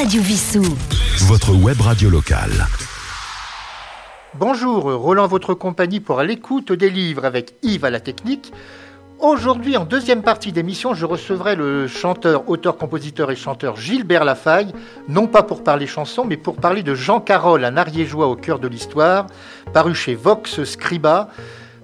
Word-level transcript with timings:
Radio 0.00 0.22
Vissou. 0.22 0.62
Votre 1.26 1.54
web 1.54 1.78
radio 1.78 2.08
locale. 2.08 2.66
Bonjour, 4.32 4.84
Roland, 4.84 5.26
votre 5.26 5.52
compagnie 5.52 6.00
pour 6.00 6.22
l'écoute 6.22 6.72
des 6.72 6.88
livres 6.88 7.26
avec 7.26 7.52
Yves 7.62 7.84
à 7.84 7.90
la 7.90 8.00
technique. 8.00 8.50
Aujourd'hui, 9.18 9.76
en 9.76 9.84
deuxième 9.84 10.22
partie 10.22 10.52
d'émission, 10.52 10.94
je 10.94 11.04
recevrai 11.04 11.54
le 11.54 11.86
chanteur, 11.86 12.48
auteur, 12.48 12.78
compositeur 12.78 13.30
et 13.30 13.36
chanteur 13.36 13.76
Gilbert 13.76 14.24
Lafaille, 14.24 14.72
non 15.06 15.26
pas 15.26 15.42
pour 15.42 15.62
parler 15.62 15.86
chansons, 15.86 16.24
mais 16.24 16.38
pour 16.38 16.56
parler 16.56 16.82
de 16.82 16.94
Jean 16.94 17.20
Carole, 17.20 17.62
un 17.66 17.76
ariégeois 17.76 18.28
au 18.28 18.36
cœur 18.36 18.58
de 18.58 18.68
l'histoire, 18.68 19.26
paru 19.74 19.94
chez 19.94 20.14
Vox 20.14 20.64
Scriba. 20.64 21.28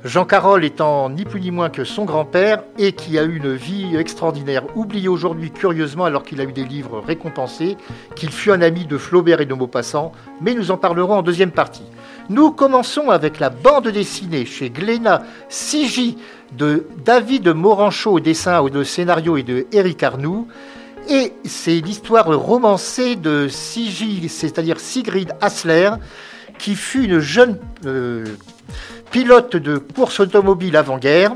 Jean 0.07 0.25
Carole 0.25 0.64
étant 0.64 1.11
ni 1.11 1.25
plus 1.25 1.41
ni 1.41 1.50
moins 1.50 1.68
que 1.68 1.82
son 1.82 2.04
grand-père 2.04 2.62
et 2.79 2.93
qui 2.93 3.18
a 3.18 3.25
eu 3.25 3.38
une 3.38 3.55
vie 3.55 3.96
extraordinaire, 3.96 4.62
oublié 4.77 5.09
aujourd'hui 5.09 5.50
curieusement 5.50 6.05
alors 6.05 6.23
qu'il 6.23 6.41
a 6.41 6.45
eu 6.45 6.52
des 6.52 6.64
livres 6.64 7.02
récompensés, 7.05 7.77
qu'il 8.14 8.30
fut 8.30 8.52
un 8.52 8.62
ami 8.62 8.84
de 8.84 8.98
Flaubert 8.98 9.41
et 9.41 9.47
de 9.47 9.55
Maupassant, 9.55 10.12
mais 10.41 10.55
nous 10.55 10.70
en 10.70 10.77
parlerons 10.77 11.14
en 11.14 11.23
deuxième 11.23 11.50
partie. 11.50 11.83
Nous 12.28 12.52
commençons 12.52 13.11
avec 13.11 13.41
la 13.41 13.50
bande 13.50 13.88
dessinée 13.88 14.47
chez 14.47 14.70
Glénat 14.70 15.24
Sigi 15.48 16.19
de 16.56 16.86
David 17.05 17.48
Moranchot 17.48 18.12
au 18.12 18.20
dessin, 18.20 18.61
au 18.61 18.84
scénario 18.84 19.36
et 19.36 19.42
de 19.42 19.66
Eric 19.73 20.05
Arnoux. 20.05 20.47
Et 21.09 21.33
c'est 21.45 21.80
l'histoire 21.80 22.27
romancée 22.27 23.16
de 23.16 23.48
Sigi, 23.48 24.28
c'est-à-dire 24.28 24.78
Sigrid 24.78 25.33
Hassler, 25.41 25.91
qui 26.59 26.77
fut 26.77 27.05
une 27.05 27.19
jeune 27.19 27.59
euh, 27.84 28.25
pilote 29.10 29.56
de 29.56 29.78
course 29.78 30.20
automobile 30.20 30.77
avant-guerre. 30.77 31.33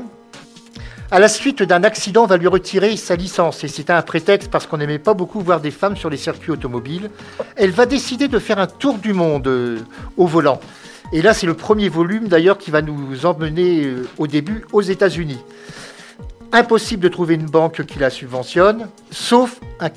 À 1.13 1.19
la 1.19 1.27
suite 1.27 1.61
d'un 1.61 1.83
accident, 1.83 2.25
va 2.25 2.37
lui 2.37 2.47
retirer 2.47 2.95
sa 2.95 3.17
licence. 3.17 3.63
Et 3.65 3.67
c'était 3.67 3.91
un 3.91 4.01
prétexte 4.01 4.49
parce 4.49 4.65
qu'on 4.65 4.77
n'aimait 4.77 4.99
pas 4.99 5.13
beaucoup 5.13 5.41
voir 5.41 5.59
des 5.59 5.71
femmes 5.71 5.97
sur 5.97 6.09
les 6.09 6.17
circuits 6.17 6.51
automobiles. 6.51 7.09
Elle 7.57 7.71
va 7.71 7.85
décider 7.85 8.29
de 8.29 8.39
faire 8.39 8.59
un 8.59 8.67
tour 8.67 8.97
du 8.97 9.13
monde 9.13 9.47
euh, 9.47 9.79
au 10.15 10.25
volant. 10.25 10.61
Et 11.11 11.21
là, 11.21 11.33
c'est 11.33 11.47
le 11.47 11.53
premier 11.53 11.89
volume 11.89 12.29
d'ailleurs 12.29 12.57
qui 12.57 12.71
va 12.71 12.81
nous 12.81 13.25
emmener 13.25 13.83
euh, 13.83 14.07
au 14.17 14.27
début 14.27 14.63
aux 14.71 14.81
États-Unis. 14.81 15.39
Impossible 16.53 17.03
de 17.03 17.09
trouver 17.09 17.35
une 17.35 17.45
banque 17.45 17.85
qui 17.85 17.99
la 17.99 18.09
subventionne, 18.09 18.87
sauf 19.09 19.59
un, 19.81 19.89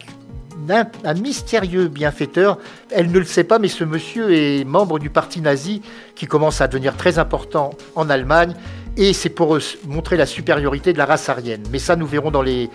un, 0.70 1.14
mystérieux 1.14 1.88
bienfaiteur. 1.88 2.58
Elle 2.90 3.10
ne 3.10 3.18
le 3.18 3.24
sait 3.24 3.44
pas, 3.44 3.58
mais 3.58 3.68
ce 3.68 3.84
monsieur 3.84 4.34
est 4.34 4.64
membre 4.64 4.98
du 4.98 5.10
parti 5.10 5.40
nazi 5.40 5.82
qui 6.14 6.26
commence 6.26 6.60
à 6.60 6.68
devenir 6.68 6.96
très 6.96 7.18
important 7.18 7.70
en 7.94 8.10
Allemagne. 8.10 8.54
Et 8.96 9.12
c'est 9.12 9.28
pour 9.28 9.58
montrer 9.86 10.16
la 10.16 10.26
supériorité 10.26 10.92
de 10.92 10.98
la 10.98 11.06
race 11.06 11.28
aryenne. 11.28 11.62
Mais 11.72 11.78
ça, 11.78 11.96
nous 11.96 12.06
verrons 12.06 12.30
dans 12.30 12.42
les 12.42 12.70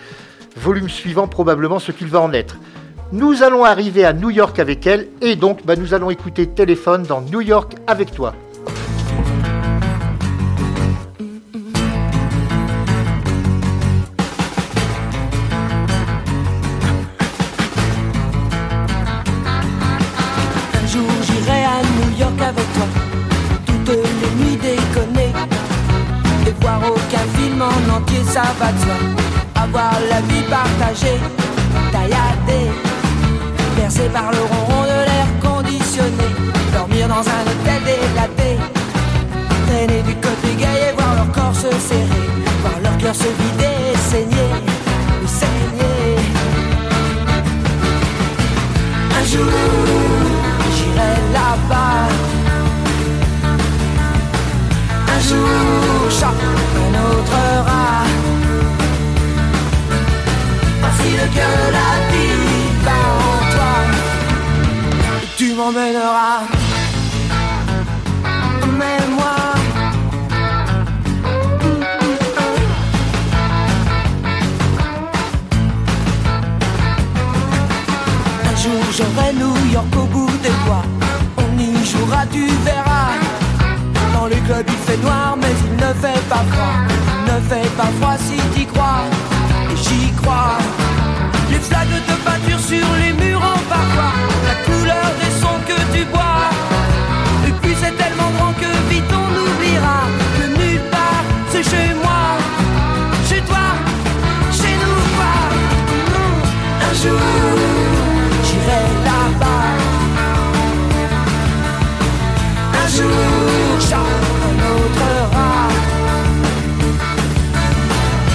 volumes 0.55 0.89
suivants 0.89 1.27
probablement 1.27 1.79
ce 1.79 1.91
qu'il 1.91 2.07
va 2.07 2.21
en 2.21 2.33
être. 2.33 2.57
Nous 3.11 3.41
allons 3.41 3.63
arriver 3.63 4.05
à 4.05 4.13
New 4.13 4.29
York 4.29 4.59
avec 4.59 4.85
elle 4.85 5.07
et 5.21 5.35
donc 5.35 5.65
bah, 5.65 5.75
nous 5.75 5.93
allons 5.93 6.11
écouter 6.11 6.47
Téléphone 6.47 7.03
dans 7.03 7.21
New 7.21 7.41
York 7.41 7.73
avec 7.87 8.11
toi. 8.11 8.35
En 27.61 27.97
entier, 27.97 28.23
ça 28.23 28.43
va 28.59 28.71
de 28.71 28.79
soi. 28.79 28.95
Avoir 29.55 29.91
la 30.09 30.21
vie 30.21 30.43
partagée, 30.49 31.19
tailladée 31.91 32.71
bercé 33.75 34.09
par 34.09 34.31
le 34.31 34.41
ronron 34.51 34.83
de 34.83 34.99
l'air 35.07 35.27
conditionné, 35.41 36.27
dormir 36.73 37.07
dans 37.07 37.25
un 37.37 37.43
hôtel 37.49 37.81
délaté, 37.85 38.57
traîner 39.67 40.01
du 40.03 40.15
côté 40.15 40.49
gay 40.57 40.89
et 40.89 40.93
voir 40.97 41.15
leur 41.15 41.31
corps 41.31 41.55
se 41.55 41.69
serrer, 41.87 42.25
voir 42.61 42.79
leur 42.83 42.97
cœur 42.97 43.15
se 43.15 43.29
vider 43.39 43.79
saigner, 44.09 44.51
saigner. 45.39 46.15
Un 49.19 49.25
jour, 49.31 49.51
j'irai 50.75 51.13
là-bas. 51.33 52.07
Un 55.15 55.19
jour, 55.27 56.09
chaque 56.09 56.43
un 57.33 57.48
Tu 65.69 65.75
m'emmèneras. 65.75 66.41
Emmène-moi. 68.63 69.35
Un 78.45 78.55
jour 78.55 78.83
j'aurai 78.97 79.33
New 79.33 79.71
York 79.71 79.85
au 79.95 80.05
bout 80.05 80.31
des 80.41 80.49
doigts. 80.65 80.85
On 81.37 81.59
y 81.59 81.85
jouera, 81.85 82.25
tu 82.31 82.47
verras. 82.65 83.11
Dans 84.13 84.25
les 84.25 84.37
clubs 84.37 84.65
il 84.67 84.73
fait 84.73 84.97
noir, 85.03 85.37
mais 85.39 85.53
il 85.65 85.75
ne 85.75 85.93
fait 86.01 86.21
pas 86.29 86.43
froid. 86.51 86.77
Ne 87.27 87.39
fait 87.47 87.69
pas 87.77 87.89
froid 87.99 88.17
si 88.17 88.37
t'y 88.55 88.65
crois. 88.65 89.03
Et 89.71 89.77
j'y 89.77 90.11
crois. 90.13 90.57
Les 91.51 91.59
flaques 91.59 91.87
de 91.89 92.15
peinture 92.25 92.59
sur 92.59 92.87
les 93.01 93.13
murs 93.13 93.43
en 93.43 93.59
parfois. 93.69 94.78
Bois. 96.05 96.49
Et 97.47 97.51
puis 97.61 97.75
c'est 97.81 97.95
tellement 97.97 98.31
grand 98.37 98.53
que 98.53 98.71
vite 98.89 99.11
on 99.11 99.31
oubliera 99.47 99.99
que 100.35 100.43
nulle 100.59 100.81
part 100.91 101.23
c'est 101.51 101.63
chez 101.63 101.93
moi. 102.03 102.37
Chez 103.27 103.41
toi, 103.41 103.67
chez 104.51 104.75
nous 104.81 105.01
quoi. 105.17 105.35
Un 106.87 106.93
jour, 107.01 107.19
j'irai 108.45 108.83
là-bas. 109.07 109.67
Un 112.81 112.87
jour, 112.95 113.19
un 114.49 114.57
autre 114.73 115.09
rat. 115.33 115.71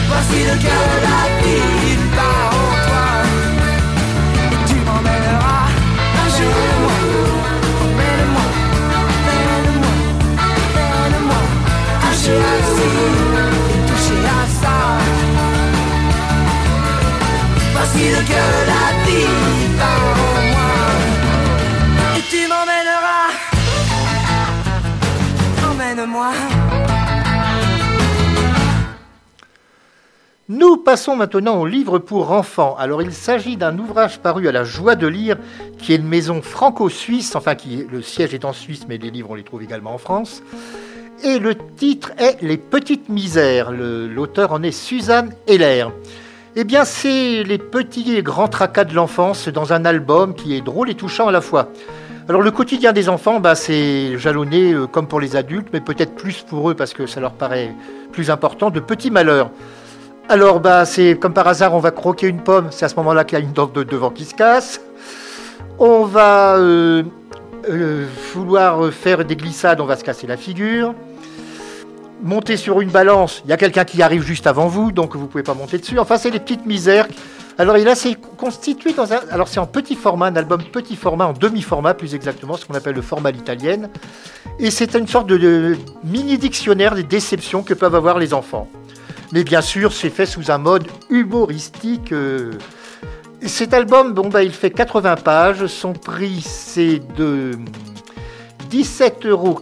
Voici 0.09 0.39
le 0.45 0.57
cœur 0.63 0.85
de 1.05 1.34
Nous 30.49 30.77
passons 30.77 31.17
maintenant 31.17 31.59
au 31.59 31.67
livre 31.67 31.99
pour 31.99 32.31
enfants. 32.33 32.77
Alors 32.79 33.01
il 33.01 33.12
s'agit 33.12 33.57
d'un 33.57 33.79
ouvrage 33.79 34.19
paru 34.19 34.47
à 34.47 34.53
la 34.53 34.62
Joie 34.62 34.95
de 34.95 35.07
lire, 35.07 35.37
qui 35.79 35.93
est 35.93 35.97
une 35.97 36.06
maison 36.06 36.43
franco-suisse, 36.43 37.35
enfin 37.35 37.55
qui 37.55 37.87
le 37.91 38.03
siège 38.03 38.35
est 38.35 38.45
en 38.45 38.53
Suisse, 38.53 38.87
mais 38.89 38.99
les 38.99 39.11
livres 39.11 39.31
on 39.31 39.35
les 39.35 39.43
trouve 39.43 39.62
également 39.62 39.95
en 39.95 39.99
France. 39.99 40.43
Et 41.23 41.39
le 41.39 41.55
titre 41.56 42.12
est 42.19 42.43
Les 42.43 42.59
Petites 42.59 43.09
Misères. 43.09 43.73
L'auteur 43.73 44.53
en 44.53 44.62
est 44.62 44.73
Suzanne 44.73 45.35
Heller. 45.47 45.91
Eh 46.57 46.63
bien, 46.63 46.85
c'est 46.85 47.43
les 47.43 47.59
petits 47.59 48.15
et 48.15 48.23
grands 48.23 48.47
tracas 48.47 48.85
de 48.85 48.95
l'enfance 48.95 49.49
dans 49.49 49.73
un 49.73 49.85
album 49.85 50.35
qui 50.35 50.57
est 50.57 50.61
drôle 50.61 50.89
et 50.89 50.95
touchant 50.95 51.27
à 51.27 51.33
la 51.33 51.41
fois. 51.41 51.69
Alors, 52.29 52.43
le 52.43 52.53
quotidien 52.53 52.93
des 52.93 53.09
enfants, 53.09 53.41
bah, 53.41 53.56
c'est 53.56 54.17
jalonné 54.19 54.73
euh, 54.73 54.87
comme 54.87 55.09
pour 55.09 55.19
les 55.19 55.35
adultes, 55.35 55.67
mais 55.73 55.81
peut-être 55.81 56.15
plus 56.15 56.43
pour 56.43 56.71
eux 56.71 56.75
parce 56.75 56.95
que 56.95 57.06
ça 57.09 57.19
leur 57.19 57.33
paraît 57.33 57.75
plus 58.12 58.31
important, 58.31 58.71
de 58.71 58.79
petits 58.79 59.11
malheurs. 59.11 59.51
Alors, 60.29 60.61
bah, 60.61 60.85
c'est 60.85 61.19
comme 61.19 61.35
par 61.35 61.49
hasard, 61.49 61.75
on 61.75 61.81
va 61.81 61.91
croquer 61.91 62.29
une 62.29 62.41
pomme. 62.41 62.69
C'est 62.71 62.85
à 62.85 62.89
ce 62.89 62.95
moment-là 62.97 63.25
qu'il 63.25 63.37
y 63.37 63.43
a 63.43 63.45
une 63.45 63.53
dent 63.53 63.67
de 63.67 63.83
devant 63.83 64.11
qui 64.11 64.25
se 64.25 64.35
casse. 64.37 64.81
On 65.81 66.05
va 66.05 66.57
euh, 66.57 67.03
euh, 67.69 68.07
vouloir 68.33 68.93
faire 68.93 69.25
des 69.25 69.35
glissades, 69.35 69.81
on 69.81 69.87
va 69.87 69.97
se 69.97 70.05
casser 70.05 70.29
la 70.29 70.37
figure. 70.37 70.95
Monter 72.22 72.56
sur 72.56 72.81
une 72.81 72.90
balance, 72.90 73.43
il 73.44 73.50
y 73.50 73.52
a 73.52 73.56
quelqu'un 73.56 73.84
qui 73.84 74.00
arrive 74.02 74.22
juste 74.22 74.46
avant 74.46 74.66
vous, 74.66 74.93
donc 74.93 75.14
vous 75.14 75.26
pouvez 75.26 75.43
pas 75.43 75.52
monter 75.55 75.78
dessus. 75.78 75.99
Enfin, 75.99 76.16
c'est 76.16 76.31
les 76.31 76.40
petites 76.40 76.64
misères. 76.64 77.06
Alors, 77.58 77.76
et 77.76 77.84
là, 77.84 77.94
c'est 77.94 78.14
constitué 78.37 78.93
dans 78.93 79.12
un. 79.12 79.20
Alors, 79.31 79.46
c'est 79.49 79.61
en 79.61 79.66
petit 79.66 79.94
format, 79.94 80.26
un 80.26 80.37
album 80.37 80.62
petit 80.62 80.96
format, 80.96 81.26
en 81.26 81.32
demi-format 81.32 81.94
plus 81.94 82.14
exactement, 82.14 82.56
ce 82.56 82.64
qu'on 82.64 82.75
appelle 82.75 82.94
le 82.94 83.02
format 83.02 83.31
l'italienne. 83.31 83.90
Et 84.58 84.70
c'est 84.70 84.94
une 84.94 85.06
sorte 85.06 85.26
de, 85.26 85.37
de 85.37 85.76
mini 86.02 86.38
dictionnaire 86.38 86.94
des 86.94 87.02
déceptions 87.02 87.62
que 87.62 87.75
peuvent 87.75 87.94
avoir 87.94 88.19
les 88.19 88.32
enfants. 88.32 88.69
Mais 89.32 89.44
bien 89.44 89.61
sûr, 89.61 89.93
c'est 89.93 90.11
fait 90.11 90.26
sous 90.26 90.50
un 90.50 90.58
mode 90.58 90.87
humoristique. 91.11 92.12
euh, 92.12 92.52
Cet 93.43 93.75
album, 93.75 94.14
bon, 94.14 94.28
bah, 94.31 94.43
il 94.43 94.52
fait 94.52 94.70
80 94.70 95.16
pages. 95.16 95.66
Son 95.66 95.93
prix, 95.93 96.40
c'est 96.40 97.00
de 97.16 97.52
17,90 98.70 99.26
euros. 99.28 99.61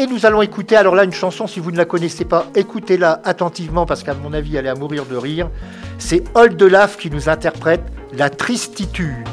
Et 0.00 0.06
nous 0.06 0.24
allons 0.24 0.40
écouter, 0.40 0.76
alors 0.76 0.94
là, 0.94 1.04
une 1.04 1.12
chanson, 1.12 1.46
si 1.46 1.60
vous 1.60 1.70
ne 1.70 1.76
la 1.76 1.84
connaissez 1.84 2.24
pas, 2.24 2.46
écoutez-la 2.54 3.20
attentivement 3.22 3.84
parce 3.84 4.02
qu'à 4.02 4.14
mon 4.14 4.32
avis, 4.32 4.56
elle 4.56 4.64
est 4.64 4.70
à 4.70 4.74
mourir 4.74 5.04
de 5.04 5.14
rire. 5.14 5.50
C'est 5.98 6.24
Old 6.34 6.56
Delaf 6.56 6.96
qui 6.96 7.10
nous 7.10 7.28
interprète 7.28 7.82
La 8.14 8.30
Tristitude. 8.30 9.28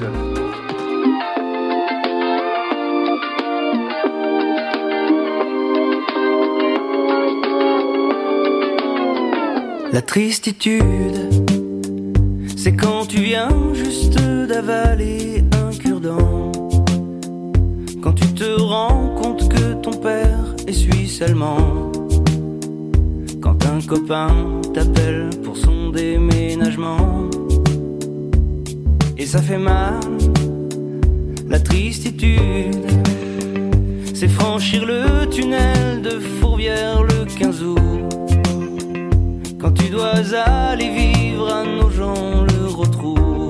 La 9.94 10.02
tristitude, 10.02 10.84
c'est 12.58 12.75
quand 12.75 13.06
tu 13.08 13.22
viens 13.22 13.48
juste 13.74 14.19
d'avaler 14.19 15.46
un 15.54 15.74
cure-dent. 15.74 16.52
Quand 18.04 18.14
tu 18.14 18.28
te 18.34 18.62
rends 18.62 19.16
compte 19.16 19.46
est 20.68 20.74
suisse 20.74 21.22
allemand. 21.22 21.92
Quand 23.42 23.66
un 23.66 23.80
copain 23.81 24.30
t'appelle 24.74 25.30
pour 25.44 25.56
son 25.56 25.90
déménagement. 25.90 27.30
Et 29.18 29.25
ça 29.25 29.42
fait 29.42 29.58
mal, 29.58 30.00
la 31.48 31.60
tristitude. 31.60 32.86
C'est 34.14 34.28
franchir 34.28 34.86
le 34.86 35.28
tunnel 35.30 36.02
de 36.02 36.19
Fourvière 36.19 37.04
le 37.04 37.25
15 37.25 37.64
août 37.64 37.78
quand 39.60 39.72
tu 39.72 39.90
dois 39.90 40.14
aller 40.36 40.90
vivre 40.90 41.52
à 41.52 41.64
nos 41.64 41.90
gens 41.90 42.44
le 42.44 42.68
retrouve. 42.68 43.50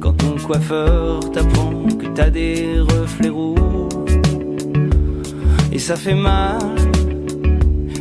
Quand 0.00 0.12
ton 0.12 0.36
coiffeur 0.36 1.20
t'apprend 1.32 1.84
que 1.98 2.06
t'as 2.14 2.30
des 2.30 2.80
reflets 2.80 3.28
roux. 3.28 3.67
Et 5.78 5.80
ça 5.80 5.94
fait 5.94 6.12
mal. 6.12 6.58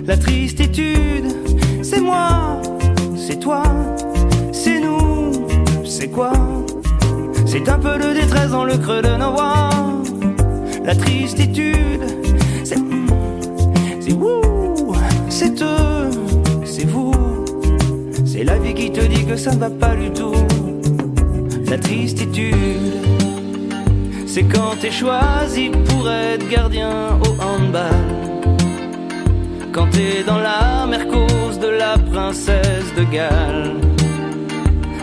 La 0.08 0.18
tristitude, 0.18 1.28
c'est 1.84 2.02
moi, 2.02 2.60
c'est 3.16 3.40
toi, 3.40 3.62
c'est 4.52 4.80
nous, 4.80 5.32
c'est 5.86 6.08
quoi? 6.08 6.32
C'est 7.46 7.70
un 7.70 7.78
peu 7.78 8.00
de 8.00 8.20
détresse 8.20 8.50
dans 8.50 8.64
le 8.64 8.78
creux 8.80 9.04
de 9.04 9.16
nos. 9.16 9.36
La 10.84 10.96
tristitude, 10.96 12.02
c'est. 12.64 12.80
C'est 14.00 14.14
wouh, 14.14 14.96
c'est 15.30 15.62
eux 15.62 16.10
c'est 16.66 16.88
vous. 16.88 17.14
C'est 18.26 18.44
la 18.44 18.58
vie 18.58 18.74
qui 18.74 18.92
te 18.92 19.02
dit 19.02 19.24
que 19.24 19.36
ça 19.36 19.52
ne 19.52 19.60
va 19.60 19.70
pas 19.70 19.96
du 19.96 20.10
tout. 20.10 20.34
La 21.70 21.78
tristitude, 21.78 22.56
c'est 24.26 24.46
quand 24.46 24.76
t'es 24.82 24.90
choisi 24.92 25.70
pour 25.70 26.10
être 26.10 26.50
gardien 26.50 27.20
au 27.22 27.47
Quand 29.72 29.88
t'es 29.92 30.24
dans 30.26 30.40
la 30.40 30.86
mercose 30.88 31.60
de 31.60 31.68
la 31.68 31.98
princesse 31.98 32.94
de 32.98 33.04
Galles. 33.04 33.76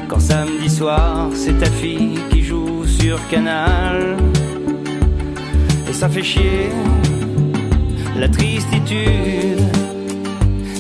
Quand 0.09 0.21
samedi 0.21 0.69
soir, 0.69 1.31
c'est 1.35 1.59
ta 1.59 1.71
fille 1.71 2.19
qui 2.31 2.43
joue 2.43 2.85
sur 2.87 3.17
Canal. 3.29 4.17
Et 5.89 5.93
ça 5.93 6.09
fait 6.09 6.23
chier, 6.23 6.71
la 8.17 8.29
tristitude 8.29 9.65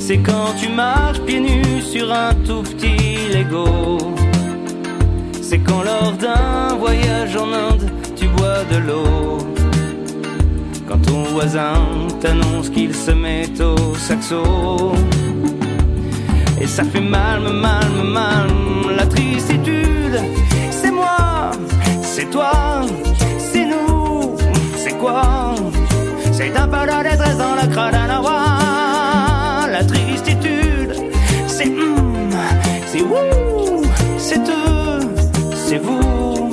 c'est 0.07 0.19
quand 0.19 0.53
tu 0.61 0.69
marches 0.69 1.21
pieds 1.21 1.41
nus 1.41 1.81
sur 1.81 2.13
un 2.13 2.35
tout 2.47 2.63
petit 2.63 3.33
Lego. 3.33 3.97
C'est 5.41 5.61
quand 5.61 5.83
lors 5.83 6.13
d'un 6.13 6.75
voyage 6.77 7.35
en 7.37 7.51
Inde, 7.51 7.91
tu 8.15 8.29
bois 8.29 8.65
de 8.71 8.77
l'eau. 8.87 9.54
Voisin 11.35 11.83
t'annonce 12.21 12.71
qu'il 12.71 12.95
se 12.95 13.11
met 13.11 13.51
au 13.61 13.97
saxo. 13.97 14.93
Et 16.61 16.67
ça 16.69 16.85
fait 16.85 17.01
mal, 17.01 17.43
mal, 17.53 17.91
mal, 18.05 18.49
la 18.97 19.05
tristitude. 19.05 20.21
C'est 20.71 20.93
moi, 20.93 21.51
c'est 22.03 22.31
toi, 22.31 22.83
c'est 23.37 23.67
nous, 23.67 24.37
c'est 24.77 24.97
quoi? 24.97 25.57
C'est 26.31 26.57
un 26.57 26.69
peu 26.69 26.87
détresse 27.03 27.37
dans 27.37 27.57
la 27.57 27.67
crâne 27.67 27.97
la 29.73 29.83
tristitude. 29.83 30.95
C'est 31.49 31.67
hum, 31.67 32.31
c'est 32.87 33.03
wouh, 33.03 33.83
c'est 34.19 34.39
eux, 34.39 35.01
c'est 35.67 35.79
vous. 35.79 36.53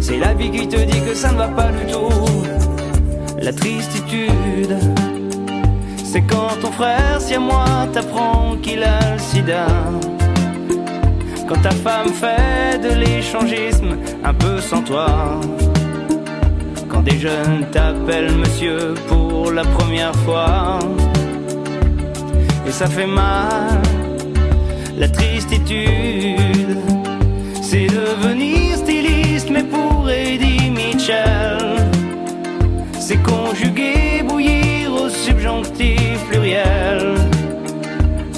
C'est 0.00 0.18
la 0.18 0.32
vie 0.34 0.52
qui 0.52 0.68
te 0.68 0.76
dit 0.76 1.00
que 1.00 1.12
ça 1.12 1.32
ne 1.32 1.38
va 1.38 1.48
pas 1.48 1.72
du 1.72 1.90
tout. 1.90 2.51
La 3.42 3.52
tristitude, 3.52 4.76
c'est 6.04 6.22
quand 6.22 6.60
ton 6.60 6.70
frère, 6.70 7.20
si 7.20 7.34
à 7.34 7.40
moi, 7.40 7.64
t'apprend 7.92 8.56
qu'il 8.62 8.84
a 8.84 9.14
le 9.14 9.18
sida. 9.18 9.66
Quand 11.48 11.60
ta 11.60 11.72
femme 11.72 12.10
fait 12.10 12.78
de 12.78 12.94
l'échangisme 12.94 13.96
un 14.22 14.32
peu 14.32 14.60
sans 14.60 14.82
toi. 14.82 15.40
Quand 16.88 17.02
des 17.02 17.18
jeunes 17.18 17.66
t'appellent 17.72 18.36
monsieur 18.36 18.94
pour 19.08 19.50
la 19.50 19.64
première 19.64 20.14
fois 20.24 20.78
et 22.64 22.70
ça 22.70 22.86
fait 22.86 23.08
mal. 23.08 23.82
La 24.96 25.08
tristitude, 25.08 26.78
c'est 27.60 27.86
devenir 27.86 28.61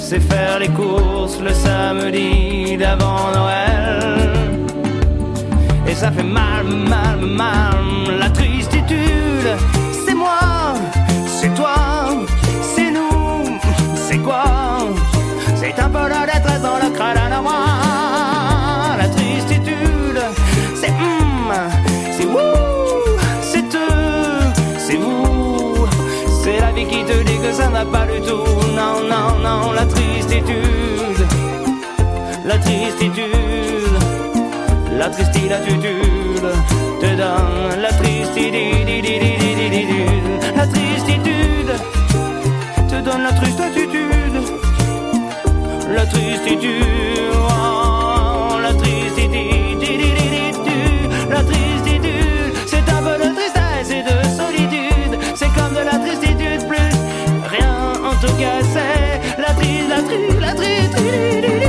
C'est 0.07 0.19
faire 0.19 0.59
les 0.59 0.67
courses 0.69 1.39
le 1.41 1.51
samedi 1.51 2.77
d'avant 2.77 3.31
Noël. 3.33 4.29
Et 5.87 5.95
ça 5.95 6.11
fait 6.11 6.21
mal, 6.21 6.65
mal, 6.65 7.19
mal, 7.21 8.19
la 8.19 8.29
tristitude, 8.29 9.49
c'est 10.05 10.13
moi, 10.13 10.75
c'est 11.25 11.53
toi 11.55 11.75
c'est 15.55 15.79
un 15.79 15.89
peu 15.89 16.07
la 16.07 16.25
détresse 16.25 16.61
dans 16.61 16.77
le 16.77 16.89
crâne 16.93 17.33
à 17.33 17.41
moi. 17.41 17.74
Ça 27.55 27.69
n'a 27.69 27.85
pas 27.85 28.05
du 28.05 28.19
tout. 28.21 28.47
Non, 28.79 28.95
non, 29.11 29.27
non, 29.45 29.71
la 29.71 29.85
tristitude, 29.85 31.25
la 32.43 32.57
tristitude, 32.57 33.97
la 34.99 35.09
tristitude 35.09 36.49
te 37.01 37.09
donne 37.21 37.81
la 37.81 37.91
tristitude, 37.99 38.91
la 40.55 40.67
tristitude 40.67 41.73
te 42.89 43.01
donne 43.01 43.23
la 43.23 43.33
tristitude 43.39 44.05
la 45.95 46.05
tristitude, 46.05 47.31
oh, 47.33 47.84
en 58.35 58.37
tout 58.37 58.41
cas 58.41 58.61
c'est. 58.63 59.41
La 59.41 59.53
tri, 59.53 59.87
la 59.87 60.01
tri, 60.01 60.39
la 60.39 60.53
tristitude, 60.53 61.61
oh, 61.61 61.64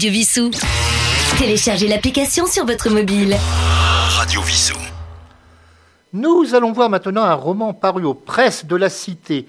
Radio 0.00 0.12
Vissou. 0.12 0.50
Téléchargez 1.36 1.86
l'application 1.86 2.46
sur 2.46 2.64
votre 2.64 2.88
mobile. 2.88 3.36
Radio 4.16 4.40
Vissou. 4.40 4.78
Nous 6.14 6.54
allons 6.54 6.72
voir 6.72 6.88
maintenant 6.88 7.24
un 7.24 7.34
roman 7.34 7.74
paru 7.74 8.06
aux 8.06 8.14
presses 8.14 8.64
de 8.64 8.76
la 8.76 8.88
Cité. 8.88 9.46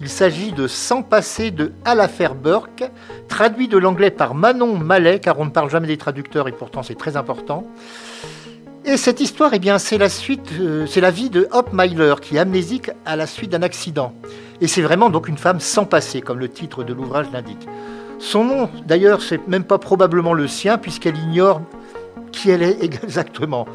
Il 0.00 0.08
s'agit 0.08 0.50
de 0.50 0.66
Sans 0.66 1.04
passer 1.04 1.52
de 1.52 1.70
À 1.84 1.94
l'affaire 1.94 2.34
Burke, 2.34 2.82
traduit 3.28 3.68
de 3.68 3.78
l'anglais 3.78 4.10
par 4.10 4.34
Manon 4.34 4.76
Mallet, 4.76 5.20
car 5.20 5.38
on 5.38 5.44
ne 5.44 5.50
parle 5.50 5.70
jamais 5.70 5.86
des 5.86 5.98
traducteurs 5.98 6.48
et 6.48 6.52
pourtant 6.52 6.82
c'est 6.82 6.98
très 6.98 7.16
important. 7.16 7.64
Et 8.84 8.96
cette 8.96 9.20
histoire, 9.20 9.54
eh 9.54 9.60
bien, 9.60 9.78
c'est 9.78 9.98
la 9.98 10.08
suite, 10.08 10.50
euh, 10.58 10.84
c'est 10.86 11.00
la 11.00 11.12
vie 11.12 11.30
de 11.30 11.46
Hop 11.52 11.70
Myler, 11.72 12.16
qui 12.20 12.34
est 12.34 12.40
amnésique 12.40 12.90
à 13.06 13.14
la 13.14 13.28
suite 13.28 13.52
d'un 13.52 13.62
accident. 13.62 14.14
Et 14.60 14.66
c'est 14.66 14.82
vraiment 14.82 15.10
donc 15.10 15.28
une 15.28 15.38
femme 15.38 15.60
sans 15.60 15.84
passé, 15.84 16.20
comme 16.22 16.40
le 16.40 16.48
titre 16.48 16.82
de 16.82 16.92
l'ouvrage 16.92 17.26
l'indique. 17.32 17.68
Son 18.22 18.44
nom, 18.44 18.70
d'ailleurs, 18.86 19.20
c'est 19.20 19.48
même 19.48 19.64
pas 19.64 19.78
probablement 19.78 20.32
le 20.32 20.46
sien, 20.46 20.78
puisqu'elle 20.78 21.18
ignore 21.18 21.60
qui 22.30 22.50
elle 22.50 22.62
est 22.62 22.82
exactement. 23.02 23.66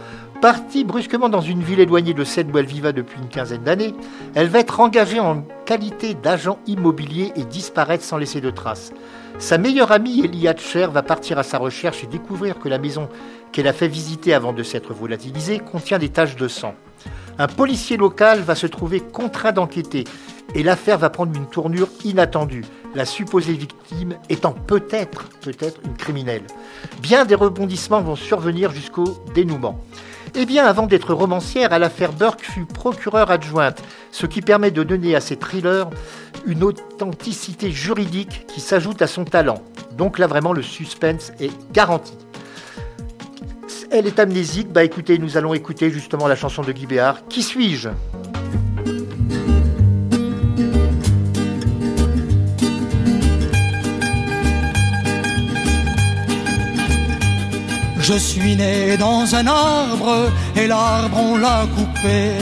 Partie 0.41 0.85
brusquement 0.85 1.27
dans 1.27 1.41
une 1.41 1.61
ville 1.61 1.81
éloignée 1.81 2.13
de 2.13 2.23
celle 2.23 2.49
où 2.49 2.57
elle 2.57 2.65
depuis 2.93 3.19
une 3.19 3.27
quinzaine 3.27 3.63
d'années, 3.63 3.93
elle 4.35 4.47
va 4.47 4.59
être 4.59 4.79
engagée 4.79 5.19
en 5.19 5.43
qualité 5.65 6.13
d'agent 6.13 6.59
immobilier 6.65 7.33
et 7.35 7.43
disparaître 7.43 8.05
sans 8.05 8.17
laisser 8.17 8.39
de 8.39 8.49
traces. 8.49 8.93
Sa 9.37 9.57
meilleure 9.57 9.91
amie, 9.91 10.21
Elia 10.23 10.55
Cher, 10.55 10.91
va 10.91 11.03
partir 11.03 11.37
à 11.37 11.43
sa 11.43 11.57
recherche 11.57 12.05
et 12.05 12.07
découvrir 12.07 12.57
que 12.57 12.69
la 12.69 12.79
maison 12.79 13.09
qu'elle 13.51 13.67
a 13.67 13.73
fait 13.73 13.89
visiter 13.89 14.33
avant 14.33 14.53
de 14.53 14.63
s'être 14.63 14.93
volatilisée 14.93 15.59
contient 15.59 15.99
des 15.99 16.09
taches 16.09 16.37
de 16.37 16.47
sang. 16.47 16.73
Un 17.37 17.47
policier 17.47 17.97
local 17.97 18.39
va 18.39 18.55
se 18.55 18.67
trouver 18.67 19.01
contraint 19.01 19.51
d'enquêter 19.51 20.05
et 20.55 20.63
l'affaire 20.63 20.97
va 20.97 21.09
prendre 21.09 21.35
une 21.35 21.47
tournure 21.47 21.89
inattendue, 22.05 22.63
la 22.95 23.05
supposée 23.05 23.53
victime 23.53 24.15
étant 24.29 24.53
peut-être, 24.53 25.29
peut-être 25.41 25.79
une 25.85 25.95
criminelle. 25.95 26.43
Bien 27.01 27.25
des 27.25 27.35
rebondissements 27.35 28.01
vont 28.01 28.15
survenir 28.15 28.71
jusqu'au 28.71 29.17
dénouement. 29.33 29.79
Eh 30.35 30.45
bien, 30.45 30.65
avant 30.65 30.87
d'être 30.87 31.13
romancière, 31.13 31.73
à 31.73 31.79
l'affaire 31.79 32.13
Burke 32.13 32.41
fut 32.41 32.65
procureure 32.65 33.31
adjointe, 33.31 33.81
ce 34.11 34.25
qui 34.25 34.41
permet 34.41 34.71
de 34.71 34.83
donner 34.83 35.15
à 35.15 35.21
ses 35.21 35.37
thrillers 35.37 35.89
une 36.45 36.63
authenticité 36.63 37.71
juridique 37.71 38.45
qui 38.47 38.61
s'ajoute 38.61 39.01
à 39.01 39.07
son 39.07 39.25
talent. 39.25 39.63
Donc 39.93 40.19
là, 40.19 40.27
vraiment, 40.27 40.53
le 40.53 40.61
suspense 40.61 41.31
est 41.39 41.51
garanti. 41.71 42.13
Elle 43.89 44.05
est 44.05 44.19
amnésique, 44.19 44.71
bah 44.71 44.83
écoutez, 44.83 45.17
nous 45.17 45.37
allons 45.37 45.53
écouter 45.53 45.89
justement 45.89 46.27
la 46.27 46.35
chanson 46.35 46.61
de 46.61 46.71
Guy 46.71 46.85
Béard. 46.85 47.25
Qui 47.29 47.41
suis-je? 47.41 47.89
Je 58.09 58.13
suis 58.13 58.55
né 58.55 58.95
dans 58.95 59.35
un 59.35 59.45
arbre 59.47 60.31
et 60.55 60.65
l'arbre 60.65 61.17
on 61.17 61.35
l'a 61.35 61.67
coupé. 61.75 62.37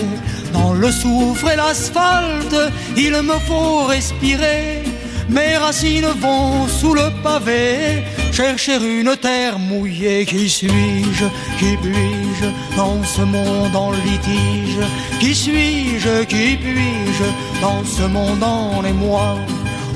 Dans 0.53 0.73
le 0.73 0.91
soufre 0.91 1.49
et 1.49 1.55
l'asphalte, 1.55 2.55
il 2.95 3.13
me 3.23 3.33
faut 3.47 3.85
respirer. 3.85 4.83
Mes 5.27 5.57
racines 5.57 6.13
vont 6.21 6.67
sous 6.67 6.93
le 6.93 7.09
pavé, 7.23 8.03
chercher 8.31 8.75
une 8.75 9.17
terre 9.17 9.57
mouillée. 9.57 10.23
Qui 10.27 10.47
suis-je 10.47 11.25
Qui 11.57 11.77
puis-je 11.81 12.77
dans 12.77 13.03
ce 13.03 13.21
monde 13.21 13.75
en 13.75 13.89
litige? 13.89 14.85
Qui 15.19 15.33
suis-je 15.33 16.25
Qui 16.25 16.57
puis-je 16.57 17.27
dans 17.59 17.83
ce 17.83 18.03
monde 18.03 18.43
en 18.43 18.85
émoi? 18.85 19.39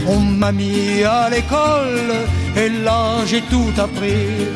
On 0.08 0.18
m'a 0.18 0.52
mis 0.52 1.04
à 1.04 1.30
l'école 1.30 2.26
et 2.58 2.70
là 2.70 3.18
j'ai 3.28 3.42
tout 3.42 3.74
appris 3.78 4.48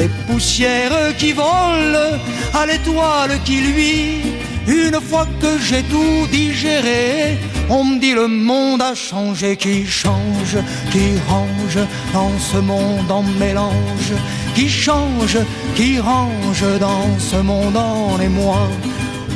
des 0.00 0.08
poussières 0.26 1.14
qui 1.18 1.32
volent 1.32 2.10
à 2.54 2.64
l'étoile 2.66 3.34
qui 3.44 3.58
luit. 3.60 4.22
Une 4.66 4.98
fois 5.08 5.26
que 5.42 5.52
j'ai 5.66 5.82
tout 5.94 6.26
digéré, 6.30 7.36
on 7.68 7.84
me 7.84 7.98
dit 7.98 8.14
le 8.14 8.28
monde 8.28 8.82
a 8.82 8.94
changé, 8.94 9.56
qui 9.56 9.86
change, 9.86 10.56
qui 10.92 11.06
range 11.28 11.80
dans 12.14 12.34
ce 12.50 12.58
monde 12.58 13.10
en 13.10 13.24
mélange, 13.42 14.12
qui 14.54 14.68
change, 14.68 15.38
qui 15.76 15.98
range 15.98 16.66
dans 16.86 17.10
ce 17.18 17.36
monde 17.36 17.76
en 17.76 18.18
émoi. 18.20 18.62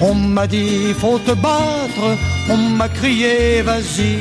On 0.01 0.15
m'a 0.15 0.47
dit 0.47 0.95
faut 1.01 1.19
te 1.19 1.33
battre, 1.33 2.07
on 2.49 2.57
m'a 2.79 2.89
crié 2.89 3.63
vas-y. 3.63 4.13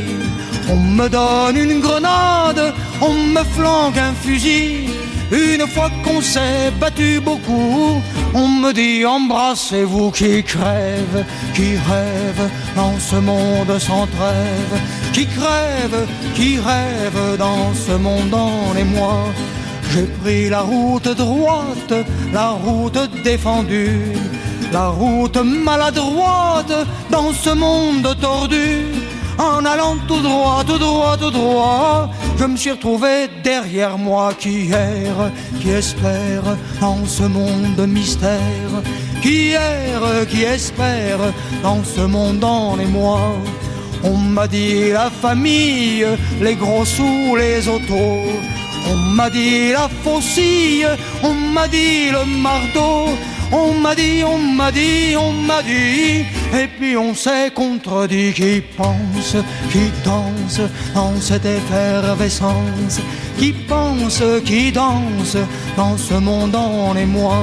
On 0.70 0.78
me 0.98 1.08
donne 1.10 1.58
une 1.58 1.80
grenade, 1.80 2.74
on 3.02 3.14
me 3.36 3.44
flanque 3.56 3.98
un 3.98 4.14
fusil. 4.24 4.93
Une 5.34 5.66
fois 5.68 5.90
qu'on 6.04 6.22
s'est 6.22 6.70
battu 6.80 7.20
beaucoup, 7.20 8.00
on 8.36 8.48
me 8.48 8.72
dit 8.72 9.04
embrassez-vous 9.04 10.12
qui 10.12 10.44
crève, 10.44 11.26
qui 11.56 11.72
rêve 11.72 12.50
dans 12.76 13.00
ce 13.00 13.16
monde 13.16 13.80
sans 13.80 14.06
trêve, 14.06 14.76
qui 15.12 15.26
crève, 15.26 16.08
qui 16.36 16.60
rêve 16.60 17.38
dans 17.40 17.74
ce 17.74 17.94
monde 17.94 18.34
en 18.34 18.78
émoi. 18.78 19.26
J'ai 19.92 20.06
pris 20.22 20.50
la 20.50 20.62
route 20.62 21.08
droite, 21.08 21.94
la 22.32 22.50
route 22.50 23.00
défendue, 23.24 24.14
la 24.72 24.90
route 24.90 25.38
maladroite 25.38 26.76
dans 27.10 27.34
ce 27.34 27.50
monde 27.50 28.16
tordu. 28.22 29.03
En 29.38 29.66
allant 29.66 29.98
tout 30.08 30.22
droit, 30.22 30.64
tout 30.66 30.78
droit, 30.78 31.18
tout 31.18 31.32
droit, 31.32 32.10
je 32.38 32.46
me 32.46 32.56
suis 32.56 32.72
retrouvé 32.72 33.30
derrière 33.44 33.98
moi 33.98 34.34
qui 34.38 34.70
erre, 34.72 35.32
qui 35.60 35.70
espère 35.70 36.44
dans 36.80 37.06
ce 37.06 37.24
monde 37.24 37.76
de 37.76 37.86
mystère, 37.86 38.74
qui 39.22 39.52
erre, 39.52 40.28
qui 40.30 40.44
espère 40.44 41.20
dans 41.64 41.84
ce 41.84 42.02
monde 42.02 42.44
en 42.44 42.78
émoi. 42.80 43.20
On 44.04 44.18
m'a 44.18 44.48
dit 44.48 44.92
la 44.92 45.10
famille, 45.10 46.06
les 46.42 46.56
gros 46.56 46.86
sous, 46.86 47.36
les 47.36 47.68
autos. 47.68 48.22
On 48.92 48.96
m'a 48.96 49.30
dit 49.30 49.72
la 49.72 49.90
faucille, 50.04 50.88
on 51.24 51.34
m'a 51.34 51.68
dit 51.68 52.10
le 52.12 52.26
marteau. 52.26 53.08
On 53.52 53.74
m'a 53.74 53.96
dit, 53.96 54.24
on 54.24 54.38
m'a 54.38 54.72
dit, 54.72 55.16
on 55.18 55.32
m'a 55.32 55.62
dit, 55.62 56.26
et 56.54 56.68
puis 56.80 56.98
on 56.98 57.14
s'est 57.14 57.52
contredit 57.52 58.34
qui 58.34 58.62
pense, 58.76 59.36
qui 59.72 59.92
danse 60.04 60.62
dans 60.96 61.16
cette 61.20 61.46
effervescence, 61.46 63.00
qui 63.38 63.54
pense, 63.54 64.24
qui 64.46 64.72
danse 64.72 65.38
dans 65.78 65.98
ce 65.98 66.16
monde 66.16 66.56
en 66.56 66.96
émoi. 66.96 67.38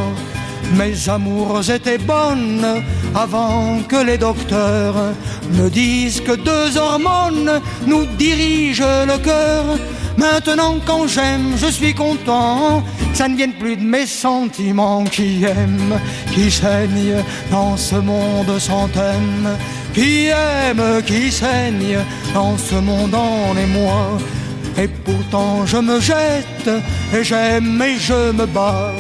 Mes 0.77 1.09
amours 1.09 1.69
étaient 1.69 1.99
bonnes 1.99 2.83
avant 3.15 3.81
que 3.89 3.97
les 3.97 4.19
docteurs 4.19 5.15
me 5.53 5.69
disent 5.69 6.21
que 6.21 6.37
deux 6.37 6.77
hormones 6.77 7.61
nous 7.87 8.07
dirigent 8.17 9.05
le 9.07 9.19
cœur. 9.19 9.65
Maintenant 10.17 10.77
quand 10.85 11.07
j'aime, 11.07 11.55
je 11.57 11.67
suis 11.67 11.95
content, 11.95 12.83
ça 13.15 13.29
ne 13.29 13.37
vienne 13.37 13.53
plus 13.53 13.77
de 13.77 13.83
mes 13.83 14.07
sentiments 14.07 15.05
qui 15.05 15.45
aiment, 15.45 15.99
qui 16.33 16.51
saignent 16.51 17.23
dans 17.51 17.77
ce 17.77 17.97
monde 17.97 18.59
sans 18.59 18.89
thème, 18.89 19.57
qui 19.95 20.27
aime, 20.27 21.03
qui 21.07 21.31
saigne 21.31 21.99
dans 22.35 22.57
ce 22.59 22.75
monde 22.77 23.15
en 23.15 23.57
émoi. 23.57 24.19
Et 24.79 24.89
pourtant 24.89 25.67
je 25.67 25.79
me 25.79 26.01
jette, 26.01 26.71
et 27.15 27.25
j'aime 27.25 27.81
et 27.83 27.99
je 27.99 28.33
me 28.33 28.47
bats, 28.47 28.93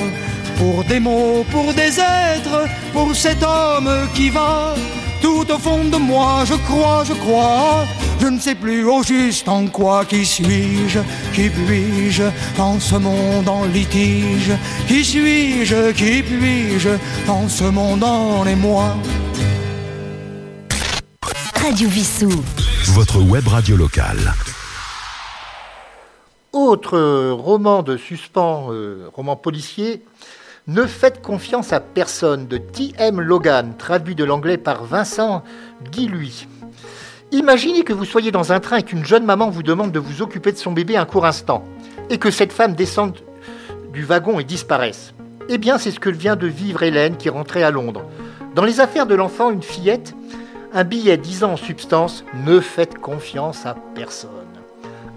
pour 0.57 0.85
des 0.85 1.01
mots, 1.01 1.45
pour 1.51 1.73
des 1.75 1.99
êtres, 1.99 2.69
pour 2.93 3.15
cet 3.15 3.43
homme 3.43 4.09
qui 4.15 4.31
va. 4.31 4.75
Tout 5.23 5.47
au 5.51 5.59
fond 5.59 5.85
de 5.85 5.97
moi, 5.97 6.45
je 6.45 6.55
crois, 6.55 7.05
je 7.05 7.13
crois, 7.13 7.85
je 8.21 8.27
ne 8.27 8.39
sais 8.39 8.55
plus 8.55 8.85
au 8.85 9.03
juste 9.03 9.49
en 9.49 9.67
quoi 9.67 10.05
qui 10.05 10.25
suis-je, 10.25 11.01
qui 11.35 11.51
puis-je 11.51 12.25
dans 12.57 12.81
ce 12.81 12.97
monde 12.97 13.49
en 13.49 13.65
litige, 13.67 14.53
qui 14.89 15.05
suis-je, 15.05 15.93
qui 15.93 16.23
puis-je 16.23 16.91
dans 17.27 17.49
ce 17.49 17.65
monde 17.65 18.03
en 18.03 18.47
émoi? 18.47 18.97
Radio 21.55 21.89
Vissou. 21.89 22.31
Votre 22.95 23.21
web 23.21 23.47
radio 23.47 23.77
locale. 23.77 24.35
Autre 26.53 27.31
roman 27.31 27.83
de 27.83 27.97
suspens, 27.97 28.73
euh, 28.73 29.09
roman 29.15 29.37
policier, 29.37 30.03
Ne 30.67 30.85
faites 30.85 31.23
confiance 31.23 31.73
à 31.73 31.81
personne 31.81 32.47
de 32.47 32.59
T.M. 32.59 33.19
Logan, 33.21 33.75
traduit 33.79 34.15
de 34.15 34.25
l'anglais 34.25 34.59
par 34.59 34.85
Vincent 34.85 35.43
Guilhuy. 35.91 36.47
Imaginez 37.33 37.83
que 37.83 37.95
vous 37.95 38.05
soyez 38.05 38.31
dans 38.31 38.53
un 38.53 38.61
train 38.61 38.77
et 38.77 38.83
qu'une 38.83 39.05
jeune 39.05 39.25
maman 39.25 39.49
vous 39.49 39.63
demande 39.63 39.91
de 39.91 39.99
vous 39.99 40.21
occuper 40.21 40.53
de 40.53 40.59
son 40.59 40.73
bébé 40.73 40.99
un 40.99 41.07
court 41.07 41.25
instant, 41.25 41.65
et 42.11 42.19
que 42.19 42.31
cette 42.31 42.53
femme 42.53 42.75
descende 42.75 43.19
du 43.95 44.05
wagon 44.05 44.39
et 44.39 44.45
disparaisse. 44.45 45.15
Eh 45.49 45.57
bien, 45.57 45.79
c'est 45.79 45.93
ce 45.93 46.01
que 46.01 46.11
vient 46.11 46.37
de 46.37 46.47
vivre 46.47 46.83
Hélène 46.83 47.17
qui 47.17 47.31
rentrait 47.31 47.63
à 47.63 47.71
Londres. 47.71 48.05
Dans 48.55 48.65
les 48.65 48.81
affaires 48.81 49.07
de 49.07 49.15
l'enfant, 49.15 49.51
une 49.51 49.63
fillette, 49.63 50.15
un 50.75 50.85
billet 50.85 51.17
disant 51.17 51.53
en 51.53 51.57
substance 51.57 52.23
Ne 52.45 52.61
faites 52.61 52.99
confiance 52.99 53.65
à 53.65 53.77
personne. 53.95 54.50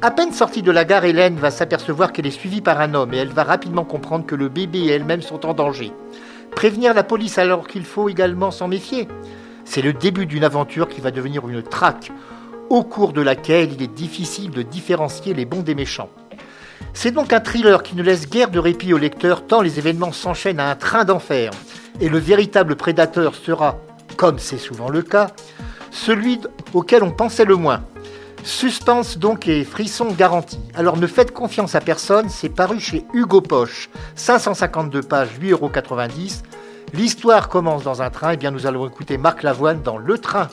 À 0.03 0.11
peine 0.11 0.33
sortie 0.33 0.61
de 0.61 0.69
la 0.69 0.83
gare, 0.83 1.05
Hélène 1.05 1.37
va 1.37 1.49
s'apercevoir 1.49 2.11
qu'elle 2.11 2.27
est 2.27 2.31
suivie 2.31 2.59
par 2.59 2.81
un 2.81 2.93
homme 2.93 3.13
et 3.13 3.17
elle 3.19 3.31
va 3.31 3.45
rapidement 3.45 3.85
comprendre 3.85 4.25
que 4.25 4.35
le 4.35 4.49
bébé 4.49 4.79
et 4.79 4.89
elle-même 4.89 5.21
sont 5.21 5.45
en 5.45 5.53
danger. 5.53 5.93
Prévenir 6.51 6.93
la 6.93 7.05
police 7.05 7.37
alors 7.37 7.69
qu'il 7.69 7.85
faut 7.85 8.09
également 8.09 8.51
s'en 8.51 8.67
méfier. 8.67 9.07
C'est 9.63 9.81
le 9.81 9.93
début 9.93 10.25
d'une 10.25 10.43
aventure 10.43 10.89
qui 10.89 10.99
va 10.99 11.09
devenir 11.09 11.47
une 11.47 11.63
traque, 11.63 12.11
au 12.69 12.83
cours 12.83 13.13
de 13.13 13.21
laquelle 13.21 13.71
il 13.71 13.81
est 13.81 13.95
difficile 13.95 14.51
de 14.51 14.61
différencier 14.61 15.33
les 15.33 15.45
bons 15.45 15.61
des 15.61 15.73
méchants. 15.73 16.09
C'est 16.93 17.11
donc 17.11 17.31
un 17.31 17.39
thriller 17.39 17.81
qui 17.81 17.95
ne 17.95 18.03
laisse 18.03 18.29
guère 18.29 18.49
de 18.49 18.59
répit 18.59 18.93
au 18.93 18.97
lecteur 18.97 19.47
tant 19.47 19.61
les 19.61 19.79
événements 19.79 20.11
s'enchaînent 20.11 20.59
à 20.59 20.69
un 20.69 20.75
train 20.75 21.05
d'enfer. 21.05 21.51
Et 22.01 22.09
le 22.09 22.17
véritable 22.17 22.75
prédateur 22.75 23.35
sera, 23.35 23.79
comme 24.17 24.37
c'est 24.37 24.57
souvent 24.57 24.89
le 24.89 25.01
cas, 25.01 25.27
celui 25.91 26.41
auquel 26.73 27.03
on 27.03 27.11
pensait 27.11 27.45
le 27.45 27.55
moins. 27.55 27.83
Suspense 28.43 29.17
donc 29.17 29.47
et 29.47 29.63
frisson 29.63 30.07
garantis. 30.11 30.59
Alors 30.75 30.97
ne 30.97 31.07
faites 31.07 31.31
confiance 31.31 31.75
à 31.75 31.79
personne, 31.79 32.27
c'est 32.27 32.49
paru 32.49 32.79
chez 32.79 33.05
Hugo 33.13 33.39
Poche. 33.39 33.89
552 34.15 35.01
pages, 35.01 35.29
8,90 35.41 35.51
euros. 35.51 35.71
L'histoire 36.93 37.47
commence 37.47 37.83
dans 37.83 38.01
un 38.01 38.09
train, 38.09 38.31
et 38.31 38.37
bien 38.37 38.51
nous 38.51 38.67
allons 38.67 38.85
écouter 38.85 39.17
Marc 39.17 39.43
Lavoine 39.43 39.81
dans 39.81 39.97
Le 39.97 40.17
Train. 40.17 40.49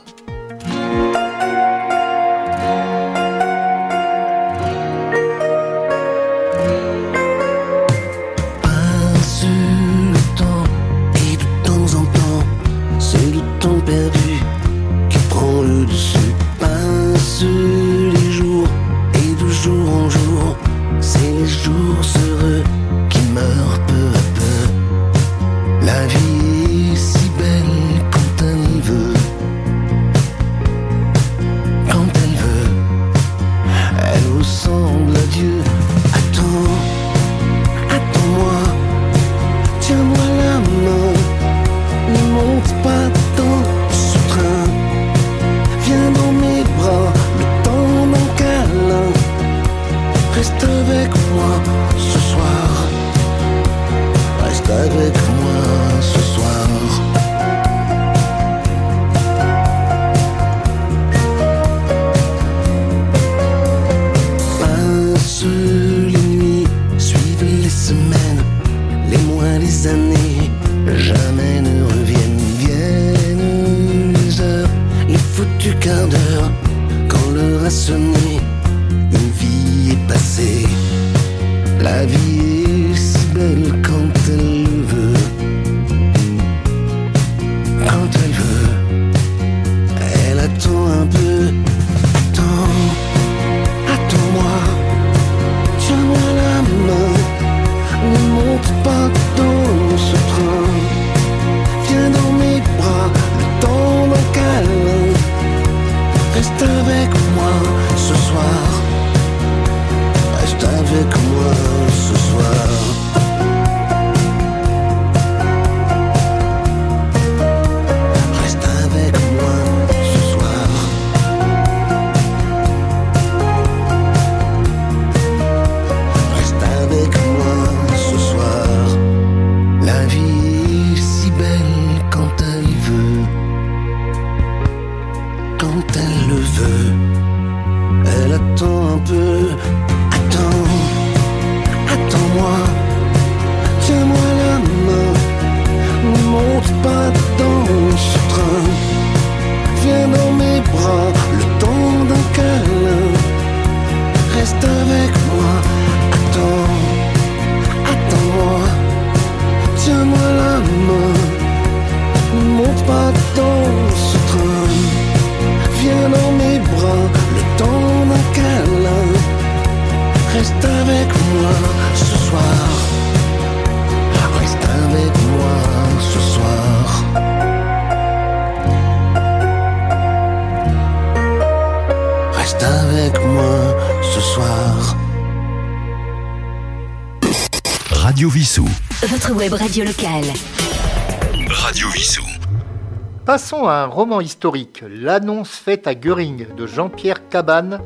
Passons 193.31 193.69
à 193.69 193.75
un 193.75 193.87
roman 193.87 194.21
historique, 194.21 194.83
L'annonce 194.91 195.51
faite 195.51 195.87
à 195.87 195.95
Göring 195.95 196.53
de 196.57 196.67
Jean-Pierre 196.67 197.29
Cabane 197.29 197.81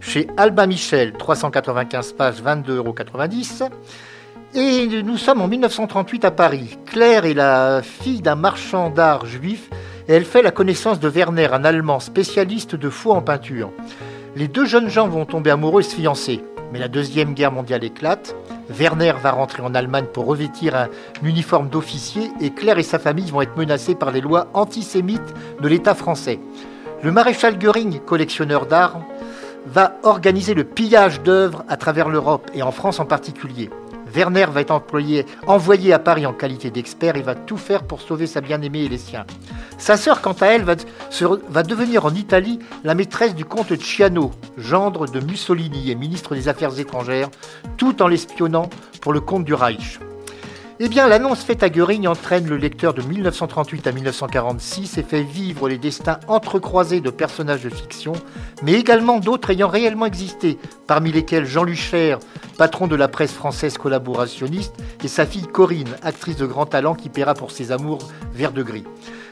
chez 0.00 0.28
Albin 0.36 0.68
Michel, 0.68 1.14
395 1.14 2.12
pages, 2.12 2.40
22,90 2.40 2.76
euros. 2.76 2.94
Et 4.54 5.02
nous 5.02 5.16
sommes 5.16 5.42
en 5.42 5.48
1938 5.48 6.24
à 6.24 6.30
Paris. 6.30 6.78
Claire 6.86 7.24
est 7.24 7.34
la 7.34 7.82
fille 7.82 8.20
d'un 8.20 8.36
marchand 8.36 8.88
d'art 8.88 9.26
juif 9.26 9.68
et 10.06 10.12
elle 10.12 10.24
fait 10.24 10.42
la 10.42 10.52
connaissance 10.52 11.00
de 11.00 11.08
Werner, 11.08 11.48
un 11.52 11.64
Allemand 11.64 11.98
spécialiste 11.98 12.76
de 12.76 12.88
faux 12.88 13.14
en 13.14 13.20
peinture. 13.20 13.72
Les 14.36 14.46
deux 14.46 14.64
jeunes 14.64 14.90
gens 14.90 15.08
vont 15.08 15.24
tomber 15.24 15.50
amoureux 15.50 15.80
et 15.80 15.84
se 15.84 15.96
fiancer. 15.96 16.40
Mais 16.72 16.78
la 16.78 16.88
Deuxième 16.88 17.34
Guerre 17.34 17.52
mondiale 17.52 17.84
éclate 17.84 18.34
Werner 18.70 19.14
va 19.22 19.32
rentrer 19.32 19.62
en 19.62 19.74
Allemagne 19.74 20.06
pour 20.12 20.26
revêtir 20.26 20.74
un 20.74 20.88
uniforme 21.22 21.68
d'officier 21.68 22.30
et 22.40 22.50
Claire 22.50 22.78
et 22.78 22.82
sa 22.82 22.98
famille 22.98 23.30
vont 23.30 23.42
être 23.42 23.56
menacés 23.56 23.94
par 23.94 24.10
les 24.10 24.20
lois 24.20 24.48
antisémites 24.54 25.34
de 25.60 25.68
l'État 25.68 25.94
français. 25.94 26.40
Le 27.02 27.12
maréchal 27.12 27.58
Göring, 27.58 28.00
collectionneur 28.00 28.66
d'art, 28.66 29.00
va 29.66 29.96
organiser 30.02 30.54
le 30.54 30.64
pillage 30.64 31.22
d'œuvres 31.22 31.64
à 31.68 31.76
travers 31.76 32.08
l'Europe 32.08 32.50
et 32.54 32.62
en 32.62 32.72
France 32.72 33.00
en 33.00 33.06
particulier. 33.06 33.70
Werner 34.14 34.46
va 34.50 34.60
être 34.60 34.70
employé, 34.70 35.26
envoyé 35.46 35.92
à 35.92 35.98
Paris 35.98 36.26
en 36.26 36.32
qualité 36.32 36.70
d'expert 36.70 37.16
et 37.16 37.22
va 37.22 37.34
tout 37.34 37.56
faire 37.56 37.82
pour 37.82 38.00
sauver 38.00 38.26
sa 38.26 38.40
bien-aimée 38.40 38.84
et 38.84 38.88
les 38.88 38.98
siens. 38.98 39.26
Sa 39.78 39.96
sœur, 39.96 40.20
quant 40.20 40.36
à 40.40 40.46
elle, 40.46 40.62
va, 40.62 40.74
va, 41.48 41.62
devenir 41.62 42.06
en 42.06 42.14
Italie 42.14 42.58
la 42.84 42.94
maîtresse 42.94 43.34
du 43.34 43.44
comte 43.44 43.74
Ciano, 43.80 44.30
gendre 44.56 45.06
de 45.06 45.20
Mussolini 45.20 45.90
et 45.90 45.94
ministre 45.94 46.34
des 46.34 46.48
Affaires 46.48 46.78
étrangères, 46.78 47.28
tout 47.76 48.02
en 48.02 48.08
l'espionnant 48.08 48.70
pour 49.00 49.12
le 49.12 49.20
compte 49.20 49.44
du 49.44 49.54
Reich. 49.54 49.98
Eh 50.80 50.88
bien, 50.88 51.06
l'annonce 51.06 51.44
faite 51.44 51.62
à 51.62 51.68
Göring 51.68 52.08
entraîne 52.08 52.48
le 52.48 52.56
lecteur 52.56 52.94
de 52.94 53.02
1938 53.02 53.86
à 53.86 53.92
1946 53.92 54.98
et 54.98 55.04
fait 55.04 55.22
vivre 55.22 55.68
les 55.68 55.78
destins 55.78 56.18
entrecroisés 56.26 57.00
de 57.00 57.10
personnages 57.10 57.62
de 57.62 57.70
fiction, 57.70 58.12
mais 58.64 58.72
également 58.72 59.20
d'autres 59.20 59.50
ayant 59.50 59.68
réellement 59.68 60.06
existé, 60.06 60.58
parmi 60.88 61.12
lesquels 61.12 61.46
Jean 61.46 61.62
Lucher, 61.62 62.16
patron 62.58 62.88
de 62.88 62.96
la 62.96 63.06
presse 63.06 63.30
française 63.30 63.78
collaborationniste, 63.78 64.74
et 65.04 65.08
sa 65.08 65.26
fille 65.26 65.46
Corinne, 65.46 65.94
actrice 66.02 66.38
de 66.38 66.46
grand 66.46 66.66
talent 66.66 66.96
qui 66.96 67.08
paiera 67.08 67.34
pour 67.34 67.52
ses 67.52 67.70
amours 67.70 68.08
vert 68.32 68.50
de 68.50 68.64
gris. 68.64 68.84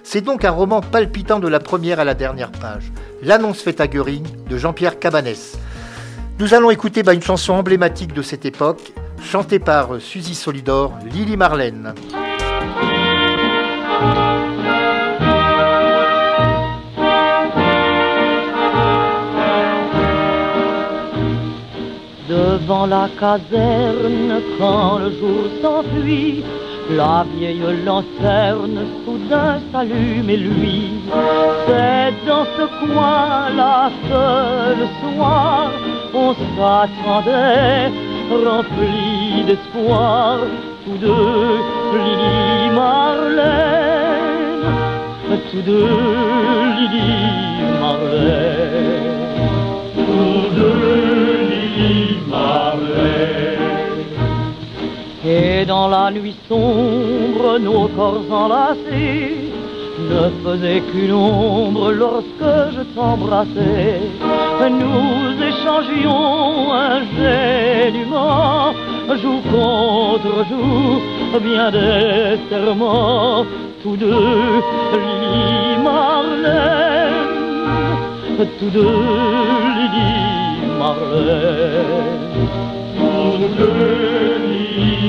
C'est 0.05 0.21
donc 0.21 0.45
un 0.45 0.53
roman 0.53 0.81
palpitant 0.81 1.41
de 1.41 1.49
la 1.49 1.59
première 1.59 1.99
à 1.99 2.05
la 2.05 2.15
dernière 2.15 2.53
page. 2.53 2.93
L'annonce 3.21 3.63
faite 3.63 3.81
à 3.81 3.89
Göring 3.89 4.27
de 4.49 4.59
Jean-Pierre 4.59 5.01
Cabanès. 5.01 5.59
Nous 6.39 6.55
allons 6.55 6.71
écouter 6.71 7.03
bah, 7.03 7.15
une 7.15 7.23
chanson 7.23 7.53
emblématique 7.53 8.15
de 8.15 8.23
cette 8.23 8.45
époque, 8.45 8.93
chanté 9.23 9.59
par 9.59 10.01
Suzy 10.01 10.35
Solidor, 10.35 10.93
Lily 11.05 11.37
Marlène. 11.37 11.95
Devant 22.29 22.87
la 22.87 23.09
caserne, 23.19 24.41
quand 24.59 24.99
le 24.99 25.11
jour 25.19 25.45
s'enfuit, 25.61 26.45
la 26.91 27.25
vieille 27.37 27.85
lanterne 27.85 28.81
soudain 29.05 29.61
s'allume 29.71 30.29
et 30.29 30.37
lui, 30.37 30.91
c'est 31.67 32.13
dans 32.27 32.45
ce 32.57 32.67
coin 32.85 33.51
la 33.57 33.91
seule 34.09 34.89
soir, 35.01 35.71
on 36.15 36.35
s'attendait 36.35 38.12
remplis 38.45 39.45
d'espoir, 39.47 40.39
tous 40.85 40.99
deux, 40.99 41.59
Lily 42.05 42.71
Marlène, 42.75 44.67
tous 45.51 45.63
deux, 45.63 45.89
Lily 46.79 47.13
Marlène, 47.81 49.39
tous 49.95 50.55
deux, 50.59 51.49
Lily 51.51 52.19
Marlène. 52.29 53.63
Et 55.25 55.65
dans 55.65 55.89
la 55.89 56.11
nuit 56.11 56.37
sombre, 56.49 57.59
nos 57.59 57.89
corps 57.89 58.25
enlacés 58.31 59.42
ne 60.11 60.23
faisaient 60.43 60.83
qu'une 60.91 61.13
ombre 61.13 61.93
lorsque 61.93 62.53
je 62.75 62.83
t'embrassais. 62.95 64.01
Nous 64.83 65.21
échangions 65.51 66.73
ingénument, 66.73 68.75
joue 69.23 69.43
contre 69.51 70.35
joue, 70.49 71.01
bien 71.41 71.67
des 71.71 72.39
serments, 72.51 73.45
tous 73.83 73.97
deux, 73.97 74.63
Lily 75.05 75.77
tous 78.59 78.71
deux, 78.71 78.97
Lily 79.77 80.13
tous 82.99 83.53
deux, 83.59 84.39
Lily. 84.47 85.03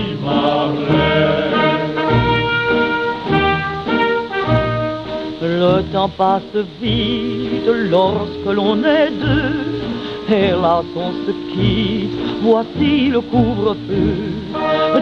Le 5.64 5.82
temps 5.94 6.10
passe 6.10 6.56
vite 6.82 7.70
lorsque 7.90 8.52
l'on 8.54 8.76
est 8.84 9.12
deux. 9.12 10.36
Hélas, 10.36 10.84
on 10.94 11.12
se 11.26 11.32
quitte, 11.52 12.18
voici 12.42 13.08
le 13.08 13.22
couvre-feu. 13.22 14.16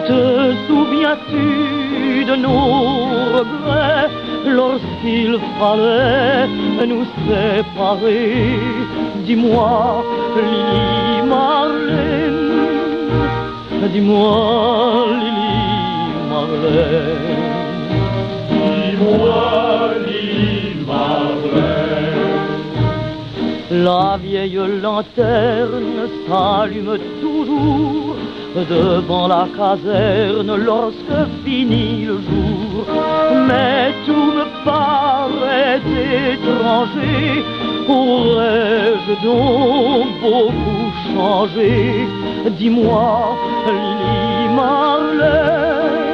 Te 0.06 0.20
souviens-tu 0.68 2.24
de 2.30 2.36
nos 2.36 2.64
regrets 3.36 4.08
lorsqu'il 4.46 5.36
fallait 5.58 6.46
nous 6.86 7.06
séparer? 7.26 8.60
Dis-moi, 9.26 10.04
Lily 10.36 11.28
Marlène, 11.28 12.52
dis-moi, 13.92 15.06
Lily 15.22 15.54
Marlène, 16.30 17.50
dis-moi, 18.90 19.71
La 23.72 24.18
vieille 24.22 24.60
lanterne 24.82 26.06
s'allume 26.28 26.98
toujours 27.22 28.16
devant 28.54 29.28
la 29.28 29.48
caserne 29.56 30.54
lorsque 30.56 31.20
finit 31.42 32.04
le 32.04 32.18
jour. 32.18 32.86
Mais 33.48 33.94
tout 34.04 34.32
me 34.38 34.44
paraît 34.62 35.80
étranger. 36.34 37.42
Aurais-je 37.88 39.14
donc 39.24 40.08
beaucoup 40.20 40.92
changé 41.14 42.06
Dis-moi, 42.58 43.36
Marlène, 44.54 46.12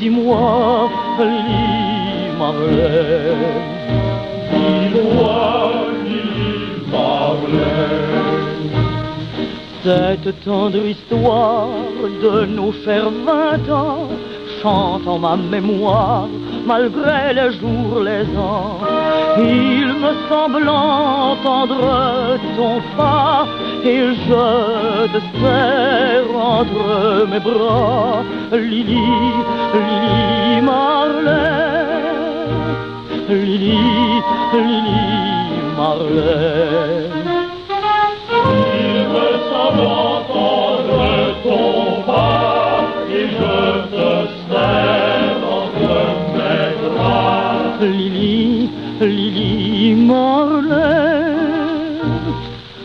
dis-moi, 0.00 0.90
Marlène. 2.36 3.72
Dis-moi, 4.52 5.61
Cette 9.84 10.44
tendre 10.44 10.86
histoire 10.86 11.66
de 12.22 12.46
nos 12.46 12.72
chers 12.84 13.10
vingt 13.10 13.68
ans 13.68 14.06
chante 14.62 15.08
en 15.08 15.18
ma 15.18 15.36
mémoire 15.36 16.28
malgré 16.64 17.34
les 17.34 17.50
jours, 17.58 18.00
les 18.00 18.24
ans. 18.38 18.78
Il 19.38 19.88
me 20.04 20.12
semble 20.28 20.68
entendre 20.68 22.38
ton 22.56 22.80
pas 22.96 23.44
et 23.84 24.14
je 24.26 25.06
te 25.12 25.20
serre 25.40 26.36
entre 26.36 27.26
mes 27.28 27.40
bras. 27.40 28.22
Lily, 28.52 29.06
Lily 29.74 30.60
Marlène, 30.62 31.32
Lily, 33.28 33.78
Lily 34.52 35.00
Marlène. 35.76 37.31
Lily, 49.00 49.94
Marlène, 49.94 51.20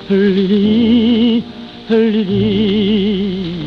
Lily, 0.09 1.43
Lily. 1.89 3.57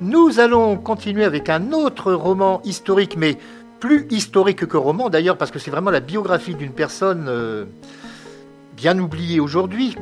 Nous 0.00 0.38
allons 0.38 0.76
continuer 0.76 1.24
avec 1.24 1.48
un 1.48 1.72
autre 1.72 2.12
roman 2.12 2.60
historique, 2.64 3.16
mais 3.16 3.38
plus 3.80 4.06
historique 4.10 4.66
que 4.66 4.76
roman 4.76 5.08
d'ailleurs, 5.08 5.38
parce 5.38 5.50
que 5.50 5.58
c'est 5.58 5.70
vraiment 5.70 5.90
la 5.90 6.00
biographie 6.00 6.54
d'une 6.54 6.72
personne 6.72 7.26
euh, 7.28 7.64
bien 8.76 8.98
oubliée 8.98 9.40
aujourd'hui. 9.40 9.96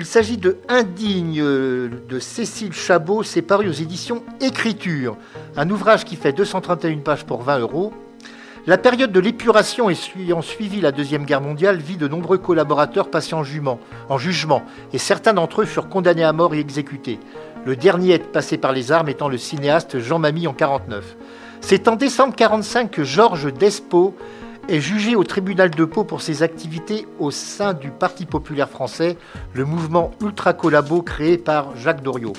Il 0.00 0.06
s'agit 0.06 0.36
de 0.36 0.58
Indigne 0.68 1.40
euh, 1.40 1.90
de 2.08 2.20
Cécile 2.20 2.72
Chabot, 2.72 3.24
c'est 3.24 3.42
paru 3.42 3.68
aux 3.68 3.72
éditions 3.72 4.22
Écriture, 4.40 5.16
un 5.56 5.68
ouvrage 5.70 6.04
qui 6.04 6.14
fait 6.14 6.32
231 6.32 6.98
pages 6.98 7.24
pour 7.24 7.42
20 7.42 7.58
euros. 7.58 7.92
La 8.68 8.78
période 8.78 9.10
de 9.10 9.18
l'épuration 9.18 9.90
ayant 9.90 10.40
suivi 10.40 10.80
la 10.80 10.92
Deuxième 10.92 11.24
Guerre 11.24 11.40
mondiale 11.40 11.78
vit 11.78 11.96
de 11.96 12.06
nombreux 12.06 12.38
collaborateurs 12.38 13.10
passés 13.10 13.34
en 13.34 13.42
jugement, 13.42 13.80
en 14.08 14.18
jugement, 14.18 14.62
et 14.92 14.98
certains 14.98 15.34
d'entre 15.34 15.62
eux 15.62 15.64
furent 15.64 15.88
condamnés 15.88 16.22
à 16.22 16.32
mort 16.32 16.54
et 16.54 16.60
exécutés. 16.60 17.18
Le 17.66 17.74
dernier 17.74 18.12
est 18.12 18.30
passé 18.30 18.56
par 18.56 18.72
les 18.72 18.92
armes 18.92 19.08
étant 19.08 19.28
le 19.28 19.36
cinéaste 19.36 19.98
Jean 19.98 20.20
Mamie 20.20 20.46
en 20.46 20.54
49. 20.54 21.16
C'est 21.60 21.88
en 21.88 21.96
décembre 21.96 22.36
45 22.36 22.88
que 22.88 23.02
Georges 23.02 23.52
Despo 23.52 24.14
est 24.68 24.80
jugé 24.80 25.16
au 25.16 25.24
tribunal 25.24 25.70
de 25.70 25.84
Pau 25.84 26.04
pour 26.04 26.20
ses 26.20 26.42
activités 26.42 27.06
au 27.18 27.30
sein 27.30 27.72
du 27.72 27.90
Parti 27.90 28.26
populaire 28.26 28.68
français, 28.68 29.16
le 29.54 29.64
mouvement 29.64 30.10
ultra-collabo 30.22 31.02
créé 31.02 31.38
par 31.38 31.74
Jacques 31.76 32.02
Doriot. 32.02 32.34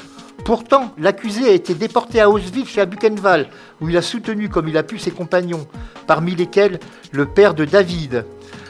Pourtant, 0.45 0.93
l'accusé 0.97 1.49
a 1.49 1.51
été 1.51 1.73
déporté 1.73 2.21
à 2.21 2.29
Auschwitz 2.29 2.77
et 2.77 2.81
à 2.81 2.85
Buchenwald, 2.85 3.47
où 3.81 3.89
il 3.89 3.97
a 3.97 4.01
soutenu 4.01 4.47
comme 4.47 4.67
il 4.67 4.77
a 4.77 4.83
pu 4.83 4.99
ses 4.99 5.11
compagnons, 5.11 5.67
parmi 6.07 6.35
lesquels 6.35 6.79
le 7.11 7.25
père 7.25 7.55
de 7.55 7.65
David, 7.65 8.25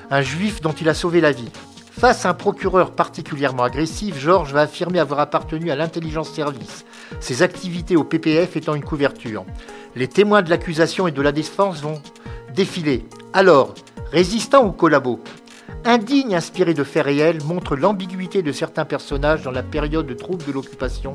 un 0.09 0.21
juif 0.21 0.61
dont 0.61 0.71
il 0.71 0.89
a 0.89 0.93
sauvé 0.93 1.21
la 1.21 1.31
vie. 1.31 1.51
Face 1.91 2.25
à 2.25 2.29
un 2.29 2.33
procureur 2.33 2.91
particulièrement 2.91 3.63
agressif, 3.63 4.17
Georges 4.17 4.53
va 4.53 4.61
affirmer 4.61 4.99
avoir 4.99 5.19
appartenu 5.19 5.69
à 5.69 5.75
l'intelligence 5.75 6.31
service, 6.31 6.85
ses 7.19 7.43
activités 7.43 7.97
au 7.97 8.05
PPF 8.05 8.55
étant 8.55 8.73
une 8.73 8.85
couverture. 8.85 9.43
Les 9.97 10.07
témoins 10.07 10.41
de 10.41 10.49
l'accusation 10.49 11.07
et 11.07 11.11
de 11.11 11.21
la 11.21 11.33
défense 11.33 11.81
vont 11.81 12.01
défiler. 12.55 13.05
Alors, 13.33 13.73
résistant 14.11 14.65
ou 14.65 14.71
collabo 14.71 15.19
Indigne 15.85 16.35
inspiré 16.35 16.73
de 16.73 16.83
faits 16.83 17.05
réels, 17.05 17.43
montre 17.45 17.75
l'ambiguïté 17.75 18.41
de 18.41 18.51
certains 18.51 18.85
personnages 18.85 19.43
dans 19.43 19.51
la 19.51 19.63
période 19.63 20.07
de 20.07 20.13
troubles 20.13 20.45
de 20.45 20.51
l'occupation 20.51 21.13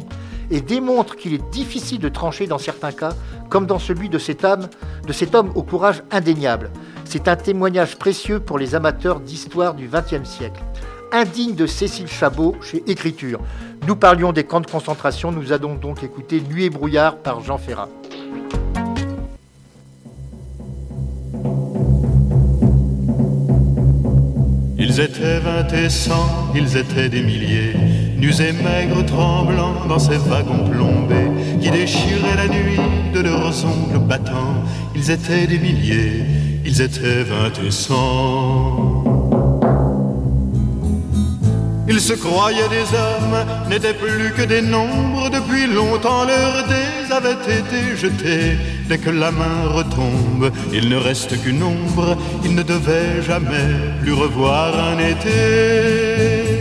et 0.50 0.60
démontre 0.60 1.16
qu'il 1.16 1.34
est 1.34 1.50
difficile 1.50 1.98
de 1.98 2.08
trancher 2.08 2.46
dans 2.46 2.58
certains 2.58 2.92
cas, 2.92 3.12
comme 3.50 3.66
dans 3.66 3.78
celui 3.78 4.08
de 4.08 4.18
cet 4.18 4.44
homme, 4.44 4.68
de 5.06 5.12
cet 5.12 5.34
homme 5.34 5.50
au 5.54 5.62
courage 5.62 6.02
indéniable. 6.10 6.70
C'est 7.04 7.28
un 7.28 7.36
témoignage 7.36 7.96
précieux 7.96 8.40
pour 8.40 8.58
les 8.58 8.74
amateurs 8.74 9.20
d'histoire 9.20 9.74
du 9.74 9.88
XXe 9.88 10.28
siècle. 10.28 10.62
Indigne 11.12 11.54
de 11.54 11.66
Cécile 11.66 12.08
Chabot 12.08 12.56
chez 12.60 12.82
Écriture. 12.86 13.40
Nous 13.86 13.96
parlions 13.96 14.32
des 14.32 14.44
camps 14.44 14.60
de 14.60 14.66
concentration, 14.66 15.30
nous 15.30 15.52
allons 15.52 15.74
donc 15.74 16.02
écouter 16.02 16.40
Nuit 16.40 16.64
et 16.64 16.70
brouillard 16.70 17.18
par 17.18 17.40
Jean 17.40 17.58
Ferrat. 17.58 17.88
Ils 24.96 25.00
étaient 25.00 25.40
vingt 25.40 25.72
et 25.72 25.90
cent, 25.90 26.52
ils 26.54 26.76
étaient 26.76 27.08
des 27.08 27.22
milliers, 27.22 27.74
nus 28.16 28.40
et 28.40 28.52
maigres 28.52 29.04
tremblants 29.04 29.86
dans 29.88 29.98
ces 29.98 30.18
wagons 30.18 30.70
plombés 30.70 31.32
qui 31.60 31.68
déchiraient 31.68 32.36
la 32.36 32.46
nuit 32.46 32.78
de 33.12 33.18
leurs 33.18 33.64
ongles 33.64 33.98
battants. 34.06 34.62
Ils 34.94 35.10
étaient 35.10 35.48
des 35.48 35.58
milliers, 35.58 36.22
ils 36.64 36.80
étaient 36.80 37.24
vingt 37.24 37.60
et 37.66 37.72
cent. 37.72 39.02
Ils 41.88 42.00
se 42.00 42.12
croyaient 42.12 42.68
des 42.68 42.86
hommes, 42.96 43.68
n'étaient 43.68 43.94
plus 43.94 44.32
que 44.36 44.42
des 44.42 44.62
nombres. 44.62 45.28
Depuis 45.28 45.66
longtemps 45.66 46.24
leurs 46.24 46.68
dés 46.68 47.12
avaient 47.12 47.32
été 47.32 47.96
jetés. 47.96 48.56
Dès 48.88 48.98
que 48.98 49.10
la 49.10 49.30
main 49.30 49.68
retombe, 49.68 50.50
il 50.72 50.88
ne 50.90 50.96
reste 50.96 51.40
qu'une 51.42 51.62
ombre. 51.62 52.16
Ils 52.44 52.54
ne 52.54 52.62
devaient 52.62 53.22
jamais 53.22 53.70
plus 54.02 54.12
revoir 54.12 54.74
un 54.78 54.98
été. 54.98 56.54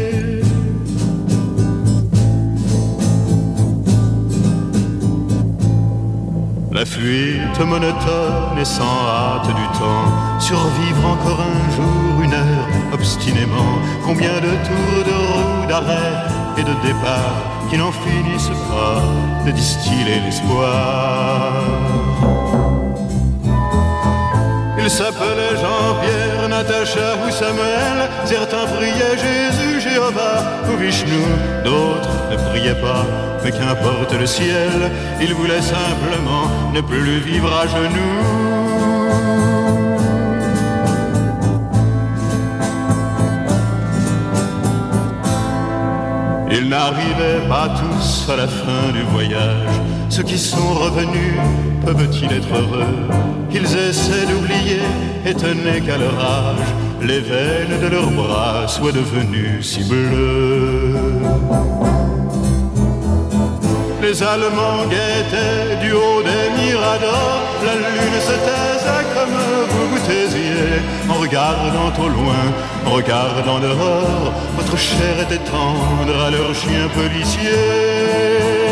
La 6.72 6.86
fuite 6.86 7.60
monotone 7.60 8.58
et 8.60 8.66
sans 8.66 8.98
hâte 9.08 9.48
du 9.48 9.68
temps, 9.78 10.40
survivre 10.40 11.06
encore 11.06 11.42
un 11.42 11.72
jour, 11.76 12.22
une 12.24 12.34
heure, 12.34 12.68
obstinément. 12.94 13.78
Combien 14.06 14.36
de 14.48 14.52
tours 14.68 15.04
de 15.06 15.16
roue, 15.30 15.68
d'arrêt 15.68 16.14
et 16.58 16.64
de 16.64 16.74
départ 16.88 17.54
qui 17.70 17.78
n'en 17.78 17.92
finissent 17.92 18.58
pas 18.70 19.46
de 19.46 19.52
distiller 19.52 20.20
l'espoir. 20.26 21.93
Il 24.84 24.90
s'appelait 24.90 25.56
Jean-Pierre, 25.62 26.50
Natacha 26.50 27.16
ou 27.26 27.32
Samuel. 27.32 28.10
Certains 28.26 28.66
priaient 28.66 29.18
Jésus, 29.18 29.80
Jéhovah 29.80 30.44
ou 30.70 30.78
Vishnu. 30.78 31.24
D'autres 31.64 32.10
ne 32.30 32.36
priaient 32.50 32.82
pas, 32.82 33.06
mais 33.46 33.52
qu'importe 33.52 34.14
le 34.20 34.26
ciel. 34.26 34.92
Ils 35.22 35.34
voulaient 35.34 35.62
simplement 35.62 36.52
ne 36.74 36.82
plus 36.82 37.20
vivre 37.22 37.50
à 37.54 37.66
genoux. 37.66 38.74
Ils 46.52 46.68
n'arrivaient 46.68 47.48
pas 47.48 47.70
tous 47.70 48.30
à 48.30 48.36
la 48.36 48.48
fin 48.48 48.92
du 48.92 49.04
voyage. 49.14 49.76
Ceux 50.10 50.24
qui 50.24 50.38
sont 50.38 50.74
revenus 50.74 51.40
peuvent-ils 51.86 52.32
être 52.32 52.54
heureux? 52.54 53.08
Qu'ils 53.50 53.76
essaient 53.76 54.28
d'oublier, 55.24 55.32
étonnés 55.32 55.82
qu'à 55.82 55.98
leur 55.98 56.20
âge, 56.20 56.68
les 57.02 57.20
veines 57.20 57.80
de 57.82 57.88
leurs 57.88 58.12
bras 58.12 58.68
soient 58.68 58.92
devenues 58.92 59.62
si 59.62 59.84
bleues. 59.84 60.96
Les 64.02 64.22
Allemands 64.22 64.86
guettaient 64.90 65.78
du 65.82 65.94
haut 65.94 66.22
des 66.22 66.62
miradors, 66.62 67.42
la 67.66 67.76
lune 67.76 68.20
se 68.20 68.36
taisait 68.48 69.06
comme 69.16 69.38
vous 69.70 69.90
vous 69.92 70.06
taisiez, 70.06 70.82
en 71.10 71.22
regardant 71.22 71.92
au 72.00 72.10
loin, 72.10 72.44
en 72.86 72.92
regardant 72.92 73.60
dehors, 73.60 74.34
votre 74.58 74.78
chair 74.78 75.22
était 75.22 75.44
tendre 75.50 76.26
à 76.26 76.30
leurs 76.32 76.54
chiens 76.54 76.90
policiers. 76.94 78.63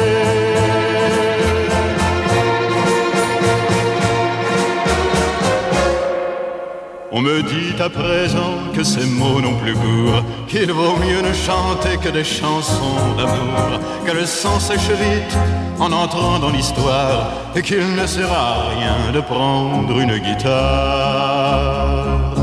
On 7.13 7.19
me 7.19 7.43
dit 7.43 7.74
à 7.82 7.89
présent 7.89 8.54
que 8.74 8.86
ces 8.86 9.06
mots 9.06 9.41
n'ont 9.41 9.56
plus 9.56 9.74
cours, 9.74 10.24
qu'il 10.47 10.71
vaut 10.71 10.95
mieux 10.95 11.21
ne 11.21 11.34
chanter 11.34 11.97
que 12.02 12.08
des 12.08 12.24
chansons 12.24 12.95
d'amour, 13.17 13.82
que 14.06 14.13
le 14.13 14.26
sang 14.26 14.62
sèche 14.62 14.91
vite 14.91 15.38
en 15.78 15.91
entrant 15.91 16.39
dans 16.39 16.52
l'histoire, 16.52 17.34
et 17.54 17.62
qu'il 17.62 17.95
ne 17.95 18.08
sert 18.08 18.32
à 18.32 18.69
rien 18.69 19.12
de 19.13 19.19
prendre 19.19 20.00
une 20.00 20.19
guitare. 20.19 22.34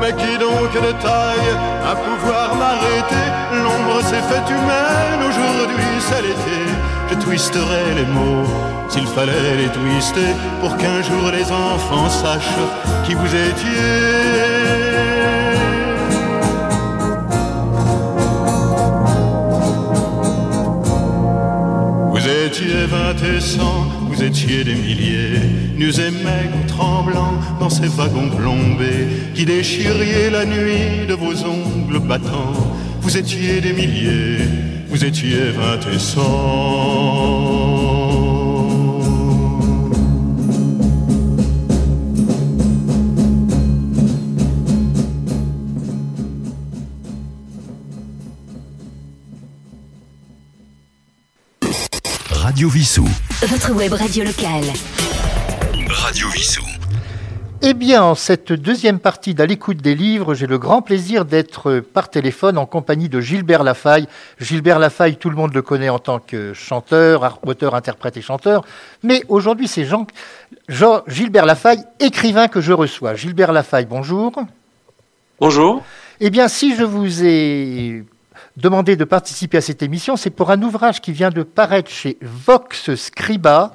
Mais 0.00 0.12
qui 0.12 0.38
donc 0.38 0.72
de 0.74 0.92
taille 1.02 1.56
à 1.90 1.96
pouvoir 1.96 2.54
m'arrêter? 2.54 3.32
L'ombre 3.52 4.00
s'est 4.02 4.22
faite 4.30 4.48
humaine, 4.48 5.24
aujourd'hui 5.28 5.98
c'est 5.98 6.22
l'été. 6.22 6.73
Je 7.10 7.14
twisterai 7.16 7.94
les 7.96 8.06
mots 8.06 8.46
s'il 8.88 9.06
fallait 9.06 9.56
les 9.56 9.68
twister 9.68 10.32
pour 10.60 10.76
qu'un 10.76 11.02
jour 11.02 11.30
les 11.32 11.44
enfants 11.44 12.08
sachent 12.08 12.64
qui 13.06 13.14
vous 13.14 13.26
étiez. 13.26 14.74
Vous 22.10 22.28
étiez 22.46 22.86
vingt 22.86 23.36
et 23.36 23.40
cent, 23.40 23.86
vous 24.08 24.22
étiez 24.22 24.64
des 24.64 24.74
milliers, 24.74 25.40
nus 25.76 25.98
et 25.98 26.10
maigres, 26.10 26.66
tremblants 26.68 27.38
dans 27.60 27.70
ces 27.70 27.88
wagons 27.88 28.30
plombés 28.30 29.08
qui 29.34 29.44
déchiriez 29.44 30.30
la 30.30 30.44
nuit 30.44 31.06
de 31.08 31.14
vos 31.14 31.34
ongles 31.44 31.98
battants. 31.98 32.54
Vous 33.00 33.16
étiez 33.16 33.60
des 33.60 33.72
milliers, 33.72 34.38
vous 34.94 35.04
étiez 35.04 35.50
vingt 35.50 35.80
et 35.92 35.98
cent. 35.98 36.22
Radio 52.30 52.68
Vissou. 52.68 53.08
Votre 53.48 53.72
web 53.72 53.94
radio 53.94 54.22
locale. 54.22 54.62
Radio 55.88 56.28
Vissou. 56.30 56.63
Eh 57.66 57.72
bien, 57.72 58.02
en 58.02 58.14
cette 58.14 58.52
deuxième 58.52 58.98
partie 58.98 59.32
d'À 59.32 59.46
l'écoute 59.46 59.78
des 59.78 59.94
livres, 59.94 60.34
j'ai 60.34 60.46
le 60.46 60.58
grand 60.58 60.82
plaisir 60.82 61.24
d'être 61.24 61.80
par 61.80 62.10
téléphone 62.10 62.58
en 62.58 62.66
compagnie 62.66 63.08
de 63.08 63.22
Gilbert 63.22 63.62
Lafaille. 63.62 64.06
Gilbert 64.38 64.78
Lafaille, 64.78 65.16
tout 65.16 65.30
le 65.30 65.36
monde 65.36 65.54
le 65.54 65.62
connaît 65.62 65.88
en 65.88 65.98
tant 65.98 66.18
que 66.18 66.52
chanteur, 66.52 67.40
auteur, 67.46 67.74
interprète 67.74 68.18
et 68.18 68.20
chanteur. 68.20 68.66
Mais 69.02 69.22
aujourd'hui, 69.30 69.66
c'est 69.66 69.86
Jean, 69.86 70.06
Jean, 70.68 71.04
Gilbert 71.06 71.46
Lafaille, 71.46 71.82
écrivain 72.00 72.48
que 72.48 72.60
je 72.60 72.74
reçois. 72.74 73.14
Gilbert 73.14 73.50
Lafaille, 73.50 73.86
bonjour. 73.86 74.32
Bonjour. 75.40 75.82
Eh 76.20 76.28
bien, 76.28 76.48
si 76.48 76.76
je 76.76 76.84
vous 76.84 77.24
ai 77.24 78.04
demandé 78.58 78.94
de 78.94 79.04
participer 79.04 79.56
à 79.56 79.62
cette 79.62 79.82
émission, 79.82 80.16
c'est 80.16 80.28
pour 80.28 80.50
un 80.50 80.60
ouvrage 80.60 81.00
qui 81.00 81.12
vient 81.12 81.30
de 81.30 81.42
paraître 81.42 81.90
chez 81.90 82.18
Vox 82.20 82.94
Scriba. 82.94 83.72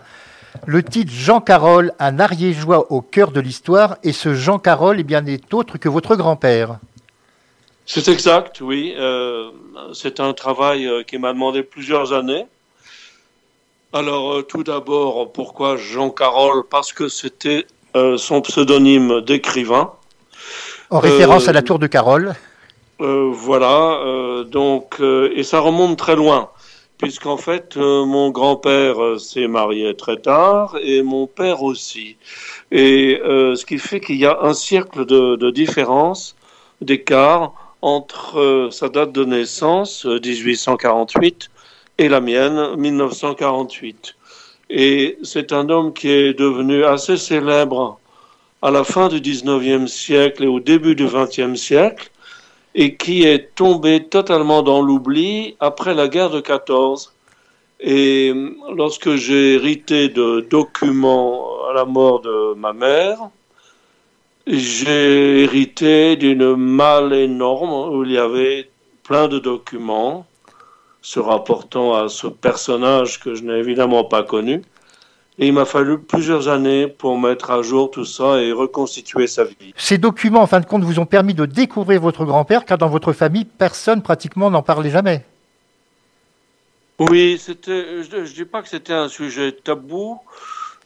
Le 0.65 0.83
titre 0.83 1.12
Jean 1.12 1.41
Carole, 1.41 1.93
un 1.99 2.19
ariégeois 2.19 2.91
au 2.91 3.01
cœur 3.01 3.31
de 3.31 3.39
l'histoire, 3.39 3.97
et 4.03 4.13
ce 4.13 4.33
Jean 4.33 4.59
Carole 4.59 4.99
eh 4.99 5.03
bien, 5.03 5.21
n'est 5.21 5.41
autre 5.53 5.77
que 5.77 5.89
votre 5.89 6.15
grand-père. 6.15 6.79
C'est 7.85 8.07
exact, 8.07 8.62
oui. 8.62 8.93
Euh, 8.97 9.49
c'est 9.93 10.19
un 10.19 10.33
travail 10.33 10.88
euh, 10.88 11.03
qui 11.03 11.17
m'a 11.17 11.33
demandé 11.33 11.63
plusieurs 11.63 12.13
années. 12.13 12.45
Alors, 13.93 14.33
euh, 14.33 14.41
tout 14.43 14.63
d'abord, 14.63 15.31
pourquoi 15.31 15.77
Jean 15.77 16.12
Carole? 16.12 16.63
Parce 16.69 16.93
que 16.93 17.07
c'était 17.07 17.65
euh, 17.95 18.17
son 18.17 18.41
pseudonyme 18.41 19.21
d'écrivain. 19.21 19.91
En 20.91 20.99
référence 20.99 21.47
à 21.47 21.53
la 21.53 21.62
tour 21.62 21.79
de 21.79 21.88
Carole. 21.88 22.33
Voilà, 22.99 24.43
donc, 24.47 24.99
et 24.99 25.43
ça 25.43 25.59
remonte 25.59 25.97
très 25.97 26.17
loin, 26.17 26.49
puisqu'en 26.99 27.38
fait, 27.38 27.77
euh, 27.77 28.05
mon 28.05 28.29
grand-père 28.29 29.01
euh, 29.01 29.17
s'est 29.17 29.47
marié 29.47 29.95
très 29.95 30.17
tard 30.17 30.77
et 30.83 31.01
mon 31.01 31.25
père 31.25 31.63
aussi. 31.63 32.17
Et 32.71 33.19
euh, 33.23 33.55
ce 33.55 33.65
qui 33.65 33.79
fait 33.79 34.01
qu'il 34.01 34.17
y 34.17 34.25
a 34.25 34.38
un 34.41 34.53
siècle 34.53 35.05
de, 35.05 35.49
différence, 35.49 36.35
d'écart 36.81 37.53
entre 37.81 38.69
sa 38.71 38.89
date 38.89 39.13
de 39.13 39.23
naissance, 39.23 40.05
euh, 40.05 40.19
1848, 40.19 41.49
et 41.97 42.09
la 42.09 42.19
mienne, 42.19 42.75
1948. 42.75 44.15
Et 44.69 45.17
c'est 45.23 45.53
un 45.53 45.69
homme 45.69 45.93
qui 45.93 46.09
est 46.09 46.38
devenu 46.38 46.83
assez 46.83 47.17
célèbre 47.17 47.99
à 48.62 48.71
la 48.71 48.83
fin 48.83 49.07
du 49.07 49.21
19e 49.21 49.88
siècle 49.88 50.43
et 50.43 50.47
au 50.47 50.59
début 50.59 50.95
du 50.95 51.05
20e 51.05 51.55
siècle, 51.55 52.12
et 52.80 52.96
qui 52.96 53.24
est 53.24 53.54
tombé 53.56 54.06
totalement 54.06 54.62
dans 54.63 54.82
l'oubli 54.82 55.58
après 55.60 55.94
la 55.94 56.08
guerre 56.08 56.30
de 56.30 56.39
14. 56.39 57.13
Et 57.82 58.34
lorsque 58.74 59.15
j'ai 59.15 59.56
hérité 59.56 60.08
de 60.08 60.48
documents 60.50 61.68
à 61.70 61.74
la 61.74 61.84
mort 61.84 62.22
de 62.22 62.54
ma 62.54 62.72
mère, 62.72 63.18
j'ai 64.48 65.44
hérité 65.44 66.15
d'une 66.15 66.56
malle 66.56 67.12
énorme 67.12 67.94
où 67.94 68.06
il 68.06 68.12
y 68.12 68.18
avait 68.18 68.70
plein 69.04 69.28
de 69.28 69.39
documents 69.39 70.26
se 71.02 71.20
rapportant 71.20 71.94
à 71.94 72.08
ce 72.08 72.28
personnage 72.28 73.20
que 73.20 73.36
je 73.36 73.44
n'ai 73.44 73.58
évidemment 73.60 74.06
pas 74.06 74.24
connu. 74.24 74.62
Et 75.41 75.47
il 75.47 75.54
m'a 75.54 75.63
fallu 75.63 75.97
plusieurs 75.99 76.49
années 76.49 76.88
pour 76.88 77.17
mettre 77.17 77.49
à 77.49 77.62
jour 77.62 77.89
tout 77.89 78.04
ça 78.04 78.41
et 78.41 78.52
reconstituer 78.52 79.25
sa 79.25 79.45
vie. 79.45 79.73
Ces 79.78 79.97
documents, 79.97 80.41
en 80.41 80.47
fin 80.47 80.60
de 80.60 80.65
compte, 80.65 80.84
vous 80.84 80.99
ont 80.99 81.06
permis 81.06 81.34
de 81.34 81.45
découvrir 81.45 82.02
votre 82.02 82.25
grand-père, 82.25 82.65
car 82.65 82.78
dans 82.78 82.89
votre 82.89 83.13
famille, 83.13 83.45
personne 83.45 84.02
pratiquement 84.02 84.52
n'en 84.52 84.63
parlait 84.63 84.89
jamais. 84.89 85.23
Oui, 86.99 87.38
c'était. 87.39 88.04
Je 88.04 88.17
ne 88.17 88.25
dis 88.25 88.43
pas 88.43 88.62
que 88.62 88.67
c'était 88.67 88.91
un 88.91 89.08
sujet 89.08 89.54
tabou, 89.54 90.19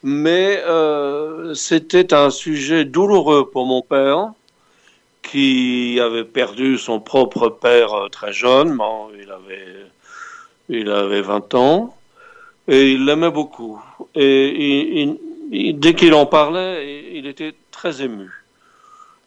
mais 0.03 0.61
euh, 0.67 1.55
c'était 1.55 2.13
un 2.13 2.29
sujet 2.29 2.85
douloureux 2.85 3.49
pour 3.49 3.65
mon 3.65 3.81
père, 3.81 4.33
qui 5.23 5.99
avait 5.99 6.25
perdu 6.25 6.77
son 6.77 6.99
propre 6.99 7.49
père 7.49 7.91
euh, 7.93 8.09
très 8.09 8.31
jeune. 8.31 8.77
Il 9.19 9.31
avait, 9.31 9.87
il 10.69 10.91
avait 10.91 11.21
20 11.23 11.55
ans 11.55 11.95
et 12.67 12.91
il 12.91 13.05
l'aimait 13.05 13.31
beaucoup. 13.31 13.81
Et 14.15 15.09
dès 15.73 15.93
qu'il 15.93 16.13
en 16.13 16.25
parlait, 16.25 17.11
il 17.13 17.27
était 17.27 17.53
très 17.71 18.01
ému. 18.01 18.29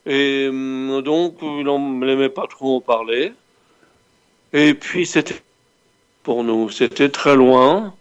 Et 0.06 0.46
hum, 0.48 1.02
donc, 1.02 1.36
il 1.42 1.64
n'aimait 1.64 2.28
pas 2.28 2.46
trop 2.46 2.76
en 2.76 2.80
parler. 2.80 3.32
Et 4.52 4.74
puis, 4.74 5.04
c'était 5.04 5.42
pour 6.22 6.44
nous, 6.44 6.70
c'était 6.70 7.08
très 7.08 7.36
loin. 7.36 7.94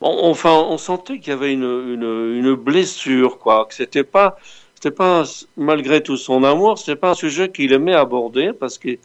Enfin, 0.00 0.52
on 0.52 0.78
sentait 0.78 1.18
qu'il 1.18 1.28
y 1.28 1.32
avait 1.32 1.52
une, 1.52 2.54
blessure, 2.54 3.38
quoi. 3.38 3.66
Que 3.66 3.74
c'était 3.74 4.04
pas, 4.04 4.36
c'était 4.74 4.90
pas, 4.90 5.24
malgré 5.56 6.02
tout 6.02 6.16
son 6.16 6.44
amour, 6.44 6.78
c'était 6.78 6.96
pas 6.96 7.10
un 7.10 7.14
sujet 7.14 7.50
qu'il 7.50 7.72
aimait 7.72 7.94
aborder 7.94 8.52
parce 8.52 8.78
qu'il 8.78 8.98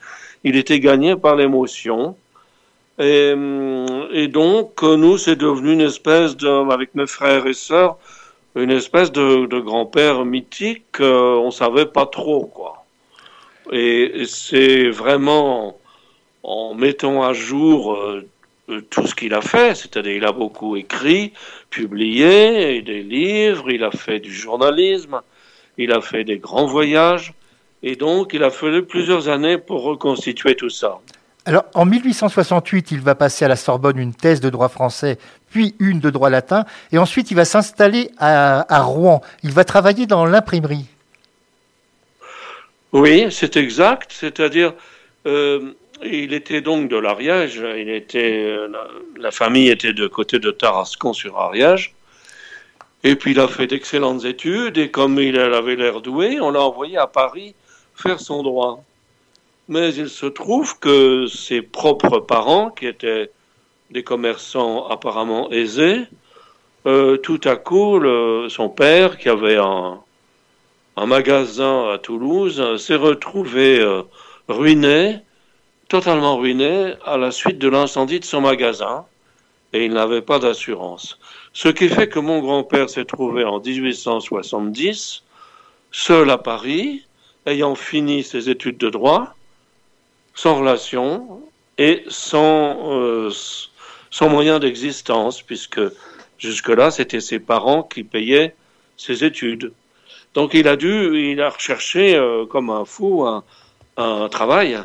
était 0.43 0.79
gagné 0.79 1.15
par 1.15 1.35
l'émotion. 1.35 2.15
Et, 2.99 4.27
donc, 4.27 4.83
nous, 4.83 5.17
c'est 5.17 5.37
devenu 5.37 5.73
une 5.73 5.81
espèce 5.81 6.35
de, 6.35 6.71
avec 6.71 6.95
mes 6.95 7.07
frères 7.07 7.47
et 7.47 7.53
sœurs, 7.53 7.97
une 8.55 8.71
espèce 8.71 9.11
de, 9.11 9.59
grand-père 9.59 10.25
mythique. 10.25 10.99
Euh, 10.99 11.35
on 11.35 11.51
savait 11.51 11.85
pas 11.85 12.05
trop, 12.05 12.45
quoi. 12.45 12.85
Et, 13.71 14.23
c'est 14.25 14.89
vraiment 14.89 15.77
en 16.43 16.73
mettant 16.73 17.23
à 17.23 17.33
jour 17.33 17.95
euh, 17.95 18.27
tout 18.89 19.07
ce 19.07 19.15
qu'il 19.15 19.33
a 19.33 19.41
fait, 19.41 19.75
c'est-à-dire 19.75 20.13
il 20.13 20.25
a 20.25 20.31
beaucoup 20.31 20.75
écrit, 20.75 21.33
publié 21.69 22.81
des 22.81 23.01
livres, 23.01 23.71
il 23.71 23.83
a 23.83 23.91
fait 23.91 24.19
du 24.19 24.33
journalisme, 24.33 25.21
il 25.77 25.91
a 25.91 26.01
fait 26.01 26.23
des 26.23 26.37
grands 26.37 26.65
voyages, 26.65 27.33
et 27.83 27.95
donc 27.95 28.33
il 28.33 28.43
a 28.43 28.49
fallu 28.49 28.85
plusieurs 28.85 29.29
années 29.29 29.57
pour 29.57 29.83
reconstituer 29.83 30.55
tout 30.55 30.69
ça. 30.69 30.99
Alors, 31.49 31.65
en 31.73 31.83
1868, 31.83 32.91
il 32.91 33.01
va 33.01 33.15
passer 33.15 33.43
à 33.43 33.47
la 33.47 33.55
Sorbonne 33.55 33.97
une 33.97 34.13
thèse 34.13 34.39
de 34.39 34.51
droit 34.51 34.69
français, 34.69 35.17
puis 35.49 35.73
une 35.79 35.99
de 35.99 36.11
droit 36.11 36.29
latin, 36.29 36.63
et 36.91 36.99
ensuite 36.99 37.31
il 37.31 37.33
va 37.33 37.43
s'installer 37.43 38.11
à, 38.19 38.83
Rouen. 38.83 39.23
Il 39.41 39.51
va 39.51 39.63
travailler 39.63 40.05
dans 40.05 40.27
l'imprimerie. 40.27 40.85
Oui, 42.91 43.29
c'est 43.31 43.57
exact. 43.57 44.11
C'est-à-dire, 44.13 44.75
euh, 45.25 45.73
il 46.05 46.35
était 46.35 46.61
donc 46.61 46.87
de 46.87 46.97
l'Ariège. 46.97 47.59
Il 47.79 47.89
était, 47.89 48.55
la, 49.17 49.31
famille 49.31 49.69
était 49.69 49.93
de 49.93 50.05
côté 50.05 50.37
de 50.37 50.51
Tarascon 50.51 51.13
sur 51.13 51.35
Ariège. 51.39 51.95
Et 53.03 53.15
puis 53.15 53.31
il 53.31 53.39
a 53.39 53.47
fait 53.47 53.65
d'excellentes 53.65 54.23
études, 54.23 54.77
et 54.77 54.91
comme 54.91 55.19
il 55.19 55.39
avait 55.39 55.75
l'air 55.75 56.01
doué, 56.01 56.39
on 56.39 56.51
l'a 56.51 56.61
envoyé 56.61 56.97
à 56.97 57.07
Paris 57.07 57.55
faire 57.95 58.19
son 58.19 58.43
droit. 58.43 58.83
Mais 59.69 59.93
il 59.93 60.09
se 60.09 60.25
trouve 60.25 60.79
que 60.79 61.27
ses 61.27 61.61
propres 61.61 62.17
parents, 62.17 62.71
qui 62.71 62.87
étaient 62.87 63.29
des 63.91 64.03
commerçants 64.03 64.87
apparemment 64.87 65.51
aisés, 65.51 66.07
euh, 66.87 67.17
tout 67.17 67.39
à 67.43 67.55
coup, 67.55 68.01
son 68.49 68.69
père, 68.69 69.19
qui 69.19 69.29
avait 69.29 69.57
un, 69.57 69.99
magasin 71.05 71.91
à 71.91 71.99
Toulouse, 71.99 72.77
s'est 72.77 72.95
retrouvé 72.95 73.79
euh, 73.79 74.01
ruiné, 74.47 75.19
totalement 75.87 76.37
ruiné, 76.37 76.95
à 77.05 77.17
la 77.17 77.29
suite 77.29 77.59
de 77.59 77.69
l'incendie 77.69 78.19
de 78.19 78.25
son 78.25 78.41
magasin, 78.41 79.05
et 79.71 79.85
il 79.85 79.93
n'avait 79.93 80.23
pas 80.23 80.39
d'assurance. 80.39 81.19
Ce 81.53 81.69
qui 81.69 81.89
fait 81.89 82.09
que 82.09 82.17
mon 82.17 82.39
grand-père 82.39 82.89
s'est 82.89 83.05
trouvé 83.05 83.43
en 83.43 83.59
1870, 83.59 85.21
seul 85.91 86.31
à 86.31 86.39
Paris, 86.39 87.05
ayant 87.45 87.75
fini 87.75 88.23
ses 88.23 88.49
études 88.49 88.79
de 88.79 88.89
droit, 88.89 89.35
sans 90.41 90.55
relation 90.55 91.41
et 91.77 92.05
sans, 92.07 92.93
euh, 92.93 93.29
sans 94.09 94.29
moyen 94.29 94.59
d'existence, 94.59 95.41
puisque 95.41 95.81
jusque-là, 96.37 96.91
c'était 96.91 97.19
ses 97.19 97.39
parents 97.39 97.83
qui 97.83 98.05
payaient 98.05 98.55
ses 98.95 99.25
études. 99.25 99.73
Donc 100.35 100.53
il 100.53 100.69
a 100.69 100.77
dû, 100.77 101.31
il 101.31 101.41
a 101.41 101.49
recherché 101.49 102.15
euh, 102.15 102.45
comme 102.45 102.69
un 102.69 102.85
fou 102.85 103.25
un, 103.25 103.43
un, 103.97 104.29
travail. 104.29 104.79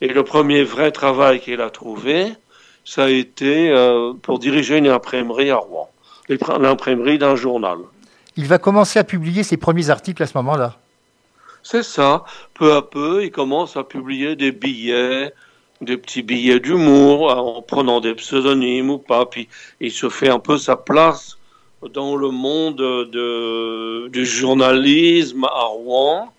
Et 0.00 0.08
le 0.08 0.24
premier 0.24 0.64
vrai 0.64 0.90
travail 0.90 1.38
qu'il 1.38 1.60
a 1.60 1.70
trouvé, 1.70 2.32
ça 2.84 3.04
a 3.04 3.08
été 3.08 3.70
euh, 3.70 4.14
pour 4.20 4.40
diriger 4.40 4.78
une 4.78 4.88
imprimerie 4.88 5.50
à 5.52 5.58
Rouen, 5.58 5.90
l'imprimerie 6.28 7.18
d'un 7.18 7.36
journal. 7.36 7.78
Il 8.36 8.46
va 8.46 8.58
commencer 8.58 8.98
à 8.98 9.04
publier 9.04 9.44
ses 9.44 9.58
premiers 9.58 9.90
articles 9.90 10.24
à 10.24 10.26
ce 10.26 10.36
moment-là? 10.38 10.76
C'est 11.70 11.82
ça. 11.82 12.24
Peu 12.54 12.72
à 12.72 12.80
peu, 12.80 13.24
il 13.24 13.30
commence 13.30 13.76
à 13.76 13.84
publier 13.84 14.36
des 14.36 14.52
billets, 14.52 15.34
des 15.82 15.98
petits 15.98 16.22
billets 16.22 16.60
d'humour, 16.60 17.30
en 17.30 17.60
prenant 17.60 18.00
des 18.00 18.14
pseudonymes 18.14 18.88
ou 18.88 18.96
pas. 18.96 19.26
Puis 19.26 19.48
il 19.78 19.92
se 19.92 20.08
fait 20.08 20.30
un 20.30 20.38
peu 20.38 20.56
sa 20.56 20.76
place 20.76 21.36
dans 21.92 22.16
le 22.16 22.30
monde 22.30 22.76
de, 22.76 24.08
du 24.08 24.24
journalisme 24.24 25.44
à 25.44 25.64
Rouen, 25.64 26.32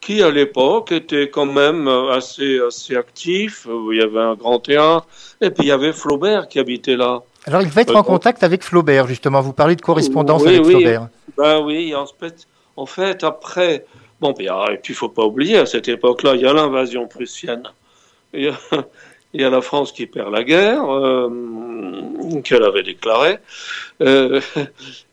qui 0.00 0.22
à 0.22 0.30
l'époque 0.30 0.90
était 0.90 1.28
quand 1.28 1.44
même 1.44 1.86
assez, 1.86 2.58
assez 2.66 2.96
actif. 2.96 3.68
Il 3.90 3.98
y 3.98 4.02
avait 4.02 4.20
un 4.20 4.36
grand 4.36 4.58
théâtre, 4.58 5.06
et 5.42 5.50
puis 5.50 5.64
il 5.64 5.68
y 5.68 5.72
avait 5.72 5.92
Flaubert 5.92 6.48
qui 6.48 6.58
habitait 6.58 6.96
là. 6.96 7.20
Alors 7.44 7.60
il 7.60 7.68
va 7.68 7.82
être 7.82 7.94
en 7.94 7.98
euh, 8.00 8.04
contact 8.04 8.42
avec 8.42 8.64
Flaubert, 8.64 9.06
justement. 9.06 9.42
Vous 9.42 9.52
parlez 9.52 9.76
de 9.76 9.82
correspondance 9.82 10.46
avec 10.46 10.64
Flaubert. 10.64 11.08
Ben 11.36 11.60
oui, 11.60 11.94
en 11.94 12.06
fait, 12.06 12.46
en 12.78 12.86
fait 12.86 13.22
après 13.22 13.84
Bon, 14.22 14.32
et 14.34 14.76
puis 14.76 14.92
il 14.92 14.94
faut 14.94 15.08
pas 15.08 15.24
oublier, 15.24 15.58
à 15.58 15.66
cette 15.66 15.88
époque-là, 15.88 16.36
il 16.36 16.42
y 16.42 16.46
a 16.46 16.52
l'invasion 16.52 17.08
prussienne. 17.08 17.64
Il 18.32 18.54
y, 19.34 19.44
a, 19.44 19.50
la 19.50 19.60
France 19.60 19.90
qui 19.90 20.06
perd 20.06 20.32
la 20.32 20.44
guerre, 20.44 20.88
euh, 20.88 21.28
qu'elle 22.44 22.62
avait 22.62 22.84
déclarée. 22.84 23.38
Euh, 24.00 24.40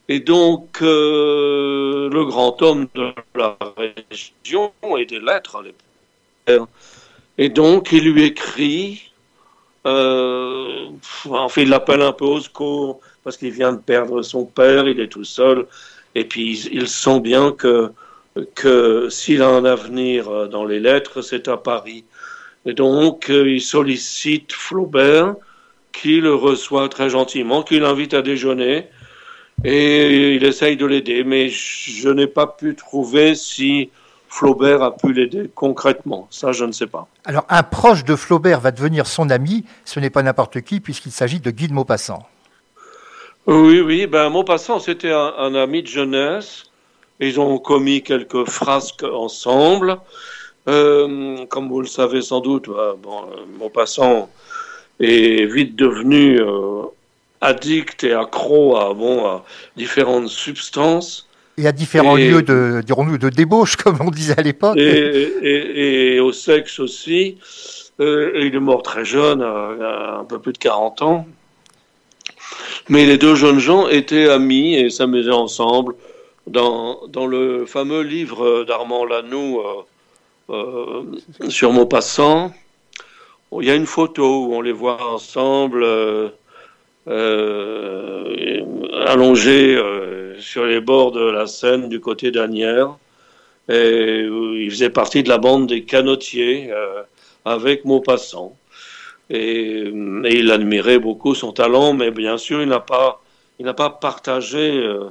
et 0.09 0.19
donc, 0.19 0.83
euh, 0.83 2.07
le 2.07 2.23
grand 2.25 2.61
homme 2.61 2.87
de 2.93 3.11
la 3.33 3.57
région 3.75 4.73
et 4.95 5.07
des 5.07 5.19
lettres 5.19 5.55
à 5.55 5.63
l'époque. 5.63 6.69
Et 7.39 7.49
donc, 7.49 7.91
il 7.91 8.11
lui 8.11 8.25
écrit, 8.25 9.11
enfin, 9.85 11.47
il 11.57 11.69
l'appelle 11.69 12.03
un 12.03 12.13
peu 12.13 12.25
au 12.25 12.39
secours, 12.39 12.99
parce 13.23 13.37
qu'il 13.37 13.53
vient 13.53 13.73
de 13.73 13.79
perdre 13.79 14.21
son 14.21 14.45
père, 14.45 14.87
il 14.87 14.99
est 14.99 15.07
tout 15.07 15.23
seul, 15.23 15.65
et 16.13 16.25
puis 16.25 16.69
il 16.71 16.87
sent 16.87 17.21
bien 17.21 17.51
que 17.53 17.91
que 18.55 19.09
s'il 19.09 19.41
a 19.41 19.49
un 19.49 19.65
avenir 19.65 20.29
euh, 20.29 20.47
dans 20.47 20.65
les 20.65 20.79
lettres, 20.79 21.21
c'est 21.21 21.47
à 21.47 21.57
Paris. 21.57 22.05
Et 22.65 22.73
donc, 22.73 23.29
euh, 23.29 23.49
il 23.49 23.61
sollicite 23.61 24.53
Flaubert, 24.53 25.35
qui 25.91 26.21
le 26.21 26.33
reçoit 26.33 26.87
très 26.89 27.09
gentiment, 27.09 27.63
qui 27.63 27.79
l'invite 27.79 28.13
à 28.13 28.21
déjeuner, 28.21 28.87
et 29.63 30.35
il 30.35 30.43
essaye 30.45 30.77
de 30.77 30.85
l'aider. 30.85 31.23
Mais 31.23 31.49
je 31.49 32.09
n'ai 32.09 32.27
pas 32.27 32.47
pu 32.47 32.75
trouver 32.75 33.35
si 33.35 33.89
Flaubert 34.29 34.83
a 34.83 34.95
pu 34.95 35.11
l'aider 35.11 35.49
concrètement. 35.53 36.27
Ça, 36.29 36.51
je 36.51 36.65
ne 36.65 36.71
sais 36.71 36.87
pas. 36.87 37.07
Alors, 37.25 37.45
un 37.49 37.63
proche 37.63 38.05
de 38.05 38.15
Flaubert 38.15 38.59
va 38.59 38.71
devenir 38.71 39.07
son 39.07 39.29
ami. 39.29 39.65
Ce 39.85 39.99
n'est 39.99 40.11
pas 40.11 40.23
n'importe 40.23 40.61
qui, 40.61 40.79
puisqu'il 40.79 41.11
s'agit 41.11 41.39
de 41.39 41.51
Guy 41.51 41.67
de 41.67 41.73
Maupassant. 41.73 42.27
Oui, 43.47 43.81
oui. 43.81 44.05
Ben, 44.05 44.29
Maupassant, 44.29 44.79
c'était 44.79 45.11
un 45.11 45.55
ami 45.55 45.81
de 45.81 45.87
jeunesse 45.87 46.68
ils 47.19 47.39
ont 47.39 47.57
commis 47.57 48.01
quelques 48.01 48.45
frasques 48.45 49.03
ensemble. 49.03 49.97
Euh, 50.67 51.45
comme 51.47 51.69
vous 51.69 51.81
le 51.81 51.87
savez 51.87 52.21
sans 52.21 52.41
doute, 52.41 52.67
euh, 52.69 52.93
bon, 53.01 53.23
euh, 53.23 53.45
Maupassant 53.57 54.29
est 54.99 55.45
vite 55.45 55.75
devenu 55.75 56.39
euh, 56.39 56.83
addict 57.41 58.03
et 58.03 58.13
accro 58.13 58.77
à, 58.77 58.93
bon, 58.93 59.25
à 59.25 59.45
différentes 59.77 60.27
substances. 60.27 61.27
Et 61.57 61.67
à 61.67 61.71
différents 61.71 62.15
lieux 62.15 62.41
de, 62.41 62.81
dirons-nous, 62.85 63.17
de 63.17 63.29
débauche, 63.29 63.75
comme 63.83 63.97
on 64.01 64.11
disait 64.11 64.37
à 64.37 64.41
l'époque. 64.41 64.77
Et, 64.77 66.19
au 66.19 66.31
sexe 66.31 66.79
aussi. 66.79 67.37
Euh, 67.99 68.31
il 68.35 68.55
est 68.55 68.59
mort 68.59 68.81
très 68.81 69.03
jeune, 69.03 69.41
à, 69.41 70.19
un 70.21 70.23
peu 70.23 70.39
plus 70.39 70.53
de 70.53 70.57
40 70.57 71.01
ans. 71.01 71.27
Mais 72.87 73.05
les 73.05 73.17
deux 73.17 73.35
jeunes 73.35 73.59
gens 73.59 73.89
étaient 73.89 74.29
amis 74.29 74.75
et 74.75 74.89
s'amusaient 74.89 75.31
ensemble. 75.31 75.95
Dans, 76.49 77.27
le 77.27 77.65
fameux 77.65 78.01
livre 78.01 78.63
d'Armand 78.63 79.05
Lanoux 79.05 79.59
euh, 79.59 79.83
euh, 80.49 81.03
sur 81.49 81.71
Maupassant, 81.71 82.51
il 83.59 83.67
y 83.67 83.71
a 83.71 83.75
une 83.75 83.85
photo 83.85 84.45
où 84.45 84.55
on 84.55 84.61
les 84.61 84.71
voit 84.71 85.11
ensemble 85.11 85.85
allongés 89.07 89.81
sur 90.39 90.65
les 90.65 90.81
bords 90.81 91.11
de 91.11 91.21
la 91.21 91.47
Seine 91.47 91.89
du 91.89 91.99
côté 91.99 92.31
d'Anières. 92.31 92.95
Et 93.69 94.27
il 94.27 94.69
faisait 94.69 94.89
partie 94.89 95.23
de 95.23 95.29
la 95.29 95.37
bande 95.37 95.67
des 95.67 95.83
canotiers 95.83 96.71
avec 97.45 97.85
Maupassant. 97.85 98.55
Et, 99.29 99.83
il 99.91 100.51
admirait 100.51 100.99
beaucoup 100.99 101.35
son 101.35 101.51
talent, 101.51 101.93
mais 101.93 102.11
bien 102.11 102.37
sûr, 102.37 102.61
il 102.61 102.69
n'a 102.69 102.79
pas, 102.79 103.21
pas 103.77 103.89
partagé 103.89 104.71
euh, 104.77 105.09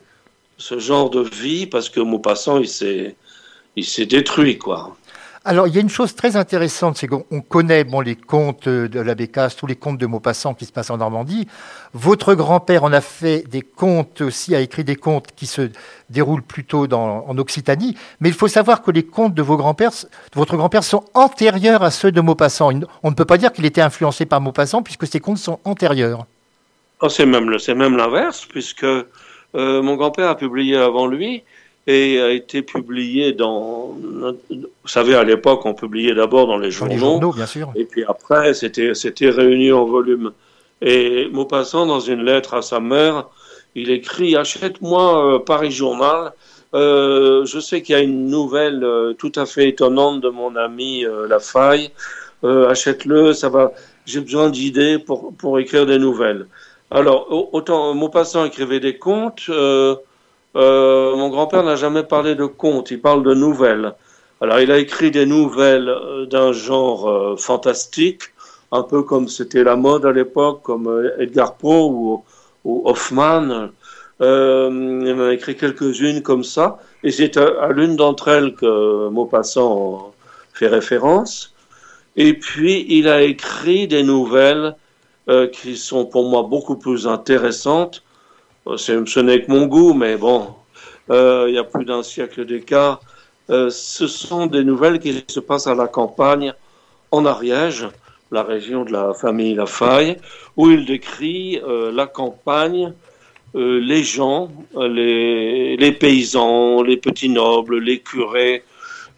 ce 0.58 0.78
genre 0.78 1.08
de 1.10 1.20
vie 1.20 1.66
parce 1.66 1.88
que 1.88 2.00
Maupassant, 2.00 2.58
il 2.58 2.68
s'est, 2.68 3.16
il 3.76 3.84
s'est 3.84 4.06
détruit, 4.06 4.58
quoi. 4.58 4.96
Alors, 5.44 5.66
il 5.66 5.74
y 5.74 5.78
a 5.78 5.80
une 5.80 5.88
chose 5.88 6.14
très 6.14 6.36
intéressante, 6.36 6.98
c'est 6.98 7.06
qu'on 7.06 7.40
connaît 7.40 7.82
bon, 7.84 8.00
les 8.00 8.16
contes 8.16 8.68
de 8.68 9.00
la 9.00 9.14
Bécasse, 9.14 9.56
tous 9.56 9.66
les 9.66 9.76
contes 9.76 9.96
de 9.96 10.04
Maupassant 10.04 10.52
qui 10.52 10.66
se 10.66 10.72
passent 10.72 10.90
en 10.90 10.98
Normandie. 10.98 11.46
Votre 11.94 12.34
grand-père 12.34 12.84
en 12.84 12.92
a 12.92 13.00
fait 13.00 13.48
des 13.48 13.62
contes 13.62 14.20
aussi, 14.20 14.54
a 14.54 14.60
écrit 14.60 14.84
des 14.84 14.96
contes 14.96 15.28
qui 15.34 15.46
se 15.46 15.70
déroulent 16.10 16.42
plutôt 16.42 16.86
dans, 16.86 17.24
en 17.26 17.38
Occitanie. 17.38 17.96
Mais 18.20 18.28
il 18.28 18.34
faut 18.34 18.48
savoir 18.48 18.82
que 18.82 18.90
les 18.90 19.04
contes 19.04 19.32
de, 19.32 19.40
vos 19.40 19.56
grands-pères, 19.56 19.92
votre 20.34 20.56
grand-père 20.56 20.84
sont 20.84 21.04
antérieurs 21.14 21.82
à 21.82 21.90
ceux 21.90 22.12
de 22.12 22.20
Maupassant. 22.20 22.70
On 23.02 23.10
ne 23.10 23.14
peut 23.14 23.24
pas 23.24 23.38
dire 23.38 23.50
qu'il 23.50 23.64
était 23.64 23.80
influencé 23.80 24.26
par 24.26 24.42
Maupassant 24.42 24.82
puisque 24.82 25.06
ces 25.06 25.20
contes 25.20 25.38
sont 25.38 25.60
antérieurs. 25.64 26.26
Oh, 27.00 27.08
c'est 27.08 27.24
même, 27.24 27.48
même 27.76 27.96
l'inverse, 27.96 28.44
puisque 28.44 28.84
euh, 29.54 29.82
mon 29.82 29.96
grand-père 29.96 30.28
a 30.28 30.36
publié 30.36 30.76
avant 30.76 31.06
lui 31.06 31.42
et 31.86 32.20
a 32.20 32.30
été 32.30 32.62
publié 32.62 33.32
dans. 33.32 33.96
Vous 34.50 34.68
savez, 34.84 35.14
à 35.14 35.24
l'époque, 35.24 35.64
on 35.64 35.74
publiait 35.74 36.14
d'abord 36.14 36.46
dans 36.46 36.58
les 36.58 36.70
journaux. 36.70 36.92
les 36.92 36.98
journaux, 36.98 37.32
bien 37.32 37.46
sûr. 37.46 37.72
Et 37.74 37.86
puis 37.86 38.04
après, 38.06 38.52
c'était, 38.52 38.94
c'était 38.94 39.30
réuni 39.30 39.72
en 39.72 39.86
volume. 39.86 40.32
Et 40.82 41.28
Maupassant, 41.32 41.86
dans 41.86 42.00
une 42.00 42.22
lettre 42.22 42.54
à 42.54 42.62
sa 42.62 42.78
mère, 42.78 43.26
il 43.74 43.90
écrit 43.90 44.36
Achète-moi 44.36 45.36
euh, 45.36 45.38
Paris 45.38 45.70
Journal. 45.70 46.32
Euh, 46.74 47.46
je 47.46 47.58
sais 47.58 47.80
qu'il 47.80 47.94
y 47.94 47.98
a 47.98 48.02
une 48.02 48.26
nouvelle 48.26 48.84
euh, 48.84 49.14
tout 49.14 49.32
à 49.36 49.46
fait 49.46 49.68
étonnante 49.68 50.20
de 50.20 50.28
mon 50.28 50.56
ami 50.56 51.04
Lafaille. 51.28 51.90
achète-le, 52.42 53.32
ça 53.32 53.48
va. 53.48 53.72
J'ai 54.04 54.20
besoin 54.20 54.50
d'idées 54.50 54.98
pour, 54.98 55.34
pour 55.36 55.58
écrire 55.58 55.86
des 55.86 55.98
nouvelles. 55.98 56.46
Alors, 56.90 57.52
autant 57.52 57.94
Maupassant 57.94 58.44
écrivait 58.44 58.80
des 58.80 58.98
contes. 58.98 59.50
Euh, 60.56 61.14
mon 61.16 61.28
grand-père 61.28 61.62
n'a 61.62 61.76
jamais 61.76 62.02
parlé 62.02 62.34
de 62.34 62.46
contes, 62.46 62.90
il 62.90 63.00
parle 63.00 63.22
de 63.22 63.34
nouvelles. 63.34 63.94
Alors 64.40 64.60
il 64.60 64.70
a 64.72 64.78
écrit 64.78 65.10
des 65.10 65.26
nouvelles 65.26 65.88
euh, 65.88 66.26
d'un 66.26 66.52
genre 66.52 67.08
euh, 67.08 67.36
fantastique, 67.36 68.22
un 68.72 68.82
peu 68.82 69.02
comme 69.02 69.28
c'était 69.28 69.62
la 69.62 69.76
mode 69.76 70.06
à 70.06 70.12
l'époque, 70.12 70.62
comme 70.62 71.12
Edgar 71.18 71.54
Poe 71.54 71.90
ou, 71.90 72.24
Hoffman. 72.64 73.70
il 74.20 74.24
en 74.24 75.20
a 75.20 75.32
écrit 75.32 75.56
quelques-unes 75.56 76.22
comme 76.22 76.44
ça, 76.44 76.78
et 77.04 77.10
c'est 77.10 77.36
à, 77.36 77.68
l'une 77.68 77.96
d'entre 77.96 78.28
elles 78.28 78.54
que 78.54 79.08
Maupassant 79.08 80.12
fait 80.52 80.68
référence. 80.68 81.54
Et 82.16 82.34
puis 82.34 82.84
il 82.88 83.08
a 83.08 83.22
écrit 83.22 83.86
des 83.86 84.02
nouvelles 84.02 84.74
qui 85.52 85.76
sont 85.76 86.06
pour 86.06 86.28
moi 86.30 86.42
beaucoup 86.42 86.76
plus 86.76 87.06
intéressantes 87.06 88.02
euh, 88.68 88.76
ce 88.76 89.20
n'est 89.20 89.42
que 89.42 89.50
mon 89.50 89.66
goût, 89.66 89.94
mais 89.94 90.16
bon, 90.16 90.48
euh, 91.10 91.46
il 91.48 91.54
y 91.54 91.58
a 91.58 91.64
plus 91.64 91.84
d'un 91.84 92.02
siècle 92.02 92.44
d'écart. 92.44 93.00
Euh, 93.50 93.70
ce 93.70 94.06
sont 94.06 94.46
des 94.46 94.62
nouvelles 94.62 94.98
qui 94.98 95.24
se 95.26 95.40
passent 95.40 95.66
à 95.66 95.74
la 95.74 95.88
campagne, 95.88 96.52
en 97.10 97.24
Ariège, 97.24 97.88
la 98.30 98.42
région 98.42 98.84
de 98.84 98.92
la 98.92 99.14
famille 99.14 99.54
Lafaille, 99.54 100.18
où 100.58 100.70
il 100.70 100.84
décrit 100.84 101.58
la 101.94 102.06
campagne, 102.06 102.92
les 103.54 104.02
gens, 104.02 104.50
les, 104.78 105.96
paysans, 105.98 106.82
les 106.82 106.98
petits 106.98 107.30
nobles, 107.30 107.78
les 107.78 108.00
curés, 108.00 108.64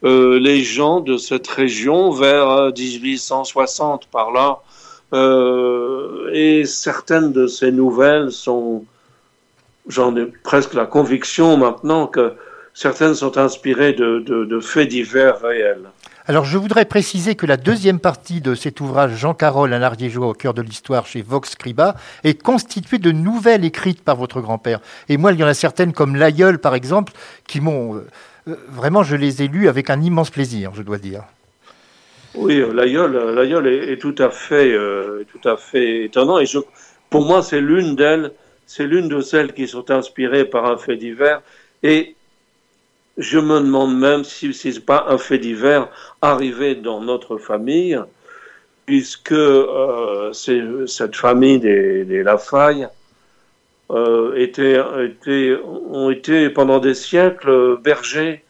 les 0.03 0.63
gens 0.63 1.01
de 1.01 1.17
cette 1.17 1.47
région 1.47 2.11
vers 2.11 2.71
1860 2.71 4.05
par 4.05 4.31
là. 4.31 4.61
Et 5.13 6.63
certaines 6.65 7.31
de 7.31 7.47
ces 7.47 7.71
nouvelles 7.71 8.31
sont 8.31 8.85
j'en 9.87 10.15
ai 10.15 10.25
presque 10.25 10.73
la 10.73 10.85
conviction 10.85 11.57
maintenant 11.57 12.07
que 12.07 12.33
certaines 12.73 13.15
sont 13.15 13.37
inspirées 13.37 13.93
de, 13.93 14.59
faits 14.61 14.89
divers 14.89 15.41
réels. 15.41 15.89
Alors 16.27 16.45
je 16.45 16.57
voudrais 16.57 16.85
préciser 16.85 17.35
que 17.35 17.45
la 17.45 17.57
deuxième 17.57 17.99
partie 17.99 18.41
de 18.41 18.55
cet 18.55 18.79
ouvrage 18.79 19.17
Jean 19.17 19.33
Carole, 19.33 19.73
un 19.73 19.81
ariégeois 19.81 20.27
au 20.27 20.33
cœur 20.33 20.53
de 20.53 20.61
l'histoire 20.61 21.07
chez 21.07 21.21
Vox 21.21 21.51
Scriba, 21.51 21.95
est 22.23 22.41
constituée 22.41 22.99
de 22.99 23.11
nouvelles 23.11 23.65
écrites 23.65 24.03
par 24.03 24.15
votre 24.15 24.39
grand-père. 24.39 24.79
Et 25.09 25.17
moi, 25.17 25.33
il 25.33 25.39
y 25.39 25.43
en 25.43 25.47
a 25.47 25.53
certaines 25.53 25.93
comme 25.93 26.15
L'Aïeul, 26.15 26.59
par 26.59 26.75
exemple, 26.75 27.13
qui 27.47 27.59
m'ont... 27.59 27.95
Euh, 27.95 28.07
euh, 28.47 28.55
vraiment, 28.69 29.03
je 29.03 29.15
les 29.15 29.41
ai 29.41 29.47
lues 29.47 29.67
avec 29.67 29.89
un 29.89 30.01
immense 30.01 30.29
plaisir, 30.29 30.71
je 30.75 30.83
dois 30.83 30.99
dire. 30.99 31.23
Oui, 32.35 32.63
L'Aïeul, 32.73 33.67
est, 33.67 33.97
tout 33.99 34.15
à 34.17 34.29
fait, 34.29 34.71
euh, 34.71 35.25
tout 35.31 35.47
à 35.47 35.57
fait 35.57 36.05
étonnant. 36.05 36.39
Et 36.39 36.45
pour 37.09 37.25
moi, 37.25 37.41
c'est 37.43 37.61
l'une 37.61 37.95
d'elles 37.95 38.31
c'est 38.73 38.87
l'une 38.87 39.09
de 39.09 39.19
celles 39.19 39.53
qui 39.53 39.67
sont 39.67 39.91
inspirées 39.91 40.45
par 40.45 40.65
un 40.65 40.77
fait 40.77 40.95
divers. 40.95 41.41
Et 41.83 42.15
je 43.17 43.37
me 43.37 43.59
demande 43.59 43.99
même 43.99 44.23
si 44.23 44.53
ce 44.53 44.69
n'est 44.69 44.79
pas 44.79 45.07
un 45.09 45.17
fait 45.17 45.39
divers 45.39 45.89
arrivé 46.21 46.75
dans 46.75 47.01
notre 47.01 47.35
famille, 47.35 47.99
puisque 48.85 49.33
euh, 49.33 50.31
cette 50.31 51.17
famille 51.17 51.59
des, 51.59 52.05
des 52.05 52.23
Lafaille 52.23 52.87
euh, 53.89 54.35
était, 54.35 54.79
ont 55.91 56.09
été 56.09 56.49
pendant 56.49 56.79
des 56.79 56.93
siècles 56.93 57.75
bergers 57.75 58.41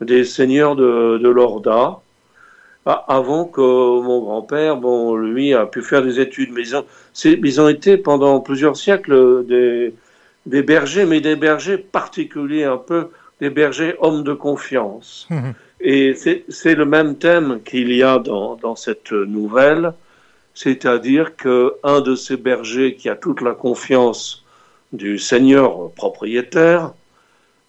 des 0.00 0.24
seigneurs 0.24 0.74
de, 0.74 1.18
de 1.18 1.28
Lorda, 1.28 2.00
avant 2.86 3.44
que 3.44 3.60
mon 3.60 4.20
grand-père, 4.20 4.76
bon, 4.76 5.16
lui, 5.16 5.54
a 5.54 5.66
pu 5.66 5.82
faire 5.82 6.02
des 6.02 6.20
études. 6.20 6.50
Mais 6.52 6.62
ils 6.62 6.76
ont, 6.76 6.84
ils 7.24 7.60
ont 7.60 7.68
été 7.68 7.96
pendant 7.96 8.40
plusieurs 8.40 8.76
siècles 8.76 9.44
des, 9.46 9.92
des, 10.46 10.62
bergers, 10.62 11.04
mais 11.04 11.20
des 11.20 11.36
bergers 11.36 11.78
particuliers, 11.78 12.64
un 12.64 12.76
peu 12.76 13.08
des 13.40 13.50
bergers 13.50 13.96
hommes 13.98 14.22
de 14.22 14.32
confiance. 14.32 15.26
Mmh. 15.30 15.50
Et 15.80 16.14
c'est 16.14 16.74
le 16.74 16.86
même 16.86 17.16
thème 17.16 17.60
qu'il 17.64 17.92
y 17.92 18.02
a 18.02 18.18
dans, 18.18 18.56
dans 18.56 18.76
cette 18.76 19.12
nouvelle, 19.12 19.92
c'est-à-dire 20.54 21.36
que 21.36 21.74
un 21.82 22.00
de 22.00 22.14
ces 22.14 22.38
bergers 22.38 22.94
qui 22.94 23.10
a 23.10 23.16
toute 23.16 23.42
la 23.42 23.52
confiance 23.52 24.44
du 24.92 25.18
seigneur 25.18 25.90
propriétaire 25.90 26.92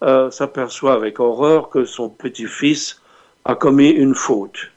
euh, 0.04 0.32
s'aperçoit 0.32 0.94
avec 0.94 1.20
horreur 1.20 1.70
que 1.70 1.84
son 1.84 2.08
petit-fils 2.08 3.02
a 3.44 3.56
commis 3.56 3.90
une 3.90 4.16
faute. 4.16 4.72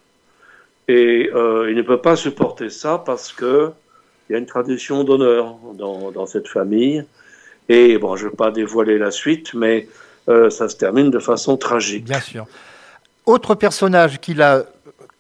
Et 0.91 1.31
euh, 1.33 1.71
il 1.71 1.77
ne 1.77 1.83
peut 1.83 2.01
pas 2.01 2.17
supporter 2.17 2.69
ça 2.69 2.99
parce 2.99 3.33
que 3.33 3.71
il 4.29 4.33
y 4.33 4.35
a 4.35 4.39
une 4.41 4.47
tradition 4.47 5.05
d'honneur 5.05 5.55
dans, 5.75 6.11
dans, 6.11 6.27
cette 6.27 6.49
famille. 6.49 7.05
Et 7.69 7.97
bon, 7.97 8.17
je 8.17 8.25
ne 8.25 8.31
vais 8.31 8.37
pas 8.37 8.51
dévoiler 8.51 8.99
la 8.99 9.13
suite, 9.13 9.55
mais 9.55 9.87
euh, 10.29 10.51
ça 10.51 10.69
se 10.69 10.75
termine 10.75 11.13
de 11.13 11.21
façon 11.21 11.57
tragique. 11.57 12.07
Bien 12.07 12.19
sûr. 12.19 12.47
Autre 13.25 13.55
personnage 13.55 14.19
qu'il 14.19 14.43
a 14.43 14.65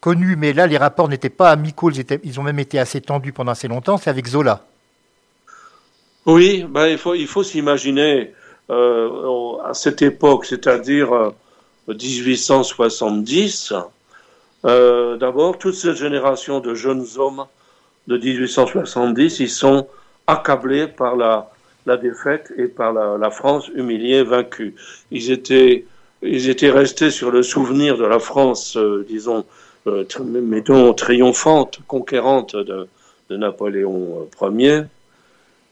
connu, 0.00 0.34
mais 0.34 0.52
là 0.52 0.66
les 0.66 0.76
rapports 0.76 1.08
n'étaient 1.08 1.30
pas 1.30 1.50
amicaux, 1.50 1.88
ils, 1.90 2.00
étaient, 2.00 2.18
ils, 2.24 2.40
ont 2.40 2.42
même 2.42 2.58
été 2.58 2.80
assez 2.80 3.00
tendus 3.00 3.32
pendant 3.32 3.52
assez 3.52 3.68
longtemps, 3.68 3.96
c'est 3.96 4.10
avec 4.10 4.26
Zola. 4.26 4.64
Oui, 6.26 6.66
ben, 6.68 6.88
il 6.88 6.98
faut, 6.98 7.14
il 7.14 7.28
faut 7.28 7.44
s'imaginer 7.44 8.32
euh, 8.70 9.56
à 9.64 9.72
cette 9.74 10.02
époque, 10.02 10.46
c'est-à-dire 10.46 11.32
1870, 11.86 13.72
euh, 14.64 15.16
D'abord, 15.16 15.58
toute 15.58 15.74
cette 15.74 15.96
génération 15.96 16.60
de 16.60 16.74
jeunes 16.74 17.06
hommes 17.16 17.46
de 18.06 18.16
1870, 18.16 19.40
ils 19.40 19.48
sont 19.50 19.86
accablés 20.26 20.86
par 20.86 21.16
la, 21.16 21.50
la 21.86 21.96
défaite 21.96 22.52
et 22.56 22.66
par 22.66 22.92
la, 22.92 23.30
France 23.30 23.68
humiliée, 23.74 24.22
vaincue. 24.22 24.74
Ils 25.10 25.30
étaient, 25.30 25.84
ils 26.22 26.48
étaient 26.48 26.70
restés 26.70 27.10
sur 27.10 27.30
le 27.30 27.42
souvenir 27.42 27.96
de 27.96 28.04
la 28.04 28.18
France, 28.18 28.76
euh, 28.76 29.04
disons, 29.08 29.44
euh, 29.86 30.04
mettons, 30.24 30.92
triomphante, 30.92 31.80
conquérante 31.86 32.54
de, 32.54 32.86
de 33.30 33.36
Napoléon 33.36 34.28
Ier. 34.42 34.82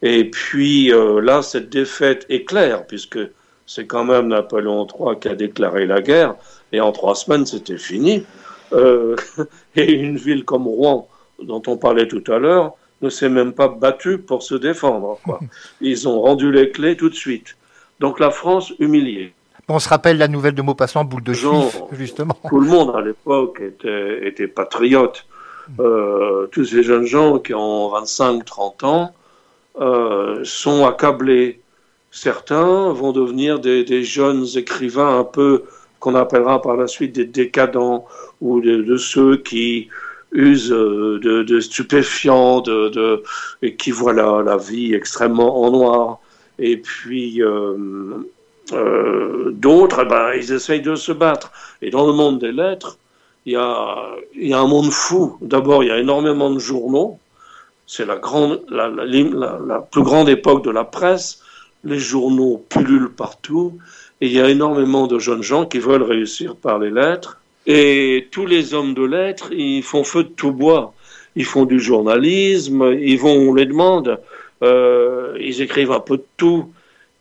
Et 0.00 0.24
puis 0.30 0.92
là, 0.92 1.42
cette 1.42 1.70
défaite 1.70 2.24
est 2.28 2.44
claire, 2.44 2.86
puisque 2.86 3.18
c'est 3.66 3.86
quand 3.86 4.04
même 4.04 4.28
Napoléon 4.28 4.86
III 4.86 5.18
qui 5.20 5.28
a 5.28 5.34
déclaré 5.34 5.86
la 5.86 6.00
guerre, 6.00 6.36
et 6.72 6.80
en 6.80 6.92
trois 6.92 7.14
semaines, 7.14 7.44
c'était 7.46 7.78
fini. 7.78 8.24
Euh, 8.72 9.16
et 9.76 9.92
une 9.92 10.16
ville 10.16 10.44
comme 10.44 10.66
Rouen, 10.66 11.08
dont 11.42 11.62
on 11.66 11.76
parlait 11.76 12.08
tout 12.08 12.24
à 12.28 12.38
l'heure, 12.38 12.74
ne 13.02 13.10
s'est 13.10 13.28
même 13.28 13.52
pas 13.52 13.68
battue 13.68 14.18
pour 14.18 14.42
se 14.42 14.54
défendre. 14.54 15.18
Quoi. 15.24 15.40
Ils 15.80 16.08
ont 16.08 16.20
rendu 16.20 16.50
les 16.52 16.70
clés 16.70 16.96
tout 16.96 17.08
de 17.08 17.14
suite. 17.14 17.56
Donc 18.00 18.20
la 18.20 18.30
France 18.30 18.72
humiliée. 18.78 19.32
On 19.70 19.78
se 19.78 19.88
rappelle 19.88 20.16
la 20.16 20.28
nouvelle 20.28 20.54
de 20.54 20.62
Maupassant, 20.62 21.04
boule 21.04 21.22
de 21.22 21.34
juif, 21.34 21.82
justement. 21.92 22.36
Tout 22.48 22.60
le 22.60 22.66
monde 22.66 22.94
à 22.96 23.02
l'époque 23.02 23.60
était, 23.60 24.26
était 24.26 24.48
patriote. 24.48 25.26
Euh, 25.80 26.46
tous 26.46 26.64
ces 26.64 26.82
jeunes 26.82 27.04
gens 27.04 27.38
qui 27.38 27.52
ont 27.52 27.90
25-30 27.92 28.86
ans 28.86 29.14
euh, 29.80 30.40
sont 30.42 30.86
accablés. 30.86 31.60
Certains 32.10 32.90
vont 32.92 33.12
devenir 33.12 33.58
des, 33.58 33.84
des, 33.84 34.02
jeunes 34.02 34.46
écrivains 34.56 35.18
un 35.18 35.24
peu 35.24 35.64
qu'on 36.00 36.14
appellera 36.14 36.62
par 36.62 36.76
la 36.76 36.86
suite 36.86 37.14
des 37.14 37.24
décadents 37.24 38.06
ou 38.40 38.60
de, 38.60 38.96
ceux 38.96 39.36
qui 39.36 39.88
usent 40.32 40.70
de, 40.70 41.42
de 41.42 41.60
stupéfiants 41.60 42.60
de, 42.60 43.22
et 43.62 43.74
qui 43.74 43.90
voient 43.90 44.12
la, 44.12 44.56
vie 44.56 44.94
extrêmement 44.94 45.62
en 45.64 45.70
noir. 45.70 46.18
Et 46.58 46.76
puis 46.76 47.42
euh, 47.42 47.76
euh, 48.72 49.50
d'autres, 49.52 50.00
eh 50.02 50.08
ben, 50.08 50.32
ils 50.34 50.52
essayent 50.52 50.82
de 50.82 50.94
se 50.94 51.12
battre. 51.12 51.52
Et 51.82 51.90
dans 51.90 52.06
le 52.06 52.12
monde 52.12 52.38
des 52.38 52.52
lettres, 52.52 52.98
il 53.46 53.52
y 53.52 53.56
a, 53.56 54.58
un 54.60 54.66
monde 54.66 54.90
fou. 54.90 55.38
D'abord, 55.40 55.82
il 55.82 55.88
y 55.88 55.92
a 55.92 55.98
énormément 55.98 56.50
de 56.50 56.58
journaux. 56.58 57.18
C'est 57.86 58.04
la, 58.04 58.16
plus 58.16 60.02
grande 60.02 60.28
époque 60.28 60.64
de 60.64 60.70
la 60.70 60.84
presse. 60.84 61.42
Les 61.84 61.98
journaux 61.98 62.62
pullulent 62.68 63.12
partout. 63.12 63.78
Il 64.20 64.32
y 64.32 64.40
a 64.40 64.48
énormément 64.48 65.06
de 65.06 65.18
jeunes 65.18 65.42
gens 65.42 65.64
qui 65.64 65.78
veulent 65.78 66.02
réussir 66.02 66.56
par 66.56 66.78
les 66.78 66.90
lettres. 66.90 67.40
Et 67.66 68.28
tous 68.30 68.46
les 68.46 68.74
hommes 68.74 68.94
de 68.94 69.04
lettres, 69.04 69.52
ils 69.52 69.82
font 69.82 70.02
feu 70.02 70.24
de 70.24 70.28
tout 70.28 70.52
bois. 70.52 70.94
Ils 71.36 71.44
font 71.44 71.66
du 71.66 71.78
journalisme, 71.78 72.96
ils 73.00 73.18
vont, 73.18 73.50
on 73.50 73.54
les 73.54 73.66
demande, 73.66 74.18
euh, 74.62 75.36
ils 75.40 75.62
écrivent 75.62 75.92
un 75.92 76.00
peu 76.00 76.16
de 76.16 76.24
tout. 76.36 76.72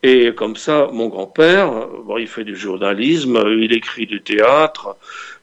Et 0.01 0.33
comme 0.33 0.55
ça, 0.55 0.89
mon 0.91 1.07
grand-père, 1.07 1.87
bon, 2.05 2.17
il 2.17 2.27
fait 2.27 2.43
du 2.43 2.55
journalisme, 2.55 3.43
il 3.59 3.73
écrit 3.73 4.07
du 4.07 4.21
théâtre, 4.21 4.95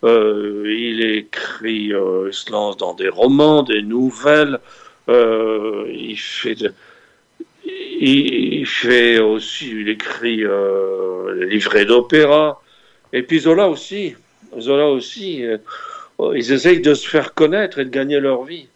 euh, 0.02 0.64
il 0.66 1.04
écrit, 1.04 1.92
euh, 1.92 2.28
il 2.28 2.34
se 2.34 2.50
lance 2.50 2.76
dans 2.76 2.94
des 2.94 3.08
romans, 3.08 3.62
des 3.62 3.82
nouvelles, 3.82 4.58
il 5.08 6.16
fait, 6.16 6.54
de, 6.54 6.72
il, 7.66 8.66
fait 8.66 9.18
aussi, 9.18 9.70
il 9.70 9.88
écrit 9.88 10.44
euh, 10.44 11.38
des 11.38 11.46
livrets 11.46 11.84
d'opéra. 11.84 12.60
Et 13.12 13.22
puis 13.22 13.40
Zola 13.40 13.68
aussi, 13.68 14.14
Zola 14.58 14.88
aussi, 14.88 15.44
euh, 15.44 15.58
ils 16.34 16.52
essayent 16.52 16.80
de 16.80 16.94
se 16.94 17.08
faire 17.08 17.34
connaître 17.34 17.78
et 17.78 17.84
de 17.84 17.90
gagner 17.90 18.20
leur 18.20 18.44
vie. 18.44 18.68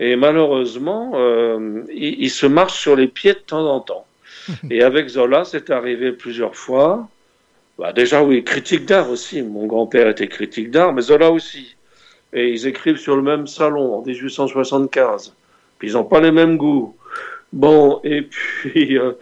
Et 0.00 0.16
malheureusement, 0.16 1.12
euh, 1.14 1.82
ils, 1.92 2.22
ils 2.22 2.30
se 2.30 2.46
marchent 2.46 2.78
sur 2.80 2.96
les 2.96 3.08
pieds 3.08 3.34
de 3.34 3.38
temps 3.38 3.66
en 3.66 3.80
temps. 3.80 4.06
Et 4.70 4.82
avec 4.82 5.08
Zola, 5.08 5.44
c'est 5.44 5.70
arrivé 5.70 6.12
plusieurs 6.12 6.56
fois. 6.56 7.08
Bah 7.78 7.92
déjà, 7.92 8.22
oui, 8.22 8.42
critique 8.44 8.86
d'art 8.86 9.10
aussi. 9.10 9.42
Mon 9.42 9.66
grand-père 9.66 10.08
était 10.08 10.28
critique 10.28 10.70
d'art, 10.70 10.92
mais 10.92 11.02
Zola 11.02 11.30
aussi. 11.30 11.76
Et 12.32 12.48
ils 12.48 12.66
écrivent 12.66 12.98
sur 12.98 13.16
le 13.16 13.22
même 13.22 13.46
salon 13.46 13.94
en 13.94 14.02
1875. 14.02 15.34
Puis 15.78 15.88
ils 15.88 15.94
n'ont 15.94 16.04
pas 16.04 16.20
les 16.20 16.32
mêmes 16.32 16.56
goûts. 16.56 16.96
Bon, 17.52 18.00
et 18.04 18.22
puis 18.22 18.98
euh, 18.98 19.12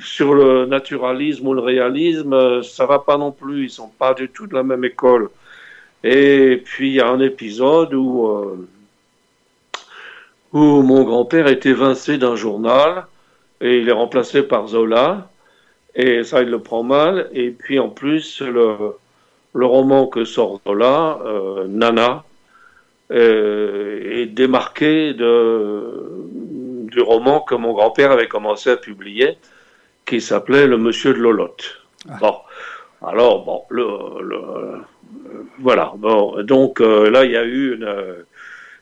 sur 0.00 0.34
le 0.34 0.66
naturalisme 0.66 1.48
ou 1.48 1.54
le 1.54 1.60
réalisme, 1.60 2.62
ça 2.62 2.86
va 2.86 2.98
pas 2.98 3.16
non 3.16 3.32
plus. 3.32 3.64
Ils 3.64 3.70
sont 3.70 3.88
pas 3.88 4.14
du 4.14 4.28
tout 4.28 4.46
de 4.46 4.54
la 4.54 4.62
même 4.62 4.84
école. 4.84 5.30
Et 6.02 6.62
puis 6.64 6.90
il 6.90 6.94
y 6.94 7.00
a 7.00 7.08
un 7.08 7.20
épisode 7.20 7.94
où 7.94 8.26
euh, 8.26 8.68
où 10.52 10.82
mon 10.82 11.02
grand-père 11.04 11.48
était 11.48 11.72
vincé 11.72 12.18
d'un 12.18 12.36
journal 12.36 13.06
et 13.60 13.78
il 13.80 13.88
est 13.88 13.92
remplacé 13.92 14.42
par 14.42 14.68
Zola. 14.68 15.30
Et 15.96 16.24
ça, 16.24 16.42
il 16.42 16.50
le 16.50 16.60
prend 16.60 16.82
mal. 16.82 17.28
Et 17.32 17.50
puis 17.50 17.78
en 17.78 17.88
plus, 17.88 18.40
le, 18.40 18.76
le 19.54 19.66
roman 19.66 20.06
que 20.06 20.24
sort 20.24 20.60
Zola, 20.66 21.20
euh, 21.24 21.66
Nana, 21.68 22.24
euh, 23.10 24.22
est 24.22 24.26
démarqué 24.26 25.14
de, 25.14 25.82
du 26.94 27.00
roman 27.00 27.40
que 27.40 27.54
mon 27.54 27.72
grand-père 27.72 28.12
avait 28.12 28.28
commencé 28.28 28.70
à 28.70 28.76
publier, 28.76 29.36
qui 30.06 30.20
s'appelait 30.20 30.66
Le 30.66 30.78
Monsieur 30.78 31.12
de 31.12 31.18
Lolotte. 31.18 31.82
Ah. 32.08 32.18
Bon, 32.20 32.34
alors 33.06 33.44
bon, 33.44 33.62
le, 33.68 33.86
le 34.22 34.40
voilà. 35.58 35.92
Bon, 35.96 36.42
donc 36.42 36.80
euh, 36.80 37.10
là, 37.10 37.24
il 37.24 37.32
y 37.32 37.36
a 37.36 37.44
eu 37.44 37.74
une, 37.74 38.24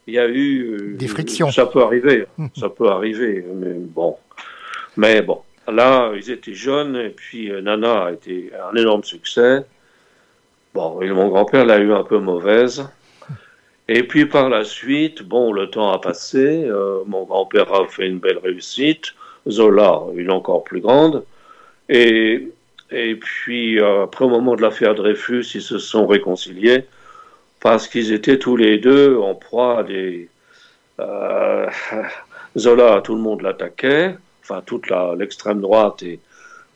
il 0.07 0.15
y 0.15 0.19
a 0.19 0.29
eu 0.29 0.95
des 0.99 1.09
frictions. 1.09 1.51
Ça 1.51 1.67
peut 1.67 1.83
arriver, 1.83 2.27
ça 2.57 2.69
peut 2.69 2.89
arriver, 2.89 3.45
mais 3.55 3.75
bon. 3.75 4.17
Mais 4.97 5.23
bon, 5.23 5.41
là, 5.67 6.13
ils 6.15 6.31
étaient 6.31 6.55
jeunes, 6.55 6.97
et 6.97 7.11
puis 7.11 7.51
euh, 7.51 7.63
Nana 7.63 8.05
a 8.05 8.13
été 8.13 8.53
un 8.71 8.77
énorme 8.77 9.05
succès. 9.05 9.65
Bon, 10.75 11.01
et 11.01 11.11
mon 11.11 11.29
grand-père 11.29 11.65
l'a 11.65 11.79
eu 11.79 11.93
un 11.93 12.05
peu 12.05 12.19
mauvaise. 12.19 12.87
Et 13.89 14.05
puis 14.05 14.27
par 14.27 14.49
la 14.49 14.65
suite, 14.65 15.23
bon, 15.23 15.53
le 15.53 15.69
temps 15.69 15.93
a 15.93 16.01
passé, 16.01 16.65
euh, 16.65 17.01
mon 17.07 17.25
grand-père 17.25 17.73
a 17.73 17.87
fait 17.87 18.07
une 18.07 18.19
belle 18.19 18.39
réussite, 18.39 19.15
Zola, 19.49 20.03
une 20.15 20.31
encore 20.31 20.65
plus 20.65 20.81
grande. 20.81 21.25
Et, 21.89 22.51
puis, 23.21 23.81
euh, 23.81 24.05
après, 24.05 24.25
au 24.25 24.29
moment 24.29 24.55
de 24.55 24.63
l'affaire 24.63 24.95
Dreyfus, 24.95 25.45
ils 25.55 25.63
se 25.63 25.79
sont 25.79 26.07
réconciliés 26.07 26.85
parce 27.61 27.89
qu'ils 27.89 28.13
étaient 28.13 28.39
tous 28.39 28.57
les 28.57 28.79
deux 28.79 29.17
en 29.19 29.35
proie 29.35 29.81
à 29.81 29.83
des. 29.83 30.29
Euh, 31.01 31.69
Zola, 32.57 33.01
tout 33.03 33.15
le 33.15 33.21
monde 33.21 33.43
l'attaquait 33.43 34.17
enfin 34.43 34.63
toute 34.65 34.91
l'extrême 35.17 35.61
droite 35.61 36.03
et 36.03 36.21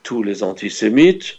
tous 0.03 0.23
les 0.23 0.43
antisémites. 0.43 1.39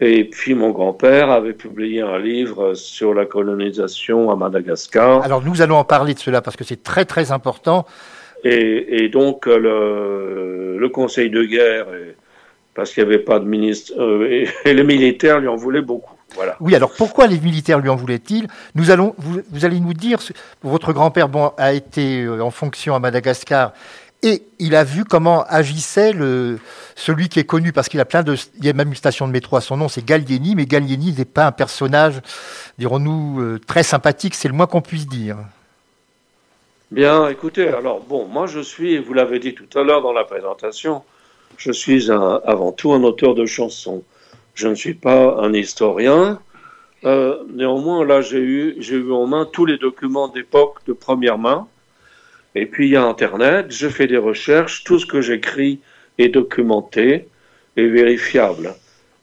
Et 0.00 0.24
puis 0.24 0.54
mon 0.54 0.70
grand-père 0.70 1.30
avait 1.30 1.54
publié 1.54 2.02
un 2.02 2.18
livre 2.18 2.74
sur 2.74 3.14
la 3.14 3.26
colonisation 3.26 4.30
à 4.30 4.36
Madagascar. 4.36 5.22
Alors 5.24 5.42
nous 5.42 5.60
allons 5.60 5.76
en 5.76 5.84
parler 5.84 6.14
de 6.14 6.20
cela 6.20 6.40
parce 6.40 6.56
que 6.56 6.64
c'est 6.64 6.82
très 6.82 7.04
très 7.04 7.32
important. 7.32 7.84
Et, 8.44 9.04
et 9.04 9.08
donc 9.08 9.46
le, 9.46 10.76
le, 10.78 10.88
Conseil 10.90 11.28
de 11.30 11.42
guerre, 11.42 11.86
parce 12.74 12.92
qu'il 12.92 13.04
n'y 13.04 13.12
avait 13.12 13.22
pas 13.22 13.40
de 13.40 13.44
ministre, 13.44 13.92
euh, 13.98 14.30
et, 14.30 14.48
et, 14.64 14.74
les 14.74 14.84
militaires 14.84 15.40
lui 15.40 15.48
en 15.48 15.56
voulaient 15.56 15.82
beaucoup. 15.82 16.14
Voilà. 16.34 16.56
Oui, 16.60 16.74
alors 16.76 16.92
pourquoi 16.96 17.26
les 17.26 17.40
militaires 17.40 17.80
lui 17.80 17.88
en 17.88 17.96
voulaient-ils? 17.96 18.46
Nous 18.74 18.90
allons, 18.90 19.14
vous, 19.18 19.40
vous, 19.50 19.64
allez 19.64 19.80
nous 19.80 19.94
dire, 19.94 20.18
votre 20.62 20.92
grand-père 20.92 21.28
bon, 21.28 21.52
a 21.56 21.72
été 21.72 22.22
euh, 22.22 22.40
en 22.40 22.50
fonction 22.50 22.94
à 22.94 23.00
Madagascar 23.00 23.72
et 24.22 24.42
il 24.58 24.74
a 24.74 24.84
vu 24.84 25.04
comment 25.04 25.44
agissait 25.44 26.12
celui 26.96 27.28
qui 27.28 27.38
est 27.38 27.44
connu, 27.44 27.72
parce 27.72 27.88
qu'il 27.88 28.00
a 28.00 28.04
plein 28.04 28.22
de. 28.22 28.34
Il 28.58 28.64
y 28.64 28.68
a 28.68 28.72
même 28.72 28.88
une 28.88 28.94
station 28.94 29.28
de 29.28 29.32
métro 29.32 29.56
à 29.56 29.60
son 29.60 29.76
nom, 29.76 29.88
c'est 29.88 30.04
Gallieni, 30.04 30.54
mais 30.56 30.66
Gallieni 30.66 31.14
n'est 31.16 31.24
pas 31.24 31.46
un 31.46 31.52
personnage, 31.52 32.20
dirons-nous, 32.78 33.40
euh, 33.40 33.60
très 33.64 33.82
sympathique, 33.82 34.34
c'est 34.34 34.48
le 34.48 34.54
moins 34.54 34.66
qu'on 34.66 34.80
puisse 34.80 35.06
dire. 35.06 35.36
Bien, 36.90 37.28
écoutez, 37.28 37.68
alors 37.68 38.00
bon, 38.00 38.26
moi 38.26 38.46
je 38.46 38.60
suis, 38.60 38.98
vous 38.98 39.12
l'avez 39.12 39.38
dit 39.38 39.54
tout 39.54 39.78
à 39.78 39.82
l'heure 39.82 40.02
dans 40.02 40.12
la 40.12 40.24
présentation, 40.24 41.02
je 41.56 41.70
suis 41.70 42.10
avant 42.10 42.72
tout 42.72 42.92
un 42.92 43.02
auteur 43.02 43.34
de 43.34 43.46
chansons. 43.46 44.02
Je 44.54 44.66
ne 44.66 44.74
suis 44.74 44.94
pas 44.94 45.36
un 45.38 45.52
historien. 45.52 46.40
Euh, 47.04 47.36
néanmoins, 47.54 48.04
là, 48.04 48.22
j'ai 48.22 48.40
eu 48.40 49.12
en 49.12 49.26
main 49.26 49.46
tous 49.52 49.64
les 49.64 49.78
documents 49.78 50.26
d'époque 50.26 50.78
de 50.86 50.92
première 50.92 51.38
main 51.38 51.68
et 52.54 52.66
puis 52.66 52.86
il 52.88 52.92
y 52.92 52.96
a 52.96 53.04
Internet, 53.04 53.66
je 53.70 53.88
fais 53.88 54.06
des 54.06 54.16
recherches, 54.16 54.84
tout 54.84 54.98
ce 54.98 55.06
que 55.06 55.20
j'écris 55.20 55.80
est 56.18 56.28
documenté 56.28 57.28
et 57.76 57.86
vérifiable. 57.86 58.74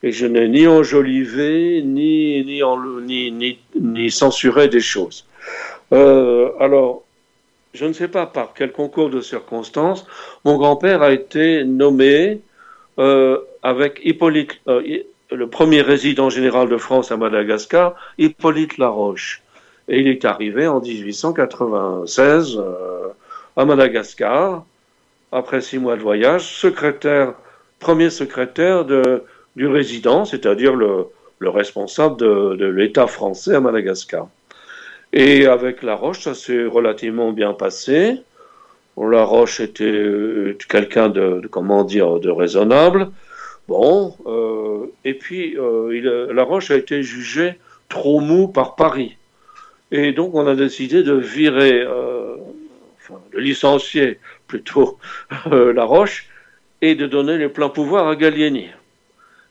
Et 0.03 0.11
je 0.11 0.25
n'ai 0.25 0.47
ni 0.47 0.67
enjolivé, 0.67 1.81
ni, 1.83 2.43
ni, 2.45 2.63
en, 2.63 2.79
ni, 3.01 3.31
ni, 3.31 3.59
ni 3.79 4.11
censuré 4.11 4.67
des 4.67 4.79
choses. 4.79 5.25
Euh, 5.93 6.51
alors, 6.59 7.03
je 7.73 7.85
ne 7.85 7.93
sais 7.93 8.07
pas 8.07 8.25
par 8.25 8.53
quel 8.53 8.71
concours 8.71 9.09
de 9.09 9.21
circonstances, 9.21 10.05
mon 10.45 10.57
grand-père 10.57 11.01
a 11.01 11.11
été 11.11 11.63
nommé 11.65 12.39
euh, 12.99 13.39
avec 13.63 13.99
Hippolyte, 14.03 14.59
euh, 14.67 15.03
le 15.31 15.47
premier 15.49 15.81
résident 15.81 16.29
général 16.29 16.69
de 16.69 16.77
France 16.77 17.11
à 17.11 17.17
Madagascar, 17.17 17.95
Hippolyte 18.17 18.77
Laroche. 18.77 19.41
Et 19.87 19.99
il 19.99 20.07
est 20.07 20.25
arrivé 20.25 20.67
en 20.67 20.79
1896 20.81 22.57
euh, 22.57 23.07
à 23.55 23.65
Madagascar, 23.65 24.65
après 25.31 25.61
six 25.61 25.77
mois 25.77 25.95
de 25.95 26.01
voyage, 26.01 26.43
secrétaire, 26.55 27.33
premier 27.79 28.09
secrétaire 28.09 28.85
du 29.55 29.67
résident, 29.67 30.25
c'est-à-dire 30.25 30.75
le, 30.75 31.05
le, 31.39 31.49
responsable 31.49 32.17
de, 32.17 32.65
l'État 32.65 33.07
français 33.07 33.53
à 33.53 33.59
Madagascar. 33.59 34.27
Et 35.13 35.45
avec 35.45 35.83
La 35.83 35.95
Roche, 35.95 36.21
ça 36.21 36.33
s'est 36.33 36.65
relativement 36.65 37.31
bien 37.31 37.53
passé. 37.53 38.17
La 38.97 39.23
Roche 39.23 39.59
était 39.59 40.55
quelqu'un 40.67 41.09
de, 41.09 41.41
de, 41.41 41.47
comment 41.47 41.83
dire, 41.83 42.19
de 42.19 42.29
raisonnable. 42.29 43.11
Bon, 43.67 44.15
euh, 44.27 44.91
et 45.03 45.15
puis 45.15 45.57
euh, 45.57 46.31
La 46.33 46.43
Roche 46.43 46.71
a 46.71 46.75
été 46.75 47.01
jugé 47.01 47.55
trop 47.89 48.19
mou 48.19 48.47
par 48.47 48.75
Paris. 48.75 49.17
Et 49.91 50.11
donc 50.11 50.33
on 50.35 50.47
a 50.47 50.55
décidé 50.55 51.03
de 51.03 51.13
virer, 51.13 51.81
euh, 51.81 52.35
enfin, 52.97 53.19
de 53.33 53.39
licencier 53.39 54.19
plutôt 54.47 54.97
La 55.51 55.83
Roche 55.83 56.27
et 56.81 56.95
de 56.95 57.07
donner 57.07 57.37
les 57.37 57.49
pleins 57.49 57.69
pouvoirs 57.69 58.07
à 58.07 58.15
Gallieni. 58.15 58.69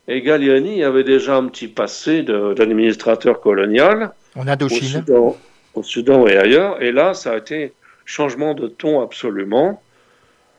Et 0.07 0.20
Gallieni 0.20 0.85
avait 0.85 1.05
déjà 1.05 1.37
un 1.37 1.47
petit 1.47 1.68
passé 1.68 2.22
d'administrateur 2.22 3.41
colonial. 3.41 4.12
En 4.37 4.47
Indochine. 4.47 5.05
au 5.09 5.82
Soudan 5.82 6.26
et 6.26 6.37
ailleurs. 6.37 6.82
Et 6.82 6.93
là, 6.93 7.14
ça 7.14 7.32
a 7.32 7.39
été 7.39 7.72
changement 8.05 8.53
de 8.55 8.66
ton 8.66 9.01
absolument 9.01 9.80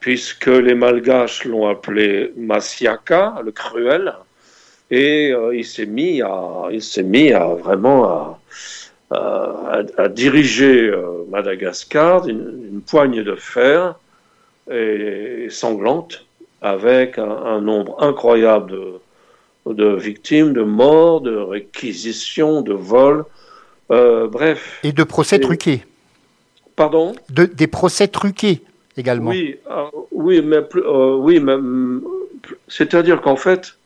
puisque 0.05 0.45
les 0.45 0.75
Malgaches 0.75 1.45
l'ont 1.45 1.67
appelé 1.67 2.31
Masiaka, 2.37 3.41
le 3.43 3.51
cruel, 3.51 4.13
et 4.91 5.31
euh, 5.31 5.55
il 5.55 5.65
s'est 5.65 5.87
mis 5.87 6.21
à, 6.21 6.67
il 6.71 6.83
s'est 6.83 7.01
mis 7.01 7.31
à 7.31 7.47
vraiment 7.47 8.05
à, 8.05 8.39
à, 9.11 10.09
diriger 10.09 10.89
euh, 10.89 11.25
Madagascar 11.29 12.23
d'une 12.23 12.81
poignée 12.81 13.23
de 13.23 13.35
fer 13.35 13.95
et, 14.71 15.47
sanglante, 15.49 16.25
avec 16.61 17.19
un, 17.19 17.61
nombre 17.61 18.01
incroyable 18.03 18.71
de, 18.71 19.73
de, 19.73 19.95
victimes, 19.95 20.53
de 20.53 20.63
morts, 20.63 21.21
de 21.21 21.35
réquisitions, 21.35 22.61
de 22.61 22.73
vols, 22.73 23.25
euh, 23.91 24.27
bref. 24.27 24.79
Et 24.83 24.91
de 24.91 25.03
procès 25.03 25.39
truqués. 25.39 25.85
Pardon? 26.75 27.15
De, 27.29 27.45
Des 27.45 27.67
procès 27.67 28.07
truqués 28.07 28.61
également. 28.97 29.29
Oui, 29.31 29.57
euh, 29.69 29.85
oui, 30.11 30.41
mais, 30.41 30.61
euh, 30.75 31.15
oui, 31.15 31.39
mais 31.39 31.57
mm, 31.57 32.03
c'est-à-dire 32.67 33.21
qu'en 33.21 33.35
fait, 33.35 33.77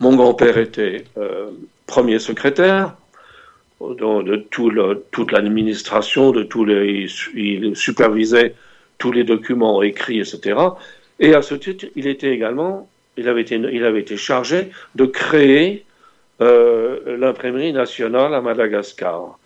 mon 0.00 0.14
grand-père 0.16 0.58
était 0.58 1.04
euh, 1.16 1.50
premier 1.86 2.18
secrétaire 2.18 2.94
de, 3.80 4.36
tout 4.36 4.70
le, 4.70 5.04
toute 5.10 5.32
l'administration, 5.32 6.32
de 6.32 6.42
tous 6.42 6.64
les, 6.64 7.06
il 7.34 7.76
supervisait 7.76 8.54
tous 8.98 9.12
les 9.12 9.24
documents 9.24 9.82
écrits, 9.82 10.20
etc. 10.20 10.58
Et 11.20 11.34
à 11.34 11.42
ce 11.42 11.54
titre, 11.54 11.86
il 11.96 12.06
était 12.06 12.30
également, 12.30 12.88
il 13.16 13.28
avait 13.28 13.42
été, 13.42 13.56
il 13.56 13.84
avait 13.84 14.00
été 14.00 14.16
chargé 14.16 14.68
de 14.94 15.04
créer 15.06 15.84
l'imprimerie 16.38 17.72
nationale 17.72 18.34
à 18.34 18.42
Madagascar 18.42 19.38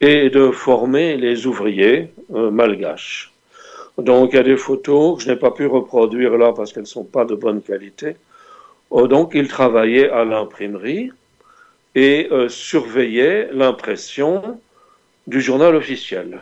et 0.00 0.30
de 0.30 0.50
former 0.50 1.16
les 1.16 1.46
ouvriers 1.46 2.08
malgaches. 2.30 3.30
Donc 3.98 4.30
il 4.32 4.36
y 4.36 4.38
a 4.38 4.42
des 4.42 4.56
photos 4.56 5.18
que 5.18 5.24
je 5.24 5.30
n'ai 5.30 5.36
pas 5.36 5.50
pu 5.50 5.66
reproduire 5.66 6.36
là 6.36 6.52
parce 6.52 6.72
qu'elles 6.72 6.84
ne 6.84 6.88
sont 6.88 7.04
pas 7.04 7.24
de 7.24 7.34
bonne 7.34 7.60
qualité. 7.60 8.16
Oh, 8.90 9.06
donc 9.06 9.32
il 9.34 9.48
travaillait 9.48 10.10
à 10.10 10.24
l'imprimerie 10.24 11.12
et 11.94 12.28
euh, 12.30 12.48
surveillait 12.48 13.48
l'impression 13.52 14.60
du 15.26 15.40
journal 15.40 15.74
officiel, 15.74 16.40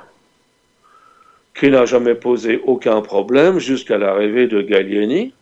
qui 1.54 1.70
n'a 1.70 1.84
jamais 1.84 2.14
posé 2.14 2.60
aucun 2.64 3.00
problème 3.00 3.58
jusqu'à 3.58 3.98
l'arrivée 3.98 4.46
de 4.46 4.60
Gallieni. 4.62 5.32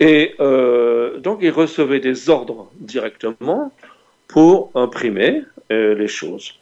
Et 0.00 0.34
euh, 0.40 1.18
donc 1.18 1.40
il 1.42 1.50
recevait 1.50 2.00
des 2.00 2.30
ordres 2.30 2.70
directement 2.76 3.72
pour 4.28 4.70
imprimer 4.74 5.42
euh, 5.70 5.94
les 5.94 6.08
choses. 6.08 6.54